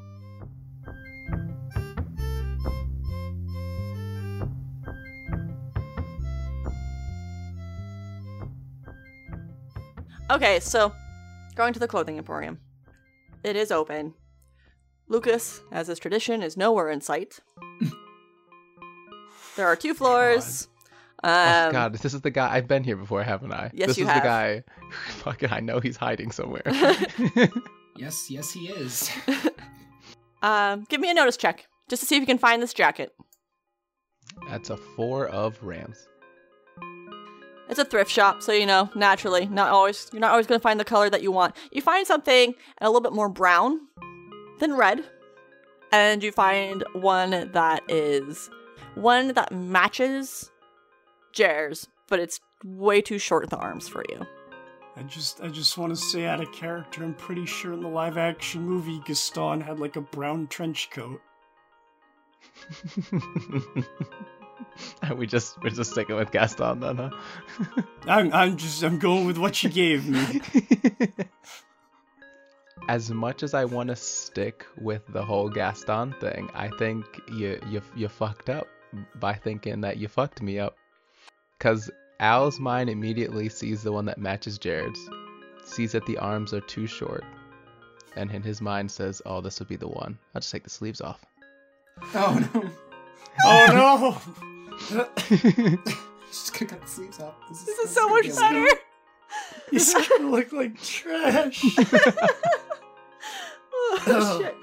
Okay, 10.30 10.61
so 10.61 10.93
going 11.57 11.74
to 11.74 11.80
the 11.80 11.89
clothing 11.89 12.16
emporium. 12.16 12.59
It 13.45 13.57
is 13.57 13.70
open. 13.70 14.14
Lucas, 15.09 15.61
as 15.70 15.89
is 15.91 15.99
tradition, 15.99 16.43
is 16.43 16.57
nowhere 16.57 16.89
in 16.89 17.01
sight. 17.01 17.41
there 19.57 19.66
are 19.66 19.76
two 19.76 19.94
floors. 19.94 20.68
oh 21.24 21.28
Um, 21.66 21.72
God, 21.72 21.92
this 21.92 22.05
is 22.05 22.20
the 22.20 22.30
guy. 22.30 22.55
I've 22.55 22.66
been 22.68 22.84
here 22.84 22.96
before, 22.96 23.22
haven't 23.22 23.53
I? 23.53 23.70
Yes, 23.74 23.88
this 23.88 23.98
you 23.98 24.05
is 24.05 24.11
have. 24.11 24.22
the 24.22 24.28
guy. 24.28 24.64
Fucking, 25.22 25.50
I 25.53 25.61
know 25.61 25.80
he's 25.80 25.96
hiding 25.96 26.30
somewhere. 26.30 26.62
Yes, 27.94 28.30
yes, 28.30 28.50
he 28.50 28.68
is. 28.68 29.11
Um, 30.42 30.84
give 30.88 30.98
me 30.98 31.11
a 31.11 31.14
notice 31.14 31.36
check 31.36 31.68
just 31.90 32.00
to 32.00 32.07
see 32.07 32.16
if 32.16 32.20
you 32.20 32.26
can 32.26 32.38
find 32.38 32.62
this 32.62 32.72
jacket. 32.72 33.12
That's 34.48 34.70
a 34.70 34.78
four 34.78 35.28
of 35.28 35.62
rams. 35.62 36.09
It's 37.68 37.78
a 37.78 37.84
thrift 37.84 38.11
shop, 38.11 38.42
so 38.42 38.50
you 38.53 38.64
know, 38.64 38.88
naturally, 38.94 39.46
not 39.46 39.68
always 39.70 40.09
you're 40.11 40.20
not 40.20 40.30
always 40.30 40.46
going 40.46 40.59
to 40.59 40.62
find 40.62 40.80
the 40.80 40.86
color 40.86 41.11
that 41.11 41.22
you 41.22 41.30
want. 41.32 41.55
You 41.70 41.82
find 41.82 42.07
something 42.07 42.55
a 42.80 42.86
little 42.88 43.03
bit 43.03 43.12
more 43.12 43.28
brown 43.28 43.78
than 44.59 44.72
red, 44.74 45.05
and 45.92 46.22
you 46.22 46.32
find 46.32 46.82
one 46.94 47.50
that 47.53 47.82
is 47.88 48.48
one 48.95 49.32
that 49.34 49.53
matches 49.53 50.51
Jer's, 51.32 51.88
but 52.09 52.18
it's 52.20 52.40
way 52.64 53.01
too 53.01 53.18
short 53.18 53.45
in 53.45 53.49
the 53.51 53.57
arms 53.57 53.88
for 53.88 54.05
you. 54.09 54.26
I 54.97 55.03
just 55.05 55.40
I 55.40 55.49
just 55.49 55.78
want 55.78 55.90
to 55.90 55.97
say 55.97 56.26
out 56.26 56.43
of 56.43 56.53
character, 56.53 57.03
I'm 57.03 57.14
pretty 57.14 57.47
sure 57.47 57.72
in 57.72 57.80
the 57.80 57.88
live 57.88 58.18
action 58.18 58.62
movie 58.62 59.01
Gaston 59.07 59.62
had 59.62 59.80
like 59.80 59.97
a 59.97 60.03
brown 60.03 60.49
trench 60.49 60.90
coat. 60.90 61.20
we 65.16 65.26
just 65.26 65.62
we're 65.62 65.70
just 65.70 65.93
sticking 65.93 66.16
with 66.16 66.30
Gaston 66.30 66.80
then, 66.80 66.97
huh? 66.97 67.11
I'm 68.07 68.32
I'm 68.34 68.57
just 68.59 68.82
I'm 68.82 68.99
going 68.99 69.26
with 69.26 69.38
what 69.38 69.62
you 69.62 69.70
gave 69.70 70.07
me. 70.07 70.43
as 72.88 73.11
much 73.11 73.43
as 73.43 73.55
I 73.55 73.64
want 73.64 73.88
to 73.88 73.97
stick 73.97 74.66
with 74.78 75.03
the 75.09 75.24
whole 75.24 75.49
Gaston 75.49 76.12
thing, 76.20 76.51
I 76.53 76.68
think 76.68 77.07
you 77.32 77.59
you 77.70 77.80
you 77.97 78.09
fucked 78.09 78.51
up 78.51 78.66
by 79.16 79.34
thinking 79.34 79.80
that 79.82 79.97
you 79.97 80.09
fucked 80.09 80.43
me 80.43 80.59
up. 80.59 80.76
Cause 81.59 81.90
Al's 82.20 82.59
mind 82.61 82.90
immediately 82.90 83.49
sees 83.49 83.82
the 83.82 83.93
one 83.93 84.05
that 84.07 84.18
matches 84.18 84.59
Jared's, 84.59 85.01
sees 85.64 85.93
that 85.93 86.07
the 86.07 86.18
arms 86.18 86.53
are 86.53 86.61
too 86.61 86.86
short, 86.86 87.24
and 88.16 88.30
in 88.30 88.43
his 88.43 88.61
mind 88.61 88.90
says, 88.90 89.20
"Oh, 89.26 89.40
this 89.40 89.59
would 89.59 89.68
be 89.68 89.76
the 89.76 89.88
one. 89.88 90.18
I'll 90.34 90.40
just 90.40 90.53
take 90.53 90.64
the 90.64 90.70
sleeves 90.70 91.01
off." 91.01 91.24
Oh 92.14 92.49
no. 92.55 92.70
oh 93.45 94.20
no! 94.93 95.03
Just 96.28 96.53
gonna 96.55 96.66
cut 96.70 96.80
the 96.80 96.88
sleeves 96.88 97.20
off. 97.20 97.34
This 97.51 97.61
is, 97.61 97.66
This 97.66 97.78
is 97.78 97.84
this 97.84 97.95
so 97.95 98.09
much 98.09 98.22
be 98.24 98.30
a 98.30 98.34
better. 98.34 98.61
lot. 98.62 98.78
He's 99.70 99.93
gonna 99.95 100.30
look 100.30 100.53
like 100.53 100.80
trash. 100.82 101.62
oh, 104.07 104.40
shit. 104.43 104.55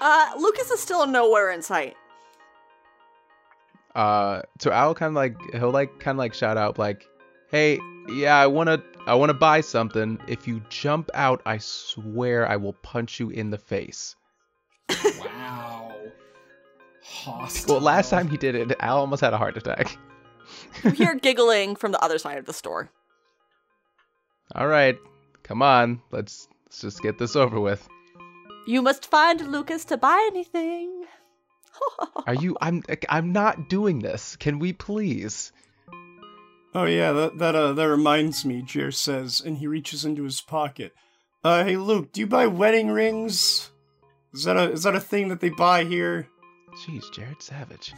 Uh, 0.00 0.30
Lucas 0.38 0.70
is 0.70 0.80
still 0.80 1.06
nowhere 1.06 1.50
in 1.50 1.62
sight. 1.62 1.96
Uh, 3.94 4.42
so 4.58 4.70
Al 4.70 4.94
kind 4.94 5.10
of 5.10 5.14
like 5.14 5.36
he'll 5.52 5.70
like 5.70 5.98
kind 5.98 6.16
of 6.16 6.18
like 6.18 6.34
shout 6.34 6.56
out 6.56 6.78
like, 6.78 7.08
"Hey, 7.50 7.78
yeah, 8.08 8.36
I 8.36 8.46
wanna 8.46 8.82
I 9.06 9.14
wanna 9.14 9.34
buy 9.34 9.60
something. 9.60 10.18
If 10.28 10.46
you 10.46 10.62
jump 10.68 11.10
out, 11.14 11.42
I 11.46 11.58
swear 11.58 12.48
I 12.48 12.56
will 12.56 12.74
punch 12.74 13.18
you 13.18 13.30
in 13.30 13.50
the 13.50 13.58
face." 13.58 14.16
Wow. 14.88 15.94
Hostile. 17.02 17.74
Well, 17.76 17.82
last 17.82 18.10
time 18.10 18.28
he 18.28 18.36
did 18.36 18.54
it, 18.54 18.76
Al 18.80 18.98
almost 18.98 19.20
had 19.20 19.32
a 19.32 19.38
heart 19.38 19.56
attack. 19.56 19.96
You 20.84 20.90
hear 20.90 21.14
giggling 21.22 21.76
from 21.76 21.92
the 21.92 22.02
other 22.02 22.18
side 22.18 22.38
of 22.38 22.46
the 22.46 22.52
store. 22.52 22.90
All 24.54 24.66
right, 24.66 24.96
come 25.42 25.62
on, 25.62 26.02
let's 26.10 26.48
let's 26.66 26.80
just 26.80 27.02
get 27.02 27.18
this 27.18 27.36
over 27.36 27.60
with. 27.60 27.88
You 28.66 28.82
must 28.82 29.10
find 29.10 29.40
Lucas 29.50 29.84
to 29.86 29.96
buy 29.96 30.28
anything. 30.30 30.99
Are 32.26 32.34
you? 32.34 32.56
I'm 32.60 32.82
I'm 33.08 33.32
not 33.32 33.68
doing 33.68 34.00
this. 34.00 34.36
Can 34.36 34.58
we 34.58 34.72
please? 34.72 35.52
oh 36.74 36.84
yeah, 36.84 37.12
that 37.12 37.38
that 37.38 37.54
uh 37.54 37.72
that 37.72 37.88
reminds 37.88 38.44
me. 38.44 38.62
Jer 38.62 38.90
says, 38.90 39.40
and 39.44 39.58
he 39.58 39.66
reaches 39.66 40.04
into 40.04 40.24
his 40.24 40.40
pocket. 40.40 40.92
Uh, 41.42 41.64
hey 41.64 41.76
Luke, 41.76 42.12
do 42.12 42.20
you 42.20 42.26
buy 42.26 42.46
wedding 42.46 42.90
rings? 42.90 43.70
Is 44.32 44.44
that 44.44 44.56
a 44.56 44.72
is 44.72 44.82
that 44.84 44.94
a 44.94 45.00
thing 45.00 45.28
that 45.28 45.40
they 45.40 45.48
buy 45.48 45.84
here? 45.84 46.28
Jeez, 46.84 47.10
Jared 47.12 47.42
Savage. 47.42 47.92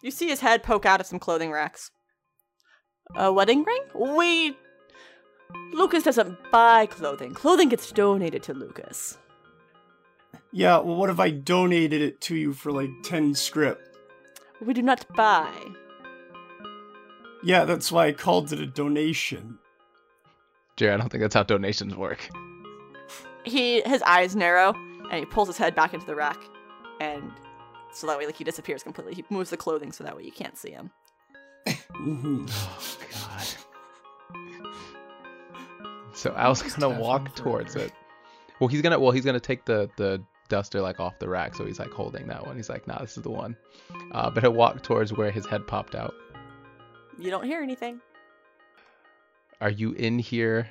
You 0.00 0.10
see 0.10 0.28
his 0.28 0.40
head 0.40 0.62
poke 0.62 0.86
out 0.86 1.00
of 1.00 1.06
some 1.06 1.18
clothing 1.18 1.52
racks. 1.52 1.90
A 3.14 3.32
wedding 3.32 3.64
ring? 3.64 3.82
We. 3.94 4.56
Lucas 5.72 6.02
doesn't 6.02 6.38
buy 6.50 6.86
clothing. 6.86 7.34
Clothing 7.34 7.68
gets 7.68 7.92
donated 7.92 8.42
to 8.44 8.54
Lucas. 8.54 9.18
Yeah. 10.52 10.78
Well, 10.78 10.96
what 10.96 11.10
if 11.10 11.18
I 11.18 11.30
donated 11.30 12.02
it 12.02 12.20
to 12.22 12.36
you 12.36 12.52
for 12.52 12.70
like 12.72 12.90
ten 13.02 13.34
scrip? 13.34 13.80
We 14.60 14.74
do 14.74 14.82
not 14.82 15.06
buy. 15.14 15.52
Yeah, 17.42 17.64
that's 17.64 17.90
why 17.90 18.06
I 18.06 18.12
called 18.12 18.52
it 18.52 18.60
a 18.60 18.66
donation. 18.66 19.58
Jared, 20.76 20.94
I 20.94 20.96
don't 21.02 21.10
think 21.10 21.22
that's 21.22 21.34
how 21.34 21.42
donations 21.42 21.96
work. 21.96 22.28
He 23.44 23.80
his 23.82 24.02
eyes 24.02 24.36
narrow 24.36 24.74
and 25.10 25.18
he 25.18 25.24
pulls 25.24 25.48
his 25.48 25.58
head 25.58 25.74
back 25.74 25.92
into 25.94 26.06
the 26.06 26.14
rack, 26.14 26.38
and 27.00 27.32
so 27.92 28.06
that 28.06 28.16
way 28.18 28.26
like 28.26 28.36
he 28.36 28.44
disappears 28.44 28.82
completely. 28.82 29.14
He 29.14 29.24
moves 29.30 29.50
the 29.50 29.56
clothing 29.56 29.90
so 29.92 30.04
that 30.04 30.16
way 30.16 30.22
you 30.22 30.32
can't 30.32 30.56
see 30.56 30.70
him. 30.70 30.90
hmm 31.92 32.46
Oh 32.50 32.96
God. 33.10 33.46
So 36.14 36.34
Al's 36.36 36.62
Just 36.62 36.78
gonna 36.78 37.00
walk 37.00 37.34
towards 37.34 37.74
it. 37.74 37.90
Well, 38.60 38.68
he's 38.68 38.82
gonna 38.82 39.00
well 39.00 39.10
he's 39.10 39.24
gonna 39.24 39.40
take 39.40 39.64
the 39.64 39.90
the 39.96 40.22
duster 40.52 40.82
like 40.82 41.00
off 41.00 41.18
the 41.18 41.26
rack, 41.26 41.54
so 41.54 41.64
he's 41.64 41.78
like 41.78 41.90
holding 41.90 42.26
that 42.26 42.46
one. 42.46 42.56
He's 42.56 42.68
like, 42.68 42.86
nah, 42.86 42.98
this 42.98 43.16
is 43.16 43.22
the 43.22 43.30
one. 43.30 43.56
Uh, 44.12 44.28
but 44.28 44.42
he'll 44.42 44.52
walk 44.52 44.82
towards 44.82 45.10
where 45.10 45.30
his 45.30 45.46
head 45.46 45.66
popped 45.66 45.94
out. 45.94 46.14
You 47.18 47.30
don't 47.30 47.44
hear 47.44 47.62
anything. 47.62 48.02
Are 49.62 49.70
you 49.70 49.92
in 49.92 50.18
here? 50.18 50.68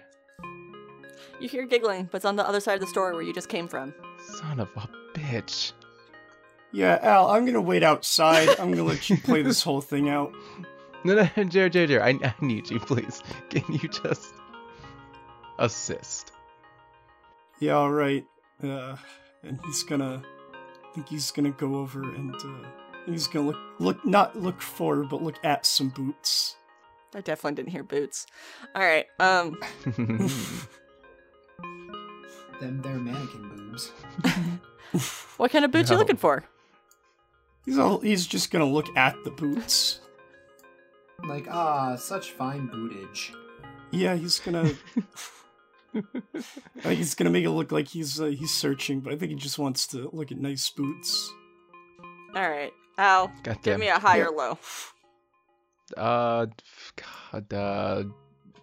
You 1.40 1.50
hear 1.50 1.66
giggling, 1.66 2.10
but 2.12 2.18
it's 2.18 2.26
on 2.26 2.36
the 2.36 2.48
other 2.48 2.60
side 2.60 2.76
of 2.76 2.82
the 2.82 2.86
store 2.86 3.14
where 3.14 3.24
you 3.24 3.34
just 3.34 3.50
came 3.50 3.68
from. 3.68 3.92
Son 4.24 4.60
of 4.60 4.70
a 4.76 4.88
bitch. 5.18 5.72
Yeah, 6.72 7.00
Al, 7.02 7.32
I'm 7.32 7.44
gonna 7.46 7.60
wait 7.60 7.82
outside. 7.82 8.50
I'm 8.60 8.70
gonna 8.70 8.84
let 8.84 9.10
you 9.10 9.18
play 9.18 9.42
this 9.42 9.64
whole 9.64 9.82
thing 9.82 10.10
out. 10.10 10.32
No, 11.04 11.16
no, 11.16 11.24
Jared, 11.46 11.72
Jared, 11.74 11.90
Jared, 11.90 12.22
I, 12.24 12.28
I 12.28 12.36
need 12.46 12.70
you, 12.70 12.80
please. 12.80 13.24
Can 13.50 13.64
you 13.74 13.90
just 13.90 14.36
assist? 15.58 16.32
Yeah, 17.60 17.74
all 17.74 17.92
right. 17.92 18.24
Uh, 18.64 18.98
and 19.44 19.60
he's 19.66 19.84
gonna. 19.84 20.22
I 20.54 20.94
think 20.94 21.08
he's 21.10 21.32
gonna 21.32 21.52
go 21.52 21.76
over 21.76 22.02
and 22.02 22.36
uh, 22.36 22.68
he's 23.06 23.28
gonna 23.28 23.48
look 23.48 23.58
look 23.80 24.06
not 24.06 24.36
look 24.38 24.62
for 24.62 25.04
but 25.04 25.22
look 25.22 25.38
at 25.44 25.66
some 25.66 25.90
boots. 25.90 26.56
I 27.14 27.22
definitely 27.22 27.56
didn't 27.56 27.72
hear 27.72 27.84
boots. 27.84 28.26
All 28.76 28.82
right. 28.82 29.06
Um. 29.20 29.58
Them 32.60 32.82
they're 32.84 32.94
mannequin 32.94 33.50
boobs. 33.50 33.92
What 35.38 35.52
kind 35.52 35.64
of 35.64 35.72
boots 35.72 35.90
you 35.90 35.98
looking 35.98 36.18
for? 36.18 36.44
He's 37.66 37.78
all, 37.78 38.00
he's 38.00 38.28
just 38.28 38.52
gonna 38.52 38.66
look 38.66 38.88
at 38.98 39.16
the 39.24 39.32
boots. 39.32 40.02
Like, 41.26 41.48
ah, 41.50 41.96
such 41.96 42.32
fine 42.32 42.68
bootage. 42.68 43.34
Yeah, 43.92 44.16
he's 44.16 44.40
gonna. 44.40 44.72
I 46.86 46.94
he's 46.94 47.16
gonna 47.16 47.30
make 47.30 47.46
it 47.46 47.50
look 47.52 47.72
like 47.72 47.88
he's 47.88 48.20
uh, 48.20 48.26
he's 48.26 48.54
searching, 48.54 49.02
but 49.02 49.14
I 49.14 49.18
think 49.18 49.32
he 49.32 49.36
just 49.36 49.60
wants 49.60 49.88
to 49.88 50.10
look 50.14 50.32
at 50.32 50.38
nice 50.38 50.70
boots. 50.70 51.32
All 52.36 52.50
right. 52.50 52.72
Al, 52.98 53.32
God 53.44 53.62
give 53.64 53.80
me 53.80 53.88
a 53.88 54.00
high 54.00 54.20
or 54.20 54.32
low. 54.32 54.58
Uh, 55.98 56.46
God, 57.32 57.54
uh, 57.54 58.04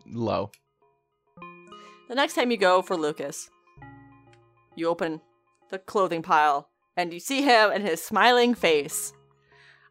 low. 0.07 0.51
The 2.09 2.14
next 2.14 2.35
time 2.35 2.51
you 2.51 2.57
go 2.57 2.81
for 2.81 2.97
Lucas, 2.97 3.51
you 4.76 4.89
open 4.89 5.20
the 5.70 5.79
clothing 5.79 6.22
pile 6.22 6.68
and 6.97 7.12
you 7.12 7.20
see 7.20 7.43
him 7.43 7.70
and 7.70 7.83
his 7.83 8.03
smiling 8.03 8.55
face. 8.55 9.12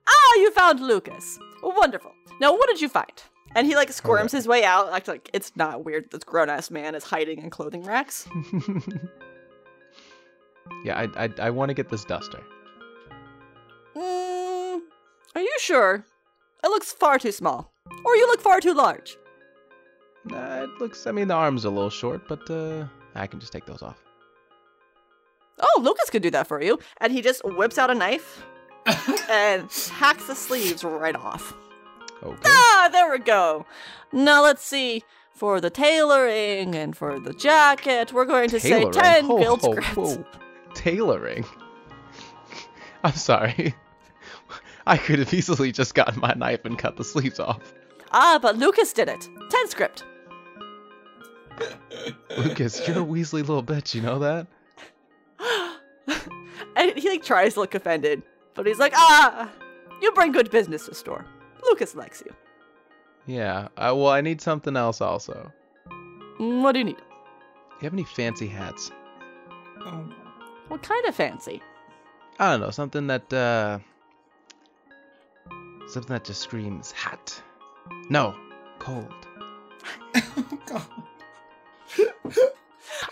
Ah, 0.07 0.35
you 0.37 0.51
found 0.51 0.79
Lucas. 0.79 1.37
Wonderful. 1.61 2.11
Now, 2.39 2.53
what 2.53 2.69
did 2.69 2.81
you 2.81 2.89
find? 2.89 3.21
And 3.57 3.65
he 3.65 3.75
like 3.75 3.91
squirms 3.91 4.31
his 4.31 4.47
way 4.47 4.63
out, 4.63 4.91
like 4.91 5.07
like 5.07 5.31
it's 5.33 5.51
not 5.55 5.83
weird. 5.83 6.11
This 6.11 6.23
grown 6.23 6.47
ass 6.47 6.69
man 6.69 6.93
is 6.93 7.03
hiding 7.03 7.41
in 7.41 7.49
clothing 7.49 7.83
racks. 7.83 8.29
yeah, 10.85 10.95
I, 10.95 11.25
I, 11.25 11.29
I 11.39 11.49
want 11.49 11.69
to 11.69 11.73
get 11.73 11.89
this 11.89 12.05
duster. 12.05 12.43
Mm, 13.95 14.81
are 15.33 15.41
you 15.41 15.55
sure? 15.59 16.05
It 16.63 16.67
looks 16.67 16.93
far 16.93 17.17
too 17.17 17.31
small, 17.31 17.73
or 18.05 18.15
you 18.15 18.27
look 18.27 18.41
far 18.41 18.61
too 18.61 18.75
large. 18.75 19.17
Uh, 20.31 20.67
it 20.67 20.79
looks, 20.79 21.07
I 21.07 21.11
mean, 21.11 21.27
the 21.27 21.33
arm's 21.33 21.65
a 21.65 21.69
little 21.71 21.89
short, 21.89 22.27
but 22.27 22.47
uh, 22.51 22.85
I 23.15 23.25
can 23.25 23.39
just 23.39 23.53
take 23.53 23.65
those 23.65 23.81
off. 23.81 24.03
Oh, 25.59 25.81
Lucas 25.81 26.11
could 26.11 26.21
do 26.21 26.29
that 26.29 26.45
for 26.45 26.61
you. 26.61 26.77
And 27.01 27.11
he 27.11 27.23
just 27.23 27.43
whips 27.43 27.79
out 27.79 27.89
a 27.89 27.95
knife 27.95 28.45
and 29.29 29.71
hacks 29.93 30.27
the 30.27 30.35
sleeves 30.35 30.83
right 30.83 31.15
off. 31.15 31.55
Okay. 32.23 32.41
Ah, 32.45 32.89
there 32.91 33.11
we 33.11 33.19
go. 33.19 33.65
Now 34.11 34.43
let's 34.43 34.63
see. 34.63 35.03
For 35.33 35.61
the 35.61 35.69
tailoring 35.69 36.73
and 36.73 36.97
for 36.97 37.19
the 37.19 37.31
jacket, 37.31 38.11
we're 38.11 38.25
going 38.25 38.49
to 38.49 38.59
Tailoring? 38.59 38.93
say 38.93 38.99
10 39.01 39.25
Ho, 39.25 39.37
guild 39.37 39.61
scrips. 39.61 40.17
Tailoring? 40.73 41.45
I'm 43.03 43.13
sorry. 43.13 43.75
I 44.87 44.97
could 44.97 45.19
have 45.19 45.31
easily 45.31 45.71
just 45.71 45.93
gotten 45.93 46.19
my 46.19 46.33
knife 46.33 46.65
and 46.65 46.75
cut 46.79 46.97
the 46.97 47.03
sleeves 47.03 47.39
off. 47.39 47.61
Ah, 48.11 48.39
but 48.41 48.57
Lucas 48.57 48.93
did 48.93 49.09
it. 49.09 49.29
10 49.51 49.67
scrip. 49.67 49.99
Lucas, 52.37 52.87
you're 52.87 52.97
a 52.97 53.01
Weasley 53.05 53.33
little 53.41 53.63
bitch, 53.63 53.93
you 53.93 54.01
know 54.01 54.17
that? 54.19 54.47
And 56.75 56.97
he 56.97 57.09
like 57.09 57.23
tries 57.23 57.55
to 57.55 57.59
look 57.61 57.75
offended, 57.75 58.21
but 58.53 58.65
he's 58.67 58.77
like, 58.79 58.93
ah, 58.95 59.51
you 60.01 60.11
bring 60.13 60.31
good 60.31 60.49
business 60.51 60.85
to 60.85 60.93
store. 60.95 61.25
Lucas 61.63 61.95
likes 61.95 62.23
you. 62.25 62.33
Yeah. 63.25 63.67
Uh, 63.77 63.93
well, 63.95 64.07
I 64.09 64.21
need 64.21 64.41
something 64.41 64.75
else 64.77 65.01
also. 65.01 65.51
"Mm, 66.39 66.61
What 66.61 66.71
do 66.73 66.79
you 66.79 66.85
need? 66.85 66.97
You 67.79 67.83
have 67.85 67.93
any 67.93 68.03
fancy 68.05 68.47
hats? 68.47 68.91
Oh, 69.81 70.09
What 70.69 70.81
kind 70.83 71.05
of 71.05 71.15
fancy? 71.15 71.61
I 72.39 72.51
don't 72.51 72.61
know, 72.61 72.69
something 72.71 73.07
that 73.07 73.31
uh 73.33 73.79
something 75.87 76.13
that 76.13 76.23
just 76.25 76.41
screams 76.41 76.91
hot. 76.91 77.41
No, 78.09 78.35
cold. 78.79 79.13
oh 80.15 80.59
God. 80.65 80.87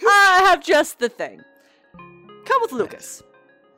I 0.08 0.42
have 0.50 0.64
just 0.64 1.00
the 1.00 1.10
thing. 1.10 1.42
Come 2.46 2.62
with 2.62 2.72
Lucas. 2.72 3.24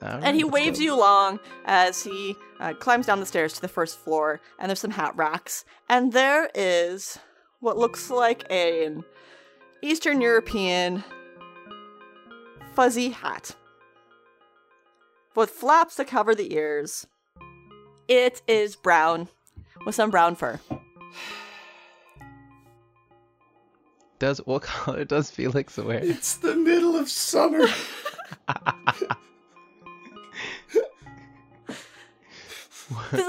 All 0.02 0.20
and 0.24 0.36
he 0.36 0.44
waves 0.44 0.80
go. 0.80 0.86
you 0.86 0.94
along 0.94 1.40
as 1.66 2.04
he 2.04 2.36
uh, 2.60 2.74
climbs 2.74 3.06
down 3.06 3.20
the 3.20 3.26
stairs 3.26 3.54
to 3.54 3.62
the 3.62 3.68
first 3.68 3.98
floor, 4.00 4.40
and 4.60 4.70
there's 4.70 4.80
some 4.80 4.92
hat 4.92 5.16
racks, 5.16 5.66
and 5.90 6.14
there 6.14 6.50
is 6.54 7.20
what 7.60 7.78
looks 7.78 8.10
like 8.10 8.50
an 8.52 9.04
Eastern 9.82 10.22
European 10.22 11.04
fuzzy 12.76 13.10
hat 13.10 13.56
with 15.36 15.50
flaps 15.50 15.96
to 15.96 16.06
cover 16.06 16.36
the 16.36 16.54
ears. 16.54 17.08
It 18.08 18.42
is 18.48 18.76
brown 18.76 19.30
with 19.86 19.96
some 19.96 20.10
brown 20.12 20.36
fur. 20.36 20.60
Does 24.20 24.40
what 24.46 24.62
color 24.64 25.06
does 25.06 25.30
Felix 25.30 25.78
wear? 25.78 26.00
It's 26.00 26.38
the 26.38 26.56
middle 26.56 26.96
of 26.96 27.08
summer. 27.08 27.68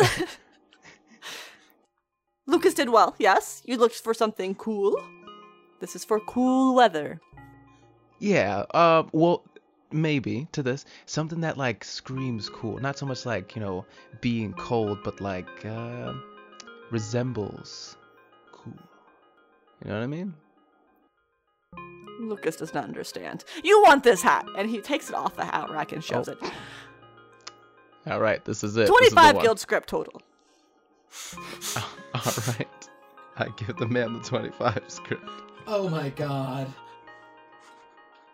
Lucas 2.47 2.75
did 2.75 2.89
well, 2.89 3.15
yes. 3.19 3.63
You 3.65 3.77
looked 3.77 4.01
for 4.01 4.15
something 4.15 4.55
cool. 4.55 4.97
This 5.81 5.95
is 5.95 6.05
for 6.05 6.19
cool 6.21 6.75
weather. 6.75 7.21
yeah, 8.19 8.65
uh 8.75 9.05
well 9.13 9.45
maybe 9.93 10.47
to 10.53 10.63
this 10.63 10.85
something 11.07 11.41
that 11.43 11.57
like 11.57 11.85
screams 11.85 12.49
cool. 12.49 12.79
Not 12.79 12.99
so 12.99 13.07
much 13.07 13.25
like, 13.27 13.55
you 13.55 13.63
know, 13.63 13.85
being 14.21 14.53
cold, 14.55 14.99
but 15.05 15.21
like 15.21 15.65
uh 15.65 16.13
resembles 16.91 17.97
cool. 18.53 18.73
You 19.85 19.91
know 19.91 19.97
what 19.99 20.03
I 20.05 20.07
mean? 20.09 20.35
Lucas 22.21 22.57
does 22.57 22.75
not 22.75 22.83
understand. 22.85 23.45
You 23.63 23.81
want 23.83 24.03
this 24.03 24.23
hat, 24.23 24.45
and 24.57 24.69
he 24.69 24.81
takes 24.81 25.09
it 25.09 25.15
off 25.15 25.37
the 25.37 25.45
hat 25.45 25.71
rack 25.71 25.93
and 25.93 26.03
shows 26.03 26.29
Oh, 26.29 26.33
it. 26.33 26.39
All 28.11 28.21
right, 28.21 28.45
this 28.45 28.65
is 28.65 28.77
it. 28.77 28.81
This 28.81 28.89
is 28.91 28.91
the 28.91 28.93
Twenty-five 28.93 29.35
one. 29.37 29.45
guild 29.45 29.59
scrip 29.61 29.87
total. 29.87 30.21
All 32.15 32.33
right. 32.59 32.69
I 33.37 33.49
give 33.57 33.77
the 33.77 33.87
man 33.87 34.15
the 34.15 34.21
25 34.21 34.83
scrip. 34.89 35.21
Oh 35.67 35.89
my 35.89 36.11
God. 36.11 36.67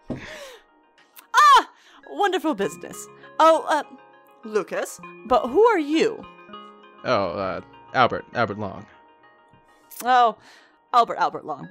Ah, 1.37 1.70
wonderful 2.11 2.55
business. 2.55 3.07
Oh, 3.41 3.64
uh, 3.68 3.83
Lucas, 4.45 5.01
but 5.27 5.49
who 5.49 5.64
are 5.66 5.79
you? 5.79 6.25
Oh, 7.05 7.31
uh, 7.31 7.61
Albert, 7.93 8.25
Albert 8.35 8.59
Long. 8.59 8.87
Oh, 10.05 10.37
Albert 10.93 11.16
Albert 11.16 11.45
Long. 11.45 11.68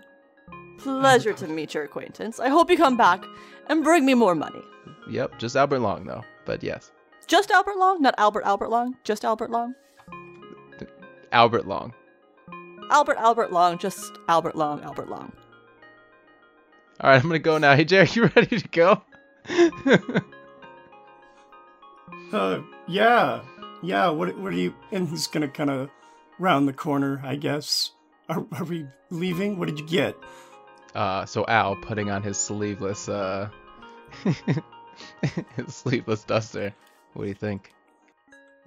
Pleasure 0.80 1.34
to 1.34 1.48
meet 1.48 1.74
your 1.74 1.84
acquaintance. 1.86 2.40
I 2.40 2.50
hope 2.50 2.70
you 2.70 2.78
come 2.78 2.98
back 2.98 3.24
and 3.68 3.84
bring 3.84 4.06
me 4.06 4.14
more 4.16 4.36
money. 4.36 4.62
Yep, 5.10 5.40
just 5.40 5.56
Albert 5.56 5.80
Long 5.80 6.06
though. 6.06 6.24
But 6.46 6.62
yes, 6.64 6.92
Just 7.28 7.52
Albert 7.52 7.78
Long, 7.78 8.02
not 8.02 8.16
Albert 8.18 8.44
Albert 8.46 8.70
Long. 8.70 8.96
Just 9.04 9.26
Albert 9.26 9.50
Long. 9.52 9.76
Albert 11.32 11.68
Long. 11.68 11.94
Albert 12.92 13.18
Albert 13.18 13.52
Long. 13.52 13.78
Just 13.78 14.14
Albert 14.28 14.56
Long. 14.56 14.82
Albert 14.82 15.10
Long. 15.10 15.32
All 17.02 17.10
right, 17.10 17.16
I'm 17.16 17.24
gonna 17.24 17.40
go 17.40 17.58
now. 17.58 17.76
Hey, 17.76 17.86
Jerry, 17.86 18.08
you 18.14 18.30
ready 18.36 18.60
to 18.60 18.68
go? 18.70 19.02
Uh, 22.32 22.62
yeah, 22.88 23.42
yeah. 23.84 24.10
What, 24.10 24.36
what 24.40 24.52
are 24.54 24.56
you? 24.56 24.74
And 24.92 25.08
he's 25.08 25.28
gonna 25.28 25.48
kind 25.48 25.70
of 25.70 25.92
round 26.40 26.68
the 26.68 26.74
corner, 26.74 27.22
I 27.24 27.36
guess. 27.36 27.92
Are, 28.28 28.44
are 28.54 28.64
we 28.64 28.88
leaving? 29.12 29.60
What 29.60 29.68
did 29.68 29.80
you 29.80 29.86
get? 29.86 30.16
uh, 30.96 31.26
so 31.28 31.46
Al 31.48 31.76
putting 31.76 32.10
on 32.10 32.24
his 32.24 32.40
sleeveless, 32.40 33.08
uh, 33.08 33.50
his 35.56 35.76
sleeveless 35.76 36.24
duster. 36.24 36.74
What 37.14 37.24
do 37.24 37.28
you 37.30 37.36
think? 37.36 37.72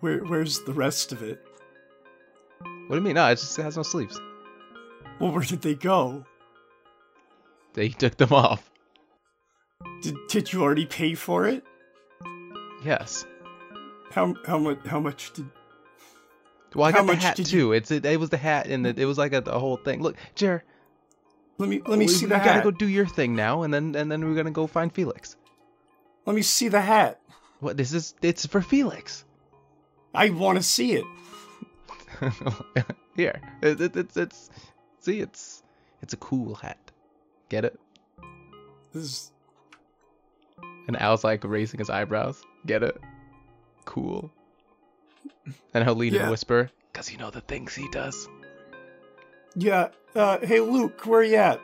Where, 0.01 0.19
where's 0.25 0.61
the 0.61 0.73
rest 0.73 1.13
of 1.13 1.23
it? 1.23 1.43
What 2.61 2.91
do 2.91 2.95
you 2.97 3.01
mean? 3.01 3.15
No, 3.15 3.27
it 3.29 3.37
just 3.37 3.57
has 3.57 3.77
no 3.77 3.83
sleeves. 3.83 4.21
Well, 5.21 5.33
where 5.33 5.43
did 5.43 5.63
they 5.63 5.75
go? 5.75 6.25
They 7.75 7.89
took 7.89 8.17
them 8.17 8.33
off. 8.33 8.71
Did, 10.03 10.17
did 10.29 10.53
you 10.53 10.63
already 10.63 10.87
pay 10.87 11.15
for 11.15 11.47
it? 11.47 11.65
Yes. 12.85 13.27
How 14.13 14.35
how 14.47 14.59
much? 14.59 14.79
How 14.87 15.01
much 15.01 15.33
did? 15.33 15.47
Well, 16.75 16.87
I 16.87 16.93
got 16.93 17.07
the 17.07 17.17
hat 17.17 17.37
did 17.37 17.51
you- 17.51 17.61
too. 17.61 17.73
It's 17.73 17.91
it, 17.91 18.05
it 18.05 18.21
was 18.21 18.31
the 18.31 18.37
hat 18.37 18.67
and 18.67 18.85
the, 18.85 18.95
it 18.97 19.05
was 19.07 19.19
like 19.19 19.33
a, 19.33 19.41
the 19.41 19.59
whole 19.59 19.77
thing. 19.77 20.03
Look, 20.03 20.17
Jer, 20.35 20.63
Let 21.59 21.69
me 21.69 21.81
let 21.87 21.99
me 21.99 22.05
we, 22.05 22.09
see 22.09 22.27
we 22.27 22.31
the 22.31 22.37
gotta 22.39 22.63
go 22.63 22.71
do 22.71 22.87
your 22.87 23.07
thing 23.07 23.35
now, 23.35 23.63
and 23.63 23.73
then 23.73 23.95
and 23.95 24.11
then 24.13 24.25
we're 24.25 24.35
gonna 24.37 24.51
go 24.51 24.67
find 24.67 24.93
Felix. 24.93 25.37
Let 26.27 26.37
me 26.37 26.43
see 26.43 26.69
the 26.69 26.81
hat. 26.83 27.21
What? 27.61 27.77
This 27.77 27.93
is 27.93 28.15
it's 28.23 28.47
for 28.47 28.61
Felix. 28.61 29.25
I 30.15 30.31
want 30.31 30.57
to 30.59 30.63
see 30.63 30.93
it. 30.95 31.05
Here, 33.17 33.41
it, 33.63 33.81
it, 33.81 33.97
it's 33.97 34.17
it's 34.17 34.51
see, 35.01 35.21
it's 35.21 35.63
it's 36.03 36.13
a 36.13 36.17
cool 36.19 36.55
hat. 36.55 36.79
Get 37.49 37.65
it? 37.65 37.79
This 38.93 39.03
is, 39.03 39.33
And 40.89 40.97
Al's 41.01 41.25
like 41.25 41.45
raising 41.45 41.79
his 41.79 41.91
eyebrows. 41.91 42.43
Get 42.67 42.83
it? 42.83 42.97
Cool. 43.85 44.31
And 45.75 45.85
he'll 45.85 45.95
lean 45.95 46.15
Yeah. 46.15 46.23
and 46.23 46.31
whisper, 46.31 46.71
"Cause 46.93 47.11
you 47.11 47.19
know 47.19 47.31
the 47.31 47.41
things 47.43 47.75
he 47.75 47.89
does." 47.91 48.29
yeah. 49.55 49.89
Uh, 50.15 50.39
hey, 50.39 50.61
Luke, 50.61 51.05
where 51.05 51.23
you 51.23 51.37
at? 51.37 51.61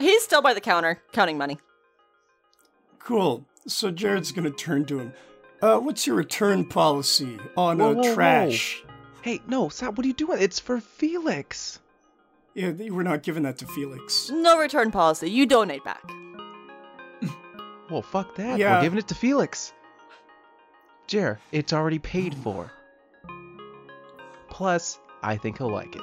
He's 0.00 0.22
still 0.24 0.42
by 0.42 0.52
the 0.52 0.60
counter 0.60 1.00
counting 1.12 1.38
money. 1.38 1.58
Cool. 2.98 3.44
So 3.66 3.90
Jared's 3.90 4.32
gonna 4.32 4.50
turn 4.50 4.84
to 4.86 4.98
him. 4.98 5.12
Uh, 5.60 5.78
what's 5.78 6.06
your 6.06 6.16
return 6.16 6.64
policy 6.64 7.38
on 7.56 7.78
Whoa, 7.78 7.90
uh, 7.90 7.94
whoa, 7.94 8.02
whoa. 8.02 8.14
trash? 8.14 8.82
Hey, 9.22 9.40
no, 9.46 9.68
stop! 9.68 9.96
What 9.96 10.04
are 10.04 10.08
you 10.08 10.14
doing? 10.14 10.38
It's 10.40 10.58
for 10.58 10.80
Felix. 10.80 11.78
Yeah, 12.54 12.72
th- 12.72 12.90
we're 12.90 13.04
not 13.04 13.22
giving 13.22 13.44
that 13.44 13.58
to 13.58 13.66
Felix. 13.66 14.28
No 14.30 14.58
return 14.58 14.90
policy. 14.90 15.30
You 15.30 15.46
donate 15.46 15.84
back. 15.84 16.02
Well, 17.90 18.00
fuck 18.00 18.36
that. 18.36 18.58
Yeah. 18.58 18.76
We're 18.76 18.82
giving 18.84 18.98
it 18.98 19.08
to 19.08 19.14
Felix. 19.14 19.74
Jer, 21.06 21.38
it's 21.50 21.74
already 21.74 21.98
paid 21.98 22.34
for. 22.34 22.72
Plus, 24.48 24.98
I 25.22 25.36
think 25.36 25.58
he'll 25.58 25.70
like 25.70 25.94
it. 25.94 26.02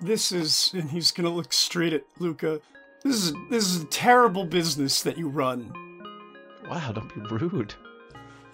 This 0.00 0.30
is, 0.30 0.70
and 0.72 0.88
he's 0.90 1.10
gonna 1.10 1.30
look 1.30 1.52
straight 1.52 1.92
at 1.92 2.04
Luca. 2.20 2.60
This 3.04 3.16
is 3.16 3.32
this 3.50 3.64
is 3.64 3.82
a 3.82 3.86
terrible 3.86 4.44
business 4.44 5.02
that 5.02 5.16
you 5.16 5.28
run. 5.28 5.72
Wow, 6.68 6.92
don't 6.92 7.14
be 7.14 7.20
rude. 7.34 7.74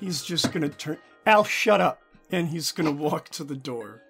He's 0.01 0.23
just 0.23 0.53
gonna 0.53 0.69
turn. 0.69 0.99
Al, 1.27 1.45
shut 1.45 1.81
up. 1.81 2.01
And 2.31 2.49
he's 2.49 2.73
gonna 2.73 2.91
walk 2.93 3.29
to 3.31 3.45
the 3.45 3.57
door. 3.57 4.03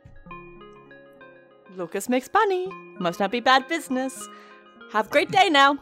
Lucas 1.76 2.09
makes 2.09 2.28
money. 2.32 2.68
Must 2.99 3.20
not 3.20 3.30
be 3.30 3.41
bad 3.41 3.68
business. 3.68 4.28
Have 4.93 5.07
a 5.07 5.11
great 5.11 5.30
day 5.30 5.49
now. 5.51 5.78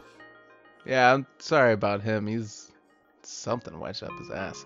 Yeah, 0.85 1.13
I'm 1.13 1.25
sorry 1.39 1.73
about 1.73 2.01
him. 2.01 2.27
He's 2.27 2.71
something 3.21 3.79
wedged 3.79 4.03
up 4.03 4.11
his 4.19 4.29
ass. 4.29 4.65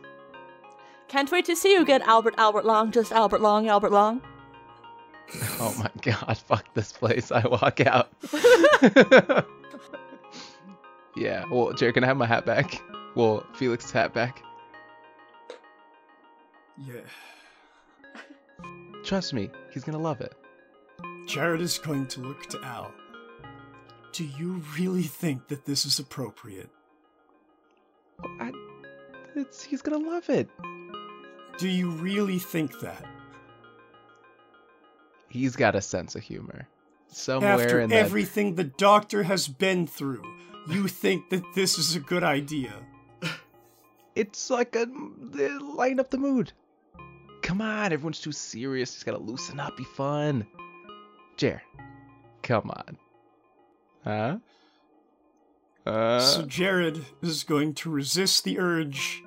Can't 1.08 1.32
wait 1.32 1.46
to 1.46 1.56
see 1.56 1.74
you 1.74 1.82
again, 1.82 2.02
Albert 2.04 2.36
Albert 2.38 2.66
Long. 2.66 2.92
Just 2.92 3.12
Albert 3.12 3.42
Long, 3.42 3.68
Albert 3.68 3.92
Long. 3.92 4.22
Oh 5.60 5.76
my 5.78 5.90
god, 6.02 6.38
fuck 6.38 6.66
this 6.74 6.92
place. 6.92 7.32
I 7.32 7.46
walk 7.48 7.80
out. 7.82 8.10
yeah, 11.18 11.43
well, 11.51 11.74
Jared, 11.74 11.95
can 11.95 12.03
I 12.03 12.07
have 12.07 12.18
my 12.18 12.26
hat 12.26 12.45
back? 12.45 12.82
Well, 13.15 13.45
Felix's 13.55 13.91
hat 13.91 14.13
back. 14.13 14.41
Yeah. 16.86 17.01
Trust 19.03 19.34
me, 19.34 19.49
he's 19.74 19.84
gonna 19.84 19.97
love 19.97 20.22
it. 20.22 20.34
Jared 21.28 21.61
is 21.61 21.78
going 21.78 22.07
to 22.07 22.22
look 22.22 22.45
to 22.47 22.61
Al. 22.63 22.91
Do 24.13 24.24
you 24.24 24.63
really 24.78 25.03
think 25.03 25.47
that 25.49 25.65
this 25.65 25.86
is 25.86 25.99
appropriate? 25.99 26.70
I, 28.39 28.51
it's, 29.36 29.63
he's 29.63 29.82
gonna 29.82 29.97
love 30.05 30.30
it. 30.30 30.49
Do 31.57 31.68
you 31.68 31.89
really 31.91 32.39
think 32.39 32.80
that? 32.82 33.03
He's 35.30 35.55
got 35.55 35.76
a 35.76 35.82
sense 35.82 36.15
of 36.15 36.24
humor. 36.24 36.68
somewhere 37.09 37.51
After 37.53 37.80
in 37.80 37.89
that. 37.89 37.95
everything 37.95 38.55
the 38.55 38.63
doctor 38.63 39.24
has 39.24 39.47
been 39.47 39.86
through, 39.88 40.24
you 40.70 40.88
think 40.88 41.30
that 41.30 41.43
this 41.55 41.78
is 41.78 41.95
a 41.95 41.99
good 41.99 42.24
idea. 42.24 42.74
It's 44.15 44.49
like 44.49 44.76
a 44.76 44.88
lighten 45.76 45.99
up 45.99 46.09
the 46.09 46.18
mood. 46.18 46.51
Come 47.43 47.61
on, 47.61 47.93
everyone's 47.93 48.20
too 48.20 48.32
serious. 48.32 48.93
Just 48.93 49.05
gotta 49.05 49.20
loosen 49.20 49.59
up, 49.59 49.78
be 49.78 49.84
fun. 49.84 50.45
Jer, 51.38 51.61
come 52.41 52.72
on. 52.72 52.97
Huh? 54.03 54.38
Uh, 55.86 56.20
so 56.20 56.41
Jared 56.43 57.05
is 57.22 57.43
going 57.43 57.74
to 57.76 57.89
resist 57.89 58.43
the 58.43 58.59
urge 58.59 59.22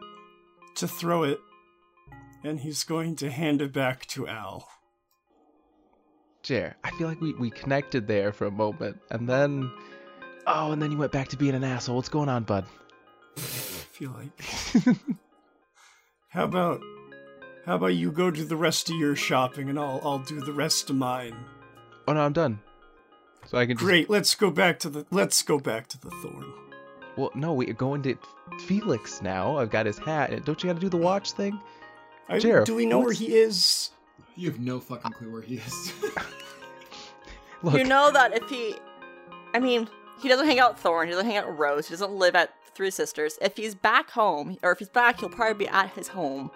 to 0.74 0.88
throw 0.88 1.22
it, 1.22 1.38
and 2.45 2.61
he's 2.61 2.84
going 2.84 3.16
to 3.16 3.30
hand 3.30 3.62
it 3.62 3.72
back 3.72 4.07
to 4.07 4.26
Al. 4.26 4.68
Jer, 6.43 6.74
I 6.82 6.91
feel 6.93 7.07
like 7.07 7.20
we, 7.20 7.32
we 7.34 7.51
connected 7.51 8.07
there 8.07 8.32
for 8.32 8.47
a 8.47 8.51
moment, 8.51 8.99
and 9.11 9.28
then. 9.28 9.70
Oh, 10.47 10.72
and 10.72 10.80
then 10.80 10.91
you 10.91 10.99
went 10.99 11.12
back 11.12 11.28
to 11.28 11.36
being 11.36 11.55
an 11.55 11.64
asshole. 11.64 11.97
What's 11.97 12.09
going 12.09 12.28
on, 12.28 12.45
bud? 12.45 12.64
I 13.36 13.41
feel 13.41 14.12
like. 14.12 14.86
how 16.28 16.45
about 16.45 16.80
how 17.66 17.76
about 17.76 17.88
you 17.88 18.11
go 18.11 18.30
do 18.30 18.45
the 18.45 18.57
rest 18.57 18.91
of 18.91 18.97
your 18.97 19.14
shopping 19.14 19.68
and 19.68 19.78
I'll 19.78 20.01
I'll 20.03 20.18
do 20.18 20.41
the 20.41 20.53
rest 20.53 20.91
of 20.91 20.97
mine. 20.97 21.36
Oh 22.09 22.12
no, 22.12 22.20
I'm 22.20 22.32
done. 22.32 22.61
So 23.47 23.59
I 23.59 23.66
can 23.66 23.76
just. 23.76 23.84
Great, 23.86 24.11
let's 24.11 24.34
go 24.34 24.51
back 24.51 24.78
to 24.80 24.88
the 24.88 25.07
let's 25.11 25.43
go 25.43 25.59
back 25.59 25.86
to 25.88 26.01
the 26.01 26.11
thorn. 26.11 26.53
Well, 27.16 27.30
no, 27.34 27.53
we're 27.53 27.72
going 27.72 28.03
to 28.03 28.16
Felix 28.66 29.20
now. 29.20 29.59
I've 29.59 29.70
got 29.70 29.86
his 29.86 29.99
hat. 29.99 30.45
Don't 30.45 30.62
you 30.62 30.68
gotta 30.68 30.80
do 30.80 30.88
the 30.88 30.97
watch 30.97 31.32
thing? 31.32 31.61
I, 32.28 32.38
Jared, 32.38 32.66
do 32.66 32.74
we 32.74 32.86
know 32.86 33.01
where 33.01 33.12
he 33.12 33.36
is? 33.36 33.91
You 34.36 34.51
have 34.51 34.61
no 34.61 34.80
fucking 34.80 35.12
clue 35.12 35.32
where 35.32 35.43
he 35.43 35.57
is. 35.57 35.93
Look, 37.62 37.74
You 37.74 37.84
know 37.84 38.11
that 38.11 38.34
if 38.34 38.49
he, 38.49 38.76
I 39.53 39.59
mean, 39.59 39.88
he 40.23 40.29
doesn't 40.29 40.47
hang 40.47 40.59
out 40.59 40.73
with 40.75 40.81
Thorn, 40.83 41.07
he 41.09 41.12
doesn't 41.12 41.27
hang 41.27 41.37
out 41.39 41.49
with 41.49 41.59
Rose, 41.59 41.87
he 41.89 41.93
doesn't 41.93 42.12
live 42.12 42.35
at 42.35 42.53
Three 42.75 42.91
Sisters. 42.91 43.39
If 43.43 43.57
he's 43.57 43.75
back 43.75 44.11
home, 44.11 44.57
or 44.62 44.73
if 44.73 44.79
he's 44.79 44.89
back, 44.89 45.21
he'll 45.21 45.29
probably 45.29 45.64
be 45.66 45.68
at 45.68 45.91
his 45.91 46.09
home. 46.09 46.51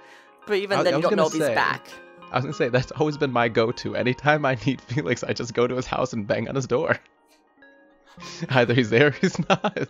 But 0.47 0.57
even 0.57 0.79
I- 0.79 0.83
then, 0.85 0.95
I 0.95 0.97
you 0.99 1.03
don't 1.03 1.11
gonna 1.11 1.23
know 1.23 1.27
if 1.29 1.33
he's 1.33 1.43
back. 1.43 1.87
I 2.33 2.37
was 2.37 2.45
gonna 2.45 2.55
say 2.55 2.69
that's 2.69 2.91
always 2.93 3.17
been 3.17 3.31
my 3.33 3.49
go-to. 3.49 3.95
Anytime 3.97 4.45
I 4.45 4.57
need 4.67 4.81
Felix, 4.89 5.23
I 5.25 5.33
just 5.33 5.55
go 5.55 5.67
to 5.67 5.75
his 5.77 5.87
house 5.87 6.13
and 6.13 6.27
bang 6.27 6.49
on 6.49 6.55
his 6.55 6.67
door. 6.67 6.99
Either 8.51 8.75
he's 8.75 8.91
there 8.91 9.09
or 9.09 9.11
he's 9.13 9.39
not. 9.49 9.89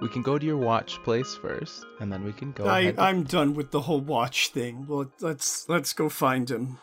We 0.00 0.08
can 0.08 0.22
go 0.22 0.38
to 0.38 0.44
your 0.44 0.56
watch 0.56 1.02
place 1.04 1.34
first, 1.40 1.84
and 2.00 2.12
then 2.12 2.24
we 2.24 2.32
can 2.32 2.52
go. 2.52 2.66
I 2.66 2.80
ahead 2.80 2.96
to- 2.96 3.02
I'm 3.02 3.22
done 3.24 3.54
with 3.54 3.70
the 3.70 3.82
whole 3.82 4.00
watch 4.00 4.48
thing. 4.48 4.86
Well, 4.86 5.10
let's 5.20 5.68
let's 5.68 5.92
go 5.92 6.08
find 6.08 6.50
him. 6.50 6.78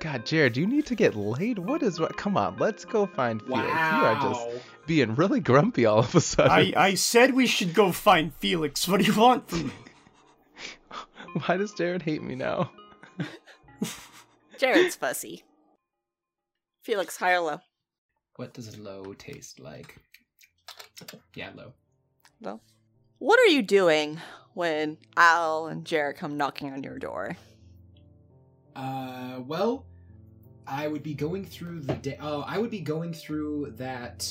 God, 0.00 0.24
Jared, 0.24 0.56
you 0.56 0.66
need 0.66 0.86
to 0.86 0.94
get 0.94 1.14
laid. 1.14 1.58
What 1.58 1.82
is 1.82 2.00
what? 2.00 2.16
Come 2.16 2.36
on, 2.36 2.56
let's 2.56 2.86
go 2.86 3.04
find 3.04 3.40
Felix. 3.42 3.66
You 3.66 3.74
are 3.74 4.20
just 4.20 4.48
being 4.86 5.14
really 5.14 5.40
grumpy 5.40 5.84
all 5.84 5.98
of 5.98 6.14
a 6.14 6.22
sudden. 6.22 6.50
I 6.50 6.72
I 6.74 6.94
said 6.94 7.34
we 7.34 7.46
should 7.46 7.74
go 7.74 7.92
find 7.92 8.34
Felix. 8.36 8.88
What 8.88 9.00
do 9.00 9.06
you 9.06 9.18
want 9.18 9.48
from 9.50 9.66
me? 9.66 9.72
Why 11.46 11.58
does 11.58 11.72
Jared 11.74 12.00
hate 12.00 12.22
me 12.22 12.34
now? 12.34 12.70
Jared's 14.58 14.96
fussy. 14.96 15.44
Felix, 16.82 17.18
high 17.18 17.34
or 17.34 17.40
low? 17.40 17.60
What 18.36 18.54
does 18.54 18.78
low 18.78 19.12
taste 19.12 19.60
like? 19.60 19.96
Yeah, 21.34 21.50
low. 21.54 21.74
Low. 22.40 22.60
What 23.18 23.38
are 23.38 23.48
you 23.48 23.60
doing 23.60 24.18
when 24.54 24.96
Al 25.18 25.66
and 25.66 25.84
Jared 25.84 26.16
come 26.16 26.38
knocking 26.38 26.72
on 26.72 26.82
your 26.82 26.98
door? 26.98 27.36
Uh, 28.74 29.40
well, 29.46 29.84
I 30.70 30.86
would 30.86 31.02
be 31.02 31.14
going 31.14 31.44
through 31.44 31.80
the 31.80 31.94
day. 31.94 32.16
Oh, 32.20 32.42
I 32.46 32.58
would 32.58 32.70
be 32.70 32.80
going 32.80 33.12
through 33.12 33.74
that 33.76 34.26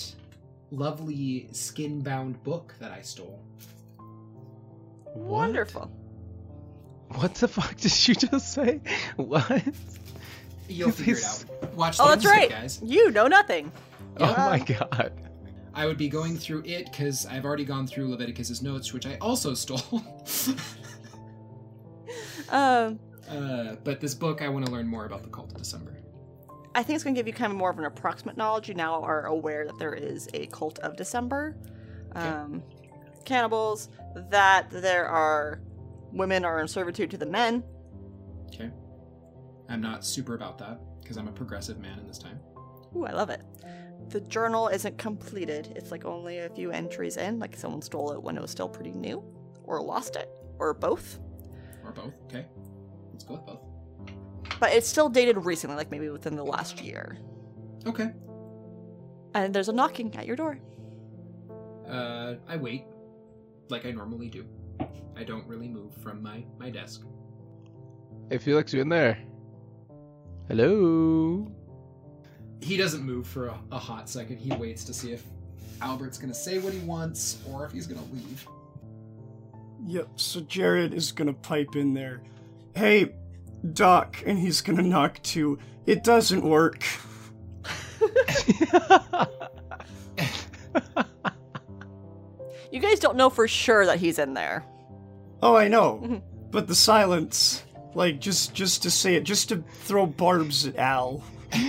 lovely 0.72 1.50
skin-bound 1.52 2.42
book 2.44 2.74
that 2.80 2.92
I 2.92 3.02
stole. 3.02 3.44
Wonderful. 5.14 5.92
What 7.16 7.36
the 7.36 7.48
fuck 7.48 7.76
did 7.76 8.08
you 8.08 8.16
just 8.16 8.54
say? 8.54 8.80
What? 9.18 9.64
You'll 10.68 10.92
figure 10.94 11.16
it 11.18 11.24
out. 11.26 11.74
Watch 11.76 11.98
the 11.98 12.04
Oh, 12.04 12.08
that's 12.10 12.24
episode, 12.26 12.38
right. 12.40 12.50
guys. 12.50 12.80
You 12.84 13.12
know 13.12 13.28
nothing. 13.28 13.72
Oh 14.20 14.36
my 14.36 14.60
god. 14.60 15.12
I 15.74 15.86
would 15.86 15.98
be 15.98 16.08
going 16.10 16.38
through 16.38 16.64
it 16.66 16.86
because 16.92 17.26
I've 17.26 17.46
already 17.46 17.66
gone 17.66 17.88
through 17.88 18.10
Leviticus's 18.10 18.62
notes, 18.62 18.94
which 18.94 19.06
I 19.06 19.18
also 19.22 19.54
stole. 19.54 20.04
Um, 22.50 23.00
uh, 23.30 23.76
but 23.84 24.00
this 24.00 24.16
book, 24.16 24.42
I 24.42 24.50
want 24.50 24.66
to 24.66 24.72
learn 24.72 24.88
more 24.88 25.06
about 25.06 25.22
the 25.22 25.30
cult 25.30 25.52
of 25.52 25.58
December. 25.58 25.99
I 26.76 26.84
think 26.84 26.96
it's 26.96 27.04
going 27.04 27.16
to 27.16 27.20
give 27.20 27.28
you 27.28 27.34
kind 27.34 27.52
of 27.52 27.58
more 27.58 27.70
of 27.70 27.80
an 27.80 27.86
approximate 27.86 28.38
knowledge. 28.38 28.70
You 28.70 28.76
now 28.76 29.02
are 29.02 29.26
aware 29.26 29.66
that 29.66 29.78
there 29.80 29.94
is 29.94 30.28
a 30.34 30.46
cult 30.48 30.80
of 30.80 30.96
December, 30.96 31.58
um, 32.14 32.64
cannibals, 33.26 33.90
that 34.30 34.70
there 34.70 35.08
are 35.08 35.62
women 36.12 36.46
are 36.46 36.60
in 36.60 36.68
servitude 36.68 37.12
to 37.12 37.18
the 37.18 37.26
men. 37.26 37.64
Okay. 38.54 38.72
I'm 39.68 39.82
not 39.82 40.06
super 40.06 40.36
about 40.36 40.58
that 40.60 40.80
because 41.02 41.18
I'm 41.18 41.28
a 41.28 41.32
progressive 41.32 41.80
man 41.80 42.00
in 42.00 42.08
this 42.08 42.18
time. 42.18 42.40
Ooh, 42.96 43.06
I 43.06 43.12
love 43.12 43.30
it. 43.30 43.42
The 44.10 44.22
journal 44.22 44.68
isn't 44.70 44.98
completed. 44.98 45.74
It's 45.76 45.92
like 45.92 46.06
only 46.06 46.40
a 46.40 46.50
few 46.50 46.72
entries 46.72 47.18
in, 47.18 47.40
like 47.40 47.56
someone 47.56 47.82
stole 47.82 48.12
it 48.12 48.22
when 48.22 48.38
it 48.38 48.42
was 48.42 48.52
still 48.52 48.70
pretty 48.70 48.92
new, 48.92 49.24
or 49.64 49.82
lost 49.82 50.16
it, 50.16 50.30
or 50.58 50.74
both. 50.74 51.20
Or 51.84 51.92
both. 51.92 52.14
Okay. 52.26 52.46
Let's 53.12 53.24
go 53.24 53.36
with 53.36 53.46
both. 53.46 53.69
But 54.60 54.74
it's 54.74 54.88
still 54.88 55.10
dated 55.10 55.38
recently, 55.46 55.76
like 55.76 55.92
maybe 55.92 56.10
within 56.10 56.36
the 56.36 56.44
last 56.44 56.82
year. 56.82 57.18
Okay. 57.86 58.12
And 59.34 59.54
there's 59.54 59.70
a 59.70 59.74
knocking 59.74 60.16
at 60.16 60.26
your 60.26 60.36
door. 60.36 60.60
Uh, 61.88 62.36
I 62.48 62.58
wait, 62.58 62.86
like 63.70 63.86
I 63.86 63.92
normally 63.92 64.30
do. 64.30 64.46
I 65.16 65.24
don't 65.24 65.46
really 65.48 65.68
move 65.68 65.94
from 65.96 66.22
my, 66.22 66.44
my 66.58 66.70
desk. 66.70 67.04
Hey 68.30 68.38
Felix, 68.38 68.74
you 68.74 68.82
in 68.82 68.90
there? 68.90 69.18
Hello? 70.48 71.52
He 72.62 72.78
doesn't 72.78 73.04
move 73.04 73.28
for 73.28 73.48
a, 73.48 73.60
a 73.72 73.80
hot 73.80 74.10
second. 74.10 74.38
He 74.38 74.52
waits 74.54 74.84
to 74.86 74.94
see 74.94 75.12
if 75.14 75.24
Albert's 75.82 76.18
gonna 76.18 76.34
say 76.34 76.60
what 76.60 76.74
he 76.74 76.80
wants 76.80 77.40
or 77.50 77.66
if 77.66 77.72
he's 77.72 77.88
gonna 77.88 78.06
leave. 78.14 78.46
Yep. 79.86 80.10
So 80.18 80.42
Jared 80.42 80.94
is 80.94 81.12
gonna 81.12 81.34
pipe 81.34 81.76
in 81.76 81.94
there. 81.94 82.22
Hey, 82.76 83.14
Doc, 83.74 84.24
and 84.26 84.40
he's 84.40 84.62
gonna 84.62 84.82
knock 84.82 85.22
too. 85.24 85.60
It 85.86 86.04
doesn't 86.04 86.44
work. 86.44 86.84
You 92.72 92.80
guys 92.80 93.00
don't 93.00 93.18
know 93.18 93.30
for 93.30 93.48
sure 93.48 93.86
that 93.88 94.00
he's 94.00 94.20
in 94.20 94.34
there. 94.36 94.64
Oh, 95.42 95.56
I 95.56 95.68
know. 95.68 96.00
Mhm. 96.04 96.22
But 96.52 96.68
the 96.68 96.76
silence, 96.76 97.64
like 97.96 98.20
just 98.20 98.54
just 98.54 98.84
to 98.84 98.92
say 98.92 99.16
it, 99.16 99.24
just 99.24 99.50
to 99.50 99.64
throw 99.82 100.06
barbs 100.06 100.68
at 100.68 100.76
Al. 100.78 101.24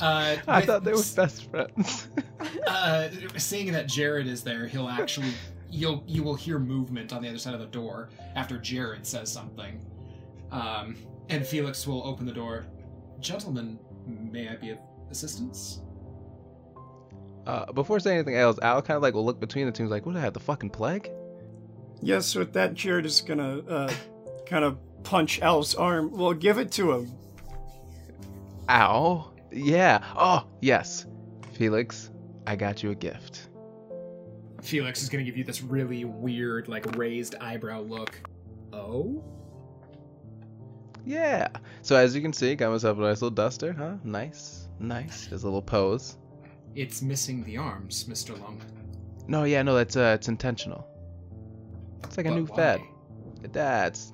Uh, 0.00 0.34
I 0.48 0.62
thought 0.62 0.82
they 0.82 0.92
were 0.92 1.02
best 1.14 1.50
friends. 1.50 2.08
uh, 2.66 3.10
seeing 3.36 3.70
that 3.72 3.86
Jared 3.86 4.26
is 4.26 4.42
there, 4.42 4.66
he'll 4.66 4.88
actually 4.88 5.28
you'll 5.70 6.02
you 6.06 6.22
will 6.22 6.34
hear 6.34 6.58
movement 6.58 7.12
on 7.12 7.20
the 7.20 7.28
other 7.28 7.36
side 7.36 7.52
of 7.52 7.60
the 7.60 7.66
door 7.66 8.08
after 8.34 8.56
Jared 8.56 9.04
says 9.06 9.30
something. 9.30 9.78
Um, 10.50 10.96
and 11.28 11.46
Felix 11.46 11.86
will 11.86 12.04
open 12.06 12.26
the 12.26 12.32
door. 12.32 12.66
Gentlemen, 13.20 13.78
may 14.06 14.48
I 14.48 14.56
be 14.56 14.70
of 14.70 14.78
assistance? 15.10 15.80
uh, 17.46 17.72
before 17.72 17.98
saying 18.00 18.18
anything 18.18 18.36
else, 18.36 18.58
Al 18.62 18.82
kind 18.82 18.96
of 18.96 19.02
like 19.02 19.14
will 19.14 19.24
look 19.24 19.40
between 19.40 19.66
the 19.66 19.72
two. 19.72 19.84
He's 19.84 19.90
like, 19.90 20.06
"What? 20.06 20.16
I 20.16 20.20
have 20.20 20.34
the 20.34 20.40
fucking 20.40 20.70
plague?" 20.70 21.10
Yes, 22.02 22.34
with 22.34 22.52
that, 22.54 22.74
Jared 22.74 23.06
is 23.06 23.20
gonna 23.20 23.58
uh, 23.68 23.92
kind 24.46 24.64
of 24.64 24.78
punch 25.02 25.40
Al's 25.40 25.74
arm. 25.74 26.10
Well, 26.12 26.32
give 26.32 26.58
it 26.58 26.70
to 26.72 26.92
him. 26.92 27.12
Ow. 28.68 29.32
Yeah. 29.50 30.04
Oh, 30.16 30.46
yes. 30.60 31.06
Felix, 31.54 32.10
I 32.46 32.56
got 32.56 32.82
you 32.82 32.90
a 32.90 32.94
gift. 32.94 33.48
Felix 34.62 35.02
is 35.02 35.08
gonna 35.08 35.24
give 35.24 35.36
you 35.36 35.44
this 35.44 35.62
really 35.62 36.04
weird, 36.04 36.68
like 36.68 36.96
raised 36.96 37.34
eyebrow 37.40 37.80
look. 37.80 38.20
Oh? 38.72 39.24
Yeah. 41.04 41.48
So 41.82 41.96
as 41.96 42.14
you 42.14 42.22
can 42.22 42.32
see, 42.32 42.54
got 42.54 42.70
myself 42.70 42.98
a 42.98 43.00
nice 43.00 43.22
little 43.22 43.30
duster, 43.30 43.72
huh? 43.72 43.94
Nice. 44.04 44.68
Nice. 44.78 45.26
His 45.26 45.44
little 45.44 45.62
pose. 45.62 46.16
It's 46.74 47.02
missing 47.02 47.42
the 47.44 47.56
arms, 47.56 48.04
Mr. 48.04 48.38
Long. 48.40 48.60
No, 49.26 49.44
yeah, 49.44 49.62
no, 49.62 49.74
that's 49.74 49.96
uh, 49.96 50.12
it's 50.18 50.28
intentional. 50.28 50.86
It's 52.04 52.16
like 52.16 52.26
a 52.26 52.30
But 52.30 52.34
new 52.36 52.44
why? 52.46 52.56
fad. 52.56 52.80
That's 53.52 54.12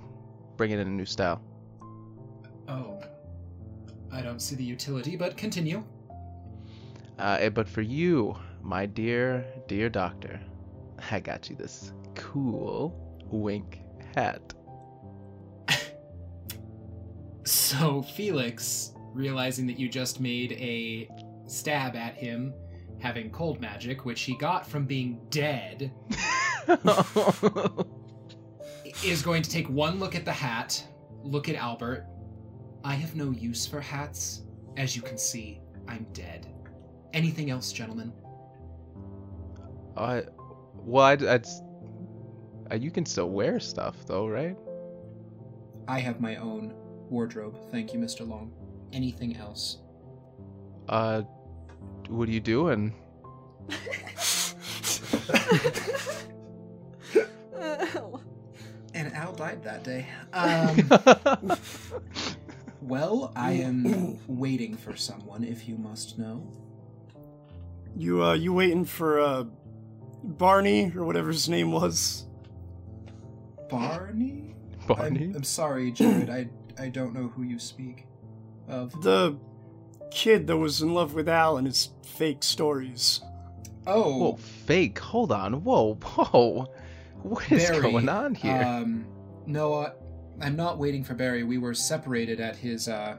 bringing 0.57 0.79
in 0.79 0.87
a 0.87 0.91
new 0.91 1.07
style. 1.07 1.43
Oh. 2.69 3.01
I 4.13 4.23
don't 4.23 4.41
see 4.41 4.57
the 4.57 4.65
utility, 4.65 5.17
but 5.17 5.37
continue. 5.37 5.83
Uh, 7.19 7.39
eh, 7.41 7.49
but 7.49 7.69
for 7.69 7.83
you, 7.83 8.37
my 8.63 8.87
dear, 8.87 9.45
dear 9.69 9.89
doctor, 9.89 10.41
I 11.11 11.21
got 11.21 11.51
you 11.51 11.57
this 11.57 11.93
cool 12.15 12.95
wink 13.31 13.81
hat. 14.15 14.55
So 17.47 18.03
Felix 18.03 18.93
realizing 19.15 19.69
that 19.69 19.79
you 19.79 19.89
just 19.89 20.21
made 20.21 20.53
a 20.53 21.09
stab 21.47 21.95
at 21.95 22.15
him 22.17 22.53
having 22.99 23.31
cold 23.31 23.61
magic, 23.61 24.05
which 24.05 24.23
he 24.23 24.37
got 24.37 24.67
from 24.67 24.85
being 24.85 25.21
dead, 25.31 25.93
is 29.05 29.23
going 29.23 29.43
to 29.43 29.51
take 29.51 29.69
one 29.69 30.01
look 30.01 30.17
at 30.17 30.25
the 30.25 30.33
hat, 30.33 30.85
look 31.23 31.49
at 31.49 31.55
Albert. 31.55 32.07
I 32.83 32.95
have 32.95 33.15
no 33.15 33.31
use 33.31 33.65
for 33.65 33.81
hats. 33.81 34.43
As 34.77 34.97
you 34.97 35.03
can 35.03 35.17
see, 35.17 35.61
I'm 35.87 36.05
dead. 36.13 36.49
Anything 37.15 37.51
else, 37.51 37.73
gentlemen? 37.73 38.13
I, 39.97 40.25
well, 40.75 41.05
I, 41.05 41.13
I'd, 41.13 41.47
uh, 42.73 42.75
you 42.75 42.91
can 42.91 43.07
still 43.07 43.31
wear 43.31 43.61
stuff 43.61 44.05
though, 44.05 44.27
right? 44.27 44.57
I 45.87 46.01
have 46.01 46.21
my 46.21 46.37
own 46.37 46.75
wardrobe. 47.11 47.57
Thank 47.71 47.93
you, 47.93 47.99
Mr. 47.99 48.27
Long. 48.27 48.53
Anything 48.93 49.37
else? 49.37 49.79
Uh, 50.89 51.23
what 52.09 52.29
are 52.29 52.33
you 52.33 52.41
doing? 52.41 52.95
And 58.95 59.13
Al 59.13 59.33
died 59.35 59.63
that 59.65 59.85
day. 59.85 60.07
Um, 60.33 61.53
well, 62.83 63.33
I 63.35 63.53
am 63.53 64.19
waiting 64.27 64.77
for 64.77 64.97
someone, 64.97 65.45
if 65.45 65.67
you 65.67 65.77
must 65.77 66.19
know. 66.19 66.47
You 67.97 68.23
uh, 68.23 68.35
you 68.35 68.53
waiting 68.53 68.85
for 68.85 69.19
uh, 69.19 69.45
Barney 70.23 70.93
or 70.95 71.05
whatever 71.05 71.29
his 71.29 71.49
name 71.49 71.73
was? 71.73 72.27
Barney? 73.71 74.55
Barney? 74.87 75.25
I'm, 75.25 75.37
I'm 75.37 75.45
sorry, 75.45 75.91
Jared. 75.91 76.29
I 76.29 76.49
I 76.79 76.89
don't 76.89 77.15
know 77.15 77.29
who 77.29 77.43
you 77.43 77.59
speak 77.59 78.07
of. 78.69 79.01
The 79.03 79.39
kid 80.11 80.47
that 80.47 80.57
was 80.57 80.83
in 80.83 80.95
love 80.95 81.15
with 81.15 81.29
Al 81.29 81.57
and 81.57 81.67
his 81.67 81.91
fake 82.05 82.43
stories. 82.43 83.21
Oh, 83.87 84.19
Whoa, 84.19 84.37
fake. 84.37 84.99
Hold 84.99 85.33
on. 85.33 85.63
Whoa, 85.65 85.95
whoa. 85.95 86.67
What 87.23 87.51
is 87.51 87.69
Barry, 87.69 87.81
going 87.81 88.09
on 88.09 88.35
here? 88.35 88.63
Um, 88.63 89.07
no, 89.47 89.75
uh, 89.75 89.93
I'm 90.41 90.57
not 90.57 90.79
waiting 90.79 91.03
for 91.03 91.15
Barry. 91.15 91.45
We 91.45 91.59
were 91.59 91.75
separated 91.75 92.41
at 92.41 92.57
his, 92.57 92.89
uh, 92.89 93.19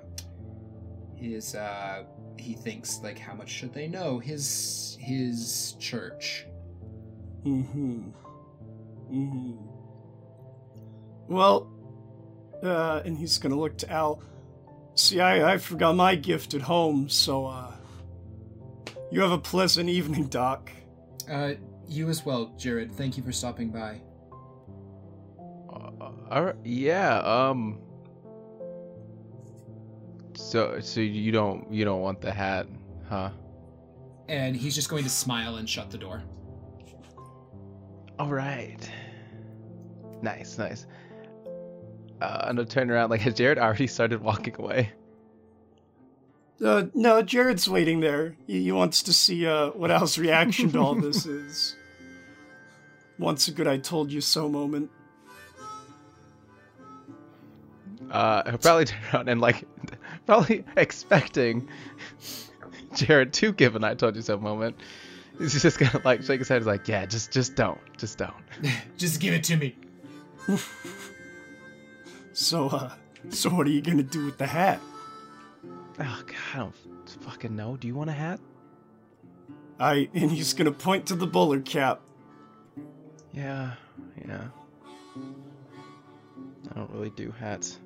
his, 1.16 1.55
uh, 1.55 2.03
he 2.38 2.53
thinks, 2.53 2.99
like, 3.01 3.18
how 3.18 3.34
much 3.34 3.49
should 3.49 3.74
they 3.74 3.88
know? 3.88 4.20
His, 4.20 4.97
his 4.99 5.76
church. 5.80 6.45
Mm-hmm. 7.43 8.10
Mm-hmm. 9.12 9.53
Well, 11.28 11.72
uh, 12.64 13.01
and 13.05 13.18
he's 13.18 13.38
gonna 13.38 13.60
look 13.60 13.78
to 13.80 13.91
Al. 13.91 14.22
See, 14.95 15.20
I, 15.20 15.53
I 15.53 15.58
forgot 15.58 15.95
my 15.95 16.16
gift 16.16 16.53
at 16.53 16.62
home, 16.62 17.08
so, 17.10 17.45
uh, 17.45 17.72
you 19.12 19.22
have 19.22 19.32
a 19.32 19.38
pleasant 19.38 19.89
evening, 19.89 20.28
Doc. 20.28 20.72
Uh, 21.30 21.53
you 21.88 22.10
as 22.10 22.26
well, 22.26 22.53
Jared. 22.58 22.91
Thank 22.91 23.16
you 23.18 23.24
for 23.24 23.32
stopping 23.32 23.70
by. 23.70 24.01
Uh, 25.70 26.12
alright, 26.32 26.55
yeah. 26.64 27.20
Um. 27.20 27.80
So, 30.36 30.80
so 30.80 30.99
you 30.99 31.32
don't, 31.32 31.72
you 31.72 31.86
don't 31.86 32.01
want 32.01 32.22
the 32.22 32.32
hat, 32.32 32.68
huh? 33.10 33.32
And 34.28 34.55
he's 34.55 34.76
just 34.76 34.89
going 34.89 35.03
to 35.03 35.10
smile 35.10 35.55
and 35.55 35.70
shut 35.70 35.89
the 35.89 35.97
door. 35.97 36.22
All 38.20 38.30
right. 38.30 38.78
Nice, 40.22 40.58
nice. 40.58 40.86
Uh, 42.22 42.45
and 42.45 42.59
I'll 42.59 42.65
turn 42.65 42.89
around. 42.89 43.09
Like, 43.09 43.22
has 43.22 43.34
Jared 43.36 43.57
already 43.57 43.88
started 43.88 44.22
walking 44.22 44.55
away? 44.57 44.91
Uh, 46.63 46.86
no, 46.93 47.22
Jared's 47.22 47.70
waiting 47.70 47.99
there. 47.99 48.36
He, 48.47 48.63
he 48.63 48.72
wants 48.72 49.03
to 49.03 49.13
see, 49.13 49.45
uh, 49.45 49.70
what 49.70 49.91
Al's 49.91 50.18
reaction 50.18 50.72
to 50.72 50.80
all 50.80 50.95
this 51.01 51.26
is. 51.26 51.76
Wants 53.20 53.47
a 53.47 53.51
good 53.51 53.68
I 53.68 53.78
told 53.78 54.11
you 54.11 54.22
so 54.22 54.49
moment. 54.49 54.89
Uh, 58.09 58.49
he'll 58.49 58.57
probably 58.57 58.86
turn 58.86 58.99
around 59.13 59.30
and 59.30 59.41
like, 59.41 59.65
probably 60.26 60.63
expecting 60.78 61.68
Jared 62.95 63.34
to 63.34 63.51
give 63.51 63.76
an 63.76 63.84
"I 63.84 63.95
told 63.95 64.15
you 64.15 64.22
so" 64.22 64.38
moment. 64.38 64.78
He's 65.38 65.61
just 65.61 65.78
gonna 65.78 66.01
like 66.05 66.24
shake 66.24 66.39
his 66.39 66.47
head. 66.47 66.59
He's 66.59 66.68
like, 66.68 66.88
"Yeah, 66.88 67.05
just, 67.05 67.32
just 67.32 67.55
don't, 67.55 67.80
just 67.97 68.18
don't." 68.18 68.34
just 68.97 69.20
give 69.20 69.34
it 69.34 69.43
to 69.45 69.57
me. 69.57 69.76
So, 72.38 72.70
uh, 72.70 72.92
so 73.30 73.50
what 73.50 73.66
are 73.66 73.72
you 73.72 73.82
gonna 73.82 74.04
do 74.04 74.26
with 74.26 74.38
the 74.38 74.46
hat? 74.46 74.80
Oh 76.00 76.24
God, 76.28 76.38
I 76.54 76.58
don't 76.58 76.74
fucking 77.22 77.56
know. 77.56 77.78
Do 77.78 77.88
you 77.88 77.96
want 77.96 78.12
a 78.12 78.14
hat? 78.14 78.40
I, 79.80 80.08
and 80.14 80.30
he's 80.30 80.54
gonna 80.54 80.72
point 80.72 81.08
to 81.08 81.16
the 81.16 81.26
bowler 81.26 81.60
cap. 81.62 82.00
Yeah, 83.34 83.72
yeah. 84.24 84.50
I 86.70 86.76
don't 86.76 86.92
really 86.92 87.10
do 87.10 87.32
hats. 87.32 87.80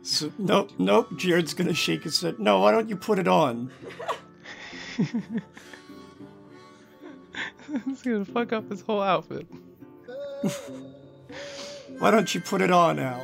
So, 0.00 0.32
nope, 0.38 0.70
nope, 0.78 1.10
Jared's 1.18 1.52
gonna 1.52 1.74
shake 1.74 2.04
his 2.04 2.18
head. 2.18 2.38
No, 2.38 2.60
why 2.60 2.70
don't 2.72 2.88
you 2.88 2.96
put 2.96 3.18
it 3.18 3.28
on? 3.28 3.70
it's 7.68 8.02
gonna 8.02 8.24
fuck 8.24 8.54
up 8.54 8.70
his 8.70 8.80
whole 8.80 9.02
outfit. 9.02 9.46
Why 11.98 12.10
don't 12.10 12.34
you 12.34 12.40
put 12.40 12.62
it 12.62 12.70
on, 12.70 12.98
Al? 12.98 13.22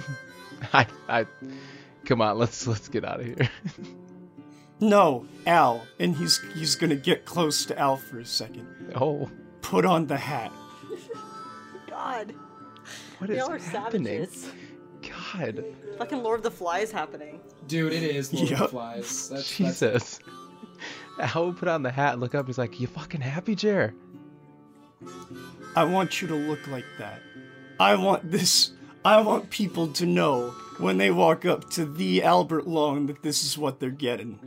I, 0.72 0.86
I, 1.08 1.26
come 2.04 2.20
on, 2.22 2.38
let's 2.38 2.66
let's 2.66 2.88
get 2.88 3.04
out 3.04 3.20
of 3.20 3.26
here. 3.26 3.48
No, 4.80 5.26
Al. 5.46 5.86
And 6.00 6.16
he's 6.16 6.40
he's 6.54 6.74
gonna 6.74 6.96
get 6.96 7.24
close 7.24 7.64
to 7.66 7.78
Al 7.78 7.96
for 7.98 8.18
a 8.18 8.24
second. 8.26 8.66
oh, 8.96 9.30
Put 9.60 9.84
on 9.86 10.08
the 10.08 10.16
hat. 10.16 10.50
God. 11.88 12.34
what 13.18 13.30
is 13.30 13.36
Y'all 13.38 13.52
are 13.52 13.58
happening? 13.58 14.26
savages. 14.26 14.52
God, 15.32 15.64
Fucking 15.98 16.20
Lord 16.24 16.40
of 16.40 16.42
the 16.42 16.50
Flies 16.50 16.90
happening. 16.90 17.38
Dude, 17.68 17.92
it 17.92 18.02
is 18.02 18.32
Lord 18.32 18.50
of 18.52 18.58
the 18.58 18.68
Flies. 18.68 19.28
That's, 19.28 19.28
that's 19.28 19.56
Jesus. 19.56 20.18
Al 21.20 21.46
would 21.46 21.58
put 21.58 21.68
on 21.68 21.84
the 21.84 21.90
hat 21.92 22.14
and 22.14 22.20
look 22.20 22.34
up. 22.34 22.48
He's 22.48 22.58
like, 22.58 22.80
"You 22.80 22.88
fucking 22.88 23.20
happy, 23.20 23.54
Jer?" 23.54 23.94
I 25.76 25.84
want 25.84 26.20
you 26.20 26.26
to 26.26 26.34
look 26.34 26.66
like 26.66 26.86
that. 26.98 27.20
I 27.78 27.94
want 27.94 28.28
this. 28.32 28.72
I 29.04 29.20
want 29.20 29.50
people 29.50 29.88
to 29.88 30.06
know 30.06 30.50
when 30.78 30.98
they 30.98 31.10
walk 31.10 31.44
up 31.44 31.68
to 31.70 31.84
the 31.84 32.22
Albert 32.22 32.68
Long 32.68 33.06
that 33.06 33.22
this 33.22 33.44
is 33.44 33.58
what 33.58 33.80
they're 33.80 33.90
getting. 33.90 34.38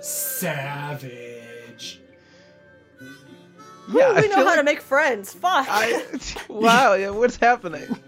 savage. 0.00 2.00
Yeah, 3.88 4.12
we 4.12 4.18
I 4.18 4.26
know 4.26 4.36
how 4.36 4.44
like 4.44 4.58
to 4.58 4.64
make 4.64 4.80
friends. 4.80 5.32
Fuck. 5.32 5.66
I, 5.68 6.04
wow, 6.48 6.94
yeah, 6.94 7.10
what's 7.10 7.36
happening? 7.36 7.88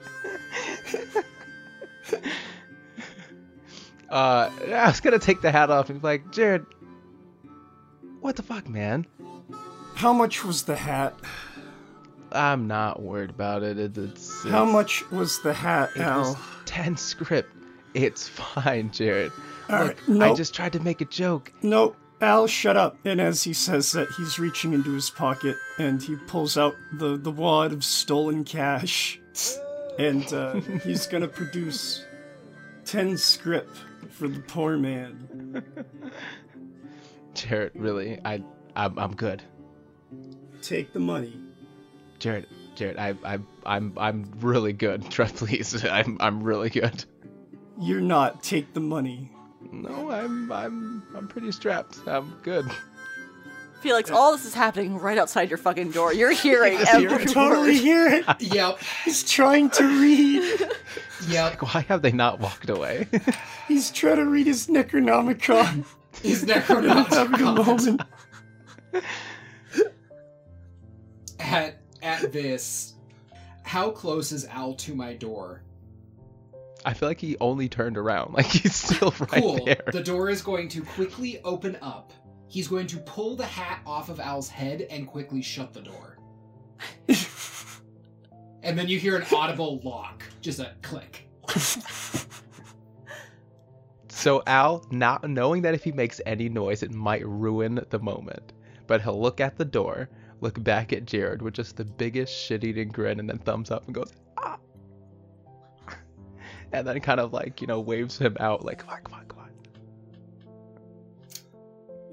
uh, 4.11 4.51
I 4.68 4.87
was 4.87 5.01
gonna 5.01 5.18
take 5.18 5.41
the 5.41 5.51
hat 5.51 5.70
off 5.70 5.91
and 5.91 6.01
be 6.01 6.07
like, 6.07 6.30
Jared, 6.30 6.64
what 8.20 8.37
the 8.37 8.43
fuck, 8.43 8.68
man? 8.68 9.07
How 9.95 10.12
much 10.12 10.45
was 10.45 10.64
the 10.64 10.76
hat? 10.76 11.14
I'm 12.35 12.66
not 12.66 13.01
worried 13.03 13.30
about 13.30 13.62
it. 13.62 13.78
it 13.78 13.97
it's, 13.97 14.43
How 14.43 14.62
it's- 14.62 14.72
much 14.72 15.11
was 15.11 15.41
the 15.43 15.53
hat, 15.53 15.91
It 15.97 16.03
Al? 16.03 16.20
was 16.20 16.37
ten 16.64 16.97
scrip. 16.97 17.49
It's 17.95 18.28
fine, 18.41 18.91
Jared. 18.91 19.32
All 19.70 19.85
Look, 19.87 19.97
right, 20.09 20.30
I 20.30 20.35
just 20.35 20.55
tried 20.55 20.72
to 20.74 20.80
make 20.80 21.01
a 21.01 21.05
joke. 21.07 21.53
No, 21.62 21.97
Al, 22.20 22.47
shut 22.47 22.76
up. 22.76 22.99
And 23.05 23.20
as 23.20 23.45
he 23.45 23.53
says 23.53 23.93
that, 23.93 24.09
he's 24.16 24.39
reaching 24.39 24.72
into 24.74 24.93
his 24.93 25.09
pocket 25.11 25.57
and 25.78 26.03
he 26.03 26.16
pulls 26.26 26.59
out 26.59 26.74
the, 26.93 27.16
the 27.16 27.30
wad 27.30 27.72
of 27.72 27.85
stolen 27.85 28.45
cash. 28.45 29.20
And 29.97 30.24
uh, 30.32 30.55
he's 30.82 31.07
gonna 31.07 31.28
produce 31.28 32.05
10 32.85 33.16
scrip 33.16 33.68
for 34.11 34.26
the 34.26 34.41
poor 34.41 34.76
man. 34.76 35.62
Jared, 37.35 37.70
really, 37.76 38.18
I, 38.24 38.43
I'm, 38.74 38.99
I'm 38.99 39.14
good. 39.14 39.43
Take 40.62 40.93
the 40.93 40.99
money. 40.99 41.37
Jared, 42.24 42.46
Jared, 42.74 42.96
I, 42.96 43.14
I, 43.22 43.38
I'm, 43.66 43.92
I'm 43.98 44.24
really 44.40 44.72
good. 44.72 45.10
Trust, 45.10 45.36
please, 45.36 45.84
I'm, 45.84 46.16
I'm 46.20 46.42
really 46.42 46.70
good. 46.70 47.04
You're 47.78 48.00
not. 48.00 48.42
Take 48.42 48.72
the 48.72 48.80
money. 48.80 49.30
No, 49.70 50.10
I'm, 50.10 50.50
I'm, 50.50 51.02
I'm 51.14 51.28
pretty 51.28 51.52
strapped. 51.52 51.98
I'm 52.06 52.34
good. 52.42 52.64
Felix, 53.82 54.10
all 54.10 54.32
this 54.32 54.46
is 54.46 54.54
happening 54.54 54.98
right 54.98 55.18
outside 55.18 55.50
your 55.50 55.58
fucking 55.58 55.90
door. 55.90 56.14
You're 56.14 56.30
hearing 56.46 56.72
Yes, 56.72 56.94
every 56.94 57.02
you're 57.02 57.18
word. 57.18 57.28
Totally 57.28 57.76
hear 57.76 58.06
it. 58.08 58.24
Yep. 58.40 58.78
He's 59.04 59.22
trying 59.30 59.68
to 59.70 59.84
read. 59.84 60.60
Yep. 61.28 61.60
Like, 61.60 61.74
why 61.74 61.80
have 61.82 62.00
they 62.00 62.12
not 62.12 62.40
walked 62.40 62.70
away? 62.70 63.06
He's 63.68 63.90
trying 63.90 64.16
to 64.16 64.24
read 64.24 64.46
his 64.46 64.68
Necronomicon. 64.68 65.84
He's 66.22 66.48
Having 66.48 66.88
a 66.88 66.94
Necronomicon. 66.94 67.66
moment. 67.66 68.02
at 71.38 71.84
at 72.05 72.32
this, 72.32 72.94
how 73.62 73.90
close 73.90 74.30
is 74.30 74.44
Al 74.46 74.74
to 74.74 74.94
my 74.94 75.14
door? 75.14 75.62
I 76.84 76.92
feel 76.92 77.09
like 77.09 77.20
he 77.20 77.36
only 77.40 77.68
turned 77.68 77.96
around. 77.96 78.34
Like 78.34 78.46
he's 78.46 78.74
still 78.74 79.14
right 79.18 79.42
cool. 79.42 79.64
there. 79.64 79.84
The 79.90 80.02
door 80.02 80.28
is 80.28 80.42
going 80.42 80.68
to 80.68 80.82
quickly 80.82 81.40
open 81.42 81.76
up. 81.82 82.12
He's 82.46 82.68
going 82.68 82.86
to 82.88 82.98
pull 82.98 83.36
the 83.36 83.46
hat 83.46 83.80
off 83.86 84.09
of 84.09 84.20
Al's 84.20 84.48
head 84.48 84.82
and 84.90 85.07
quickly 85.07 85.42
shut 85.42 85.72
the 85.72 85.80
door. 85.80 86.18
and 88.62 88.78
then 88.78 88.86
you 88.88 88.98
hear 88.98 89.16
an 89.16 89.24
audible 89.34 89.80
lock. 89.82 90.22
Just 90.40 90.61
a 90.61 90.72
click. 90.82 91.28
So 94.24 94.42
Al, 94.46 94.86
not 94.90 95.28
knowing 95.28 95.61
that 95.62 95.74
if 95.74 95.84
he 95.84 95.92
makes 95.92 96.18
any 96.24 96.48
noise, 96.48 96.82
it 96.82 96.90
might 96.90 97.26
ruin 97.26 97.84
the 97.90 97.98
moment, 97.98 98.55
but 98.86 99.02
he'll 99.02 99.20
look 99.20 99.38
at 99.38 99.59
the 99.59 99.66
door, 99.66 100.09
look 100.45 100.62
back 100.62 100.92
at 100.92 101.07
Jared 101.07 101.40
with 101.40 101.55
just 101.55 101.76
the 101.76 101.84
biggest 101.84 102.32
shit-eating 102.32 102.90
grin, 102.90 103.18
and 103.18 103.28
then 103.28 103.38
thumbs 103.38 103.70
up 103.70 103.86
and 103.86 103.95
goes, 103.95 104.12
ah, 104.38 104.59
and 106.72 106.86
then 106.86 107.01
kind 107.01 107.18
of 107.18 107.32
like 107.32 107.61
you 107.61 107.66
know 107.66 107.80
waves 107.80 108.18
him 108.18 108.36
out 108.38 108.64
like, 108.64 108.78
come 108.78 108.90
on, 108.90 109.03
come 109.03 109.14
on, 109.14 109.24
come 109.26 109.38
on. 109.40 109.51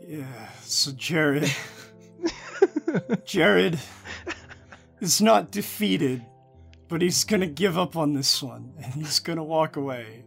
Yeah, 0.07 0.49
so 0.61 0.91
Jared. 0.93 1.53
Jared 3.25 3.77
is 5.01 5.21
not 5.21 5.51
defeated, 5.51 6.25
but 6.87 7.01
he's 7.01 7.23
gonna 7.25 7.47
give 7.47 7.77
up 7.77 7.97
on 7.97 8.13
this 8.13 8.41
one, 8.41 8.73
and 8.81 8.93
he's 8.93 9.19
gonna 9.19 9.43
walk 9.43 9.75
away. 9.75 10.23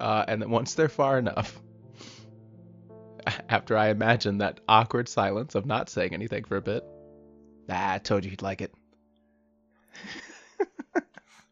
Uh, 0.00 0.24
and 0.28 0.40
then 0.40 0.48
once 0.48 0.72
they're 0.72 0.88
far 0.88 1.18
enough, 1.18 1.60
after 3.48 3.76
I 3.76 3.88
imagine 3.88 4.38
that 4.38 4.60
awkward 4.68 5.08
silence 5.08 5.54
of 5.54 5.66
not 5.66 5.88
saying 5.88 6.14
anything 6.14 6.44
for 6.44 6.56
a 6.56 6.62
bit, 6.62 6.84
ah, 7.68 7.94
I 7.94 7.98
told 7.98 8.24
you 8.24 8.30
you'd 8.30 8.42
like 8.42 8.60
it. 8.60 8.72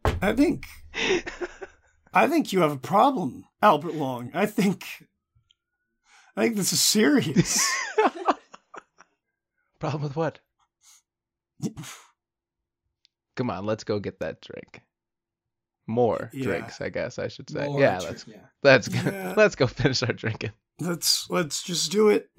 I 0.23 0.33
think. 0.35 0.66
I 2.12 2.27
think 2.27 2.53
you 2.53 2.61
have 2.61 2.73
a 2.73 2.77
problem, 2.79 3.45
Albert 3.62 3.95
Long. 3.95 4.31
I 4.35 4.47
think. 4.47 4.87
I 6.37 6.45
think 6.45 6.57
this 6.57 6.73
is 6.73 6.81
serious. 6.81 7.64
Problem 9.81 10.03
with 10.03 10.16
what? 10.16 10.41
Come 13.37 13.51
on, 13.51 13.66
let's 13.66 13.85
go 13.85 13.99
get 14.01 14.21
that 14.21 14.41
drink. 14.41 14.83
More 15.87 16.31
Yeah. 16.33 16.45
drinks, 16.45 16.81
I 16.81 16.89
guess 16.91 17.19
I 17.19 17.29
should 17.29 17.49
say. 17.51 17.66
More 17.66 17.81
yeah, 17.81 17.99
let's 18.01 18.27
yeah. 18.27 18.37
let's 18.62 18.89
go, 18.89 19.11
Yeah. 19.11 19.35
let's 19.37 19.55
go 19.55 19.66
finish 19.66 20.03
our 20.03 20.12
drinking. 20.12 20.53
Let's 20.81 21.29
let's 21.31 21.62
just 21.62 21.91
do 21.91 22.09
it. 22.09 22.31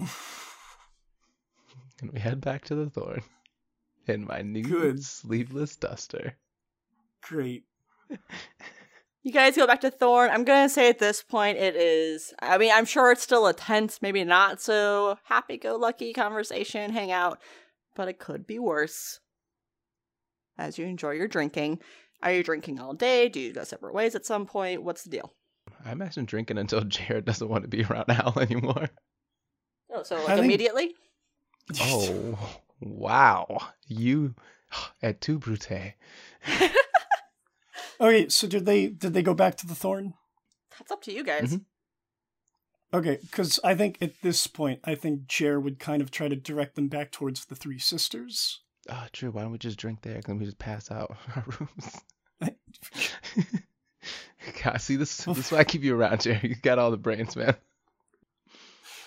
And 2.02 2.12
we 2.12 2.18
head 2.18 2.40
back 2.40 2.64
to 2.64 2.74
the 2.74 2.88
Thorn 2.88 3.20
in 4.06 4.24
my 4.24 4.40
new 4.40 4.62
Good. 4.62 5.04
sleeveless 5.04 5.76
duster. 5.76 6.38
Great. 7.20 7.64
You 9.22 9.32
guys 9.32 9.54
go 9.54 9.66
back 9.66 9.82
to 9.82 9.90
Thorn. 9.90 10.30
I'm 10.30 10.44
gonna 10.44 10.70
say 10.70 10.88
at 10.88 10.98
this 10.98 11.22
point 11.22 11.58
it 11.58 11.76
is. 11.76 12.32
I 12.40 12.56
mean, 12.56 12.72
I'm 12.72 12.86
sure 12.86 13.12
it's 13.12 13.22
still 13.22 13.46
a 13.46 13.52
tense, 13.52 14.00
maybe 14.00 14.24
not 14.24 14.62
so 14.62 15.18
happy-go-lucky 15.24 16.14
conversation, 16.14 16.90
hangout, 16.90 17.38
but 17.94 18.08
it 18.08 18.18
could 18.18 18.46
be 18.46 18.58
worse. 18.58 19.20
As 20.56 20.78
you 20.78 20.86
enjoy 20.86 21.10
your 21.10 21.28
drinking, 21.28 21.80
are 22.22 22.32
you 22.32 22.42
drinking 22.42 22.80
all 22.80 22.94
day? 22.94 23.28
Do 23.28 23.40
you 23.40 23.52
go 23.52 23.62
separate 23.64 23.92
ways 23.92 24.14
at 24.14 24.24
some 24.24 24.46
point? 24.46 24.82
What's 24.82 25.02
the 25.02 25.10
deal? 25.10 25.34
I 25.84 25.92
imagine 25.92 26.24
drinking 26.24 26.58
until 26.58 26.80
Jared 26.84 27.24
doesn't 27.24 27.48
want 27.48 27.62
to 27.64 27.68
be 27.68 27.82
around 27.84 28.06
Al 28.10 28.38
anymore. 28.38 28.90
Oh, 29.92 30.02
so 30.02 30.16
I 30.16 30.18
like 30.20 30.26
think- 30.28 30.44
immediately? 30.44 30.94
Oh, 31.80 32.38
wow. 32.80 33.58
You 33.86 34.34
at 35.02 35.20
two 35.20 35.38
brute. 35.38 35.68
Okay, 38.00 38.28
so 38.28 38.48
did 38.48 38.66
they 38.66 38.88
did 38.88 39.12
they 39.12 39.22
go 39.22 39.34
back 39.34 39.56
to 39.58 39.66
the 39.66 39.74
thorn? 39.74 40.14
That's 40.78 40.90
up 40.90 41.02
to 41.02 41.12
you 41.12 41.22
guys. 41.22 41.54
Mhm. 41.54 41.64
Okay, 42.92 43.18
because 43.20 43.60
I 43.62 43.74
think 43.76 43.98
at 44.00 44.20
this 44.22 44.46
point, 44.48 44.80
I 44.82 44.94
think 44.96 45.26
Jer 45.28 45.60
would 45.60 45.78
kind 45.78 46.02
of 46.02 46.10
try 46.10 46.26
to 46.28 46.34
direct 46.34 46.74
them 46.74 46.88
back 46.88 47.12
towards 47.12 47.44
the 47.44 47.54
three 47.54 47.78
sisters. 47.78 48.60
Oh, 48.88 49.06
true. 49.12 49.30
Why 49.30 49.42
don't 49.42 49.52
we 49.52 49.58
just 49.58 49.78
drink 49.78 50.00
there? 50.02 50.20
Can 50.22 50.38
we 50.38 50.46
just 50.46 50.58
pass 50.58 50.90
out 50.90 51.14
in 51.26 51.32
our 51.36 51.44
rooms? 51.60 52.50
God, 54.64 54.80
see 54.80 54.96
this. 54.96 55.24
This 55.24 55.38
is 55.38 55.52
why 55.52 55.58
I 55.58 55.64
keep 55.64 55.82
you 55.82 55.96
around, 55.96 56.20
Jerry. 56.20 56.40
You 56.48 56.54
got 56.56 56.78
all 56.78 56.90
the 56.90 56.96
brains, 56.96 57.36
man. 57.36 57.56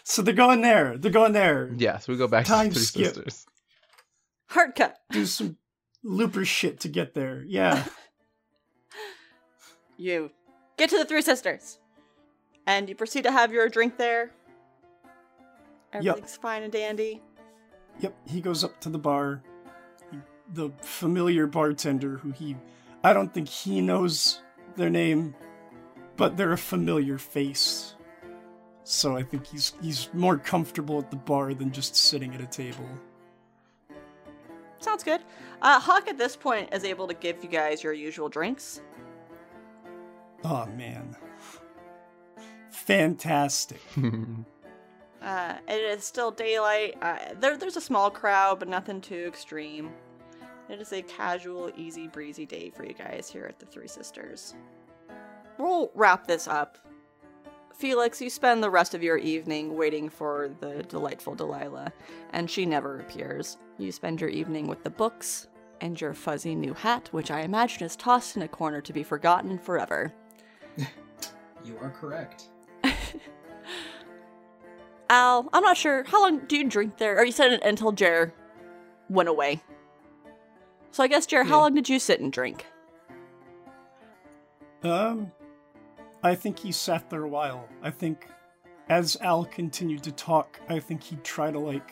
So 0.03 0.21
they're 0.21 0.33
going 0.33 0.61
there. 0.61 0.97
They're 0.97 1.11
going 1.11 1.31
there. 1.31 1.71
Yeah, 1.77 1.97
so 1.97 2.11
we 2.11 2.17
go 2.17 2.27
back 2.27 2.45
Time 2.45 2.69
to 2.69 2.73
the 2.73 2.79
Three 2.79 3.05
skip. 3.05 3.15
Sisters. 3.15 3.45
Hard 4.47 4.75
cut. 4.75 4.97
Do 5.11 5.25
some 5.25 5.57
looper 6.03 6.43
shit 6.45 6.81
to 6.81 6.89
get 6.89 7.13
there. 7.13 7.43
Yeah. 7.45 7.83
You 9.95 10.31
get 10.75 10.89
to 10.89 10.97
the 10.97 11.05
Three 11.05 11.21
Sisters, 11.21 11.77
and 12.65 12.89
you 12.89 12.95
proceed 12.95 13.21
to 13.23 13.31
have 13.31 13.53
your 13.53 13.69
drink 13.69 13.95
there. 13.95 14.31
Everything's 15.93 16.35
fine 16.35 16.63
and 16.63 16.73
dandy. 16.73 17.21
Yep, 17.99 18.15
he 18.25 18.41
goes 18.41 18.63
up 18.63 18.81
to 18.81 18.89
the 18.89 18.97
bar. 18.97 19.43
The 20.55 20.71
familiar 20.81 21.45
bartender 21.45 22.17
who 22.17 22.31
he. 22.31 22.57
I 23.03 23.13
don't 23.13 23.31
think 23.31 23.47
he 23.47 23.81
knows 23.81 24.41
their 24.75 24.89
name, 24.89 25.35
but 26.17 26.37
they're 26.37 26.53
a 26.53 26.57
familiar 26.57 27.17
face. 27.17 27.95
So 28.83 29.15
I 29.15 29.23
think 29.23 29.47
he's 29.47 29.73
he's 29.81 30.09
more 30.13 30.37
comfortable 30.37 30.99
at 30.99 31.09
the 31.09 31.17
bar 31.17 31.53
than 31.53 31.71
just 31.71 31.95
sitting 31.95 32.33
at 32.35 32.41
a 32.41 32.45
table. 32.47 32.87
Sounds 34.79 35.03
good. 35.03 35.21
Uh, 35.61 35.79
Hawk 35.79 36.09
at 36.09 36.17
this 36.17 36.35
point 36.35 36.73
is 36.73 36.83
able 36.83 37.07
to 37.07 37.13
give 37.13 37.41
you 37.41 37.49
guys 37.49 37.83
your 37.83 37.93
usual 37.93 38.27
drinks. 38.27 38.81
Oh 40.43 40.65
man. 40.65 41.15
Fantastic. 42.71 43.81
Uh, 45.23 45.55
it 45.69 45.79
is 45.79 46.03
still 46.03 46.31
daylight. 46.31 46.97
Uh, 47.01 47.17
there, 47.39 47.55
there's 47.55 47.77
a 47.77 47.81
small 47.81 48.11
crowd, 48.11 48.59
but 48.59 48.67
nothing 48.67 48.99
too 48.99 49.23
extreme. 49.25 49.89
It 50.69 50.79
is 50.79 50.93
a 50.93 51.01
casual, 51.01 51.71
easy 51.75 52.07
breezy 52.07 52.45
day 52.45 52.69
for 52.69 52.85
you 52.85 52.93
guys 52.93 53.29
here 53.29 53.45
at 53.45 53.59
the 53.59 53.65
Three 53.65 53.87
Sisters. 53.87 54.55
We'll 55.57 55.91
wrap 55.93 56.25
this 56.25 56.47
up. 56.47 56.77
Felix, 57.73 58.21
you 58.21 58.29
spend 58.29 58.63
the 58.63 58.69
rest 58.69 58.93
of 58.93 59.03
your 59.03 59.17
evening 59.17 59.75
waiting 59.75 60.09
for 60.09 60.51
the 60.59 60.83
delightful 60.83 61.35
Delilah, 61.35 61.91
and 62.31 62.49
she 62.49 62.65
never 62.65 62.99
appears. 62.99 63.57
You 63.77 63.91
spend 63.91 64.21
your 64.21 64.29
evening 64.29 64.67
with 64.67 64.83
the 64.83 64.89
books 64.89 65.47
and 65.81 65.99
your 65.99 66.13
fuzzy 66.13 66.55
new 66.55 66.73
hat, 66.73 67.09
which 67.11 67.29
I 67.29 67.41
imagine 67.41 67.83
is 67.83 67.95
tossed 67.95 68.35
in 68.35 68.43
a 68.43 68.47
corner 68.47 68.79
to 68.81 68.93
be 68.93 69.03
forgotten 69.03 69.57
forever. 69.57 70.13
You 71.65 71.77
are 71.79 71.91
correct. 71.91 72.49
Al, 75.09 75.47
I'm 75.53 75.63
not 75.63 75.77
sure. 75.77 76.03
How 76.03 76.21
long 76.21 76.39
do 76.39 76.57
you 76.57 76.67
drink 76.67 76.97
there? 76.97 77.17
Or 77.17 77.23
you 77.23 77.31
said 77.31 77.53
it 77.53 77.63
until 77.63 77.93
Jer 77.93 78.33
went 79.09 79.29
away. 79.29 79.63
So 80.93 81.03
I 81.03 81.07
guess, 81.07 81.25
Jer, 81.25 81.43
how 81.43 81.57
Yeah. 81.57 81.61
long 81.63 81.73
did 81.75 81.89
you 81.89 81.97
sit 81.99 82.19
and 82.21 82.31
drink? 82.31 82.65
Um, 84.83 85.31
I 86.21 86.35
think 86.35 86.59
he 86.59 86.71
sat 86.71 87.09
there 87.09 87.23
a 87.23 87.27
while. 87.27 87.67
I 87.81 87.89
think 87.89 88.27
as 88.89 89.17
Al 89.21 89.43
continued 89.45 90.03
to 90.03 90.11
talk, 90.11 90.59
I 90.69 90.79
think 90.79 91.01
he'd 91.03 91.23
try 91.23 91.49
to, 91.51 91.57
like, 91.59 91.91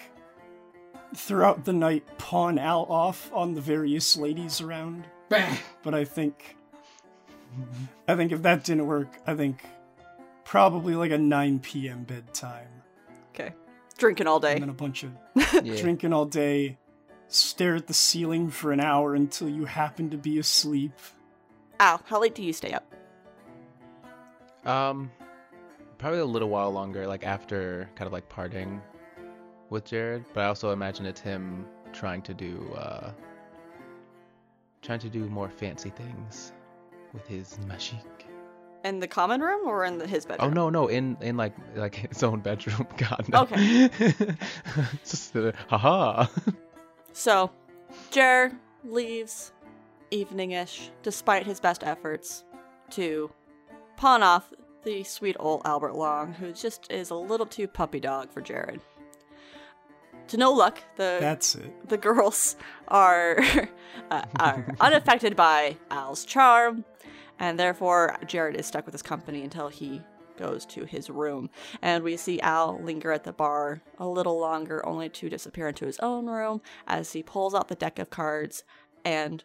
throughout 1.15 1.65
the 1.65 1.73
night, 1.73 2.03
pawn 2.19 2.59
Al 2.59 2.83
off 2.83 3.31
on 3.33 3.53
the 3.55 3.61
various 3.61 4.15
ladies 4.15 4.61
around. 4.61 5.05
Bah! 5.29 5.57
But 5.83 5.95
I 5.95 6.05
think, 6.05 6.57
I 8.07 8.15
think 8.15 8.31
if 8.31 8.43
that 8.43 8.63
didn't 8.63 8.85
work, 8.85 9.09
I 9.25 9.33
think 9.33 9.63
probably 10.43 10.95
like 10.95 11.11
a 11.11 11.17
9 11.17 11.59
p.m. 11.59 12.03
bedtime. 12.03 12.67
Okay. 13.33 13.53
Drinking 13.97 14.27
all 14.27 14.39
day. 14.39 14.53
And 14.53 14.61
then 14.63 14.69
a 14.69 14.73
bunch 14.73 15.03
of 15.03 15.11
yeah. 15.65 15.81
drinking 15.81 16.13
all 16.13 16.25
day, 16.25 16.77
stare 17.31 17.75
at 17.75 17.87
the 17.87 17.93
ceiling 17.93 18.49
for 18.49 18.71
an 18.71 18.79
hour 18.79 19.15
until 19.15 19.49
you 19.49 19.65
happen 19.65 20.09
to 20.09 20.17
be 20.17 20.37
asleep. 20.37 20.93
Al, 21.79 22.01
how 22.05 22.21
late 22.21 22.35
do 22.35 22.43
you 22.43 22.53
stay 22.53 22.73
up? 22.73 22.93
Um, 24.65 25.09
probably 25.97 26.19
a 26.19 26.25
little 26.25 26.49
while 26.49 26.71
longer, 26.71 27.07
like 27.07 27.25
after 27.25 27.89
kind 27.95 28.05
of 28.05 28.13
like 28.13 28.27
parting 28.29 28.81
with 29.69 29.85
Jared. 29.85 30.25
But 30.33 30.41
I 30.41 30.47
also 30.47 30.71
imagine 30.71 31.05
it's 31.05 31.21
him 31.21 31.65
trying 31.93 32.21
to 32.23 32.33
do, 32.33 32.71
uh, 32.75 33.11
trying 34.81 34.99
to 34.99 35.09
do 35.09 35.25
more 35.25 35.49
fancy 35.49 35.89
things 35.89 36.51
with 37.13 37.25
his 37.27 37.57
magic. 37.65 38.27
In 38.83 38.99
the 38.99 39.07
common 39.07 39.41
room 39.41 39.67
or 39.67 39.85
in 39.85 39.99
the, 39.99 40.07
his 40.07 40.25
bedroom? 40.25 40.49
Oh 40.49 40.53
no, 40.53 40.69
no, 40.69 40.87
in 40.87 41.15
in 41.21 41.37
like 41.37 41.53
like 41.75 41.95
his 41.95 42.23
own 42.23 42.39
bedroom. 42.39 42.87
God, 42.97 43.25
no. 43.29 43.41
Okay. 43.41 43.89
Just, 45.03 45.35
uh, 45.35 45.51
haha. 45.67 46.27
So, 47.13 47.51
Jer 48.09 48.51
leaves 48.83 49.51
evening-ish, 50.11 50.91
despite 51.03 51.45
his 51.45 51.59
best 51.59 51.83
efforts, 51.83 52.43
to 52.91 53.31
pawn 53.97 54.23
off 54.23 54.51
the 54.83 55.03
sweet 55.03 55.35
old 55.39 55.61
Albert 55.65 55.95
Long, 55.95 56.33
who 56.33 56.51
just 56.51 56.91
is 56.91 57.09
a 57.09 57.15
little 57.15 57.45
too 57.45 57.67
puppy 57.67 57.99
dog 57.99 58.31
for 58.31 58.41
Jared. 58.41 58.81
To 60.29 60.37
no 60.37 60.51
luck, 60.51 60.81
the 60.95 61.17
That's 61.19 61.55
it. 61.55 61.89
the 61.89 61.97
girls 61.97 62.55
are 62.87 63.37
uh, 64.11 64.23
are 64.39 64.73
unaffected 64.79 65.35
by 65.35 65.77
Al's 65.89 66.23
charm, 66.25 66.85
And 67.39 67.59
therefore, 67.59 68.17
Jared 68.27 68.55
is 68.55 68.65
stuck 68.65 68.85
with 68.85 68.93
his 68.93 69.01
company 69.01 69.43
until 69.43 69.67
he 69.67 70.01
goes 70.37 70.65
to 70.67 70.85
his 70.85 71.09
room. 71.09 71.49
And 71.81 72.03
we 72.03 72.17
see 72.17 72.39
Al 72.41 72.81
linger 72.81 73.11
at 73.11 73.23
the 73.23 73.33
bar 73.33 73.81
a 73.97 74.07
little 74.07 74.39
longer, 74.39 74.85
only 74.85 75.09
to 75.09 75.29
disappear 75.29 75.67
into 75.67 75.85
his 75.85 75.99
own 75.99 76.27
room 76.27 76.61
as 76.87 77.13
he 77.13 77.23
pulls 77.23 77.53
out 77.53 77.67
the 77.67 77.75
deck 77.75 77.99
of 77.99 78.09
cards 78.09 78.63
and 79.03 79.43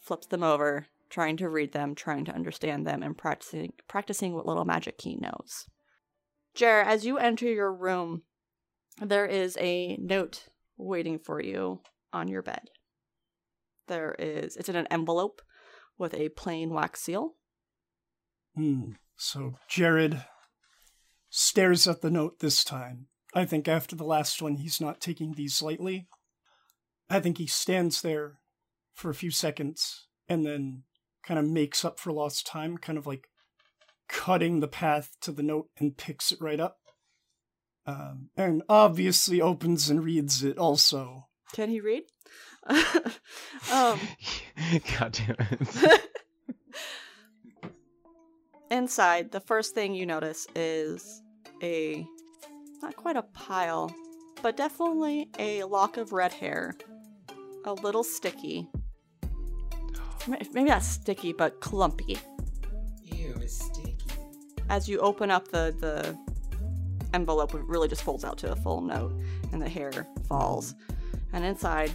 flips 0.00 0.26
them 0.26 0.42
over, 0.42 0.86
trying 1.10 1.36
to 1.38 1.48
read 1.48 1.72
them, 1.72 1.94
trying 1.94 2.24
to 2.24 2.34
understand 2.34 2.86
them, 2.86 3.02
and 3.02 3.16
practicing 3.16 3.72
practicing 3.88 4.34
what 4.34 4.46
little 4.46 4.64
magic 4.64 5.00
he 5.00 5.16
knows. 5.16 5.66
Jared, 6.54 6.86
as 6.86 7.06
you 7.06 7.18
enter 7.18 7.46
your 7.46 7.72
room, 7.72 8.22
there 9.00 9.26
is 9.26 9.56
a 9.58 9.96
note 9.96 10.48
waiting 10.76 11.18
for 11.18 11.40
you 11.42 11.80
on 12.12 12.28
your 12.28 12.42
bed. 12.42 12.68
There 13.88 14.14
is 14.18 14.56
it's 14.56 14.68
in 14.68 14.76
an 14.76 14.86
envelope 14.90 15.42
with 15.98 16.14
a 16.14 16.28
plain 16.30 16.70
wax 16.70 17.00
seal. 17.00 17.34
Hmm. 18.54 18.92
So 19.24 19.54
Jared 19.68 20.24
stares 21.30 21.86
at 21.86 22.00
the 22.00 22.10
note 22.10 22.40
this 22.40 22.64
time. 22.64 23.06
I 23.32 23.44
think 23.44 23.68
after 23.68 23.94
the 23.94 24.02
last 24.02 24.42
one, 24.42 24.56
he's 24.56 24.80
not 24.80 25.00
taking 25.00 25.34
these 25.34 25.62
lightly. 25.62 26.08
I 27.08 27.20
think 27.20 27.38
he 27.38 27.46
stands 27.46 28.02
there 28.02 28.40
for 28.92 29.10
a 29.10 29.14
few 29.14 29.30
seconds 29.30 30.08
and 30.28 30.44
then 30.44 30.82
kind 31.24 31.38
of 31.38 31.46
makes 31.48 31.84
up 31.84 32.00
for 32.00 32.10
lost 32.10 32.48
time, 32.48 32.76
kind 32.76 32.98
of 32.98 33.06
like 33.06 33.28
cutting 34.08 34.58
the 34.58 34.66
path 34.66 35.12
to 35.20 35.30
the 35.30 35.44
note 35.44 35.68
and 35.78 35.96
picks 35.96 36.32
it 36.32 36.40
right 36.40 36.58
up. 36.58 36.78
Um, 37.86 38.30
and 38.36 38.64
obviously 38.68 39.40
opens 39.40 39.88
and 39.88 40.02
reads 40.02 40.42
it 40.42 40.58
also. 40.58 41.28
Can 41.52 41.70
he 41.70 41.80
read? 41.80 42.02
um, 42.66 42.80
God 44.98 45.12
damn 45.12 45.36
it. 45.38 46.00
inside, 48.72 49.30
the 49.30 49.40
first 49.40 49.74
thing 49.74 49.94
you 49.94 50.06
notice 50.06 50.46
is 50.56 51.22
a 51.62 52.06
not 52.82 52.96
quite 52.96 53.16
a 53.16 53.22
pile, 53.22 53.94
but 54.42 54.56
definitely 54.56 55.28
a 55.38 55.62
lock 55.64 55.96
of 55.98 56.12
red 56.12 56.32
hair. 56.32 56.74
A 57.64 57.72
little 57.72 58.02
sticky. 58.02 58.66
Maybe 60.26 60.64
not 60.64 60.82
sticky, 60.82 61.32
but 61.32 61.60
clumpy. 61.60 62.18
Ew, 63.04 63.34
it's 63.40 63.64
sticky. 63.64 63.96
As 64.68 64.88
you 64.88 64.98
open 64.98 65.30
up 65.30 65.48
the, 65.48 65.74
the 65.78 66.18
envelope, 67.14 67.54
it 67.54 67.62
really 67.64 67.88
just 67.88 68.02
folds 68.02 68.24
out 68.24 68.38
to 68.38 68.50
a 68.50 68.56
full 68.56 68.80
note, 68.80 69.12
and 69.52 69.60
the 69.60 69.68
hair 69.68 69.92
falls. 70.28 70.74
And 71.32 71.44
inside, 71.44 71.92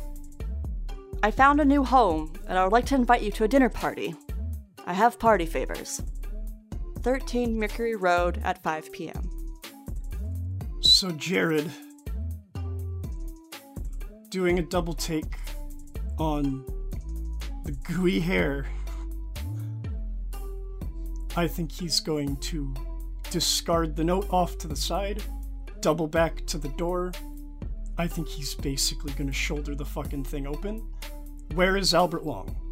I 1.23 1.31
found 1.31 1.59
a 1.59 1.65
new 1.65 1.83
home, 1.83 2.33
and 2.47 2.57
I 2.57 2.63
would 2.63 2.71
like 2.71 2.85
to 2.87 2.95
invite 2.95 3.23
you 3.23 3.31
to 3.31 3.43
a 3.43 3.47
dinner 3.47 3.69
party. 3.69 4.15
I 4.85 4.93
have 4.93 5.19
party 5.19 5.45
favors. 5.45 6.01
13 7.07 7.57
Mercury 7.57 7.95
Road 7.95 8.41
at 8.43 8.61
5 8.61 8.91
p.m. 8.91 9.29
So 10.81 11.09
Jared, 11.11 11.71
doing 14.27 14.59
a 14.59 14.61
double 14.61 14.93
take 14.93 15.37
on 16.19 16.65
the 17.63 17.71
gooey 17.71 18.19
hair, 18.19 18.65
I 21.37 21.47
think 21.47 21.71
he's 21.71 22.01
going 22.01 22.35
to 22.41 22.73
discard 23.31 23.95
the 23.95 24.03
note 24.03 24.27
off 24.29 24.57
to 24.57 24.67
the 24.67 24.75
side, 24.75 25.23
double 25.79 26.07
back 26.07 26.45
to 26.47 26.57
the 26.57 26.67
door. 26.75 27.13
I 27.97 28.07
think 28.07 28.27
he's 28.27 28.53
basically 28.53 29.13
going 29.13 29.27
to 29.27 29.33
shoulder 29.33 29.75
the 29.75 29.85
fucking 29.85 30.25
thing 30.25 30.45
open. 30.45 30.85
Where 31.53 31.77
is 31.77 31.93
Albert 31.93 32.25
Long? 32.25 32.66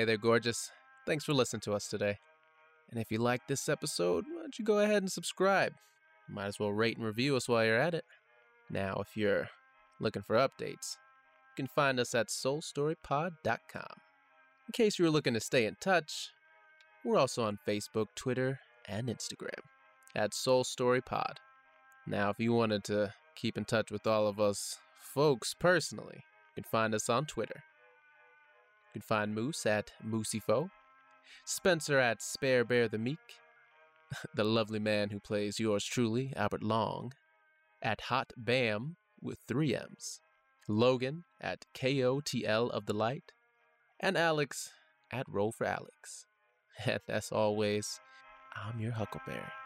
Hey 0.00 0.06
there, 0.06 0.16
gorgeous. 0.16 0.70
Thanks 1.06 1.26
for 1.26 1.34
listening 1.34 1.60
to 1.60 1.74
us 1.74 1.86
today. 1.86 2.16
And 2.90 2.98
if 2.98 3.12
you 3.12 3.18
liked 3.18 3.48
this 3.48 3.68
episode, 3.68 4.24
why 4.26 4.40
don't 4.40 4.58
you 4.58 4.64
go 4.64 4.78
ahead 4.78 5.02
and 5.02 5.12
subscribe? 5.12 5.74
Might 6.26 6.46
as 6.46 6.58
well 6.58 6.72
rate 6.72 6.96
and 6.96 7.04
review 7.04 7.36
us 7.36 7.50
while 7.50 7.66
you're 7.66 7.78
at 7.78 7.92
it. 7.92 8.06
Now, 8.70 8.96
if 9.02 9.14
you're 9.14 9.50
looking 10.00 10.22
for 10.22 10.36
updates, 10.36 10.96
you 11.50 11.54
can 11.54 11.66
find 11.66 12.00
us 12.00 12.14
at 12.14 12.28
soulstorypod.com. 12.28 13.32
In 13.44 14.72
case 14.72 14.98
you 14.98 15.04
were 15.04 15.10
looking 15.10 15.34
to 15.34 15.40
stay 15.40 15.66
in 15.66 15.76
touch, 15.82 16.30
we're 17.04 17.18
also 17.18 17.44
on 17.44 17.58
Facebook, 17.68 18.06
Twitter, 18.16 18.58
and 18.88 19.08
Instagram 19.08 19.60
at 20.16 20.30
soulstorypod. 20.30 21.34
Now, 22.06 22.30
if 22.30 22.40
you 22.40 22.54
wanted 22.54 22.84
to 22.84 23.12
keep 23.36 23.58
in 23.58 23.66
touch 23.66 23.90
with 23.90 24.06
all 24.06 24.26
of 24.26 24.40
us 24.40 24.78
folks 24.96 25.52
personally, 25.52 26.22
you 26.56 26.62
can 26.62 26.64
find 26.64 26.94
us 26.94 27.10
on 27.10 27.26
Twitter. 27.26 27.64
You 28.90 29.00
can 29.00 29.06
find 29.06 29.34
Moose 29.34 29.66
at 29.66 29.92
Mooseyfo, 30.04 30.68
Spencer 31.44 32.00
at 32.00 32.20
Spare 32.20 32.64
Bear 32.64 32.88
the 32.88 32.98
Meek, 32.98 33.18
the 34.34 34.42
lovely 34.42 34.80
man 34.80 35.10
who 35.10 35.20
plays 35.20 35.60
yours 35.60 35.84
truly, 35.84 36.32
Albert 36.34 36.64
Long, 36.64 37.12
at 37.80 38.00
Hot 38.02 38.32
Bam 38.36 38.96
with 39.22 39.38
three 39.46 39.76
M's, 39.76 40.20
Logan 40.68 41.22
at 41.40 41.66
KOTL 41.72 42.68
of 42.70 42.86
the 42.86 42.92
Light, 42.92 43.30
and 44.00 44.18
Alex 44.18 44.70
at 45.12 45.26
Roll 45.28 45.52
for 45.52 45.66
Alex. 45.66 46.26
And 46.86 47.00
as 47.08 47.30
always, 47.30 48.00
I'm 48.56 48.80
your 48.80 48.92
Huckleberry. 48.92 49.59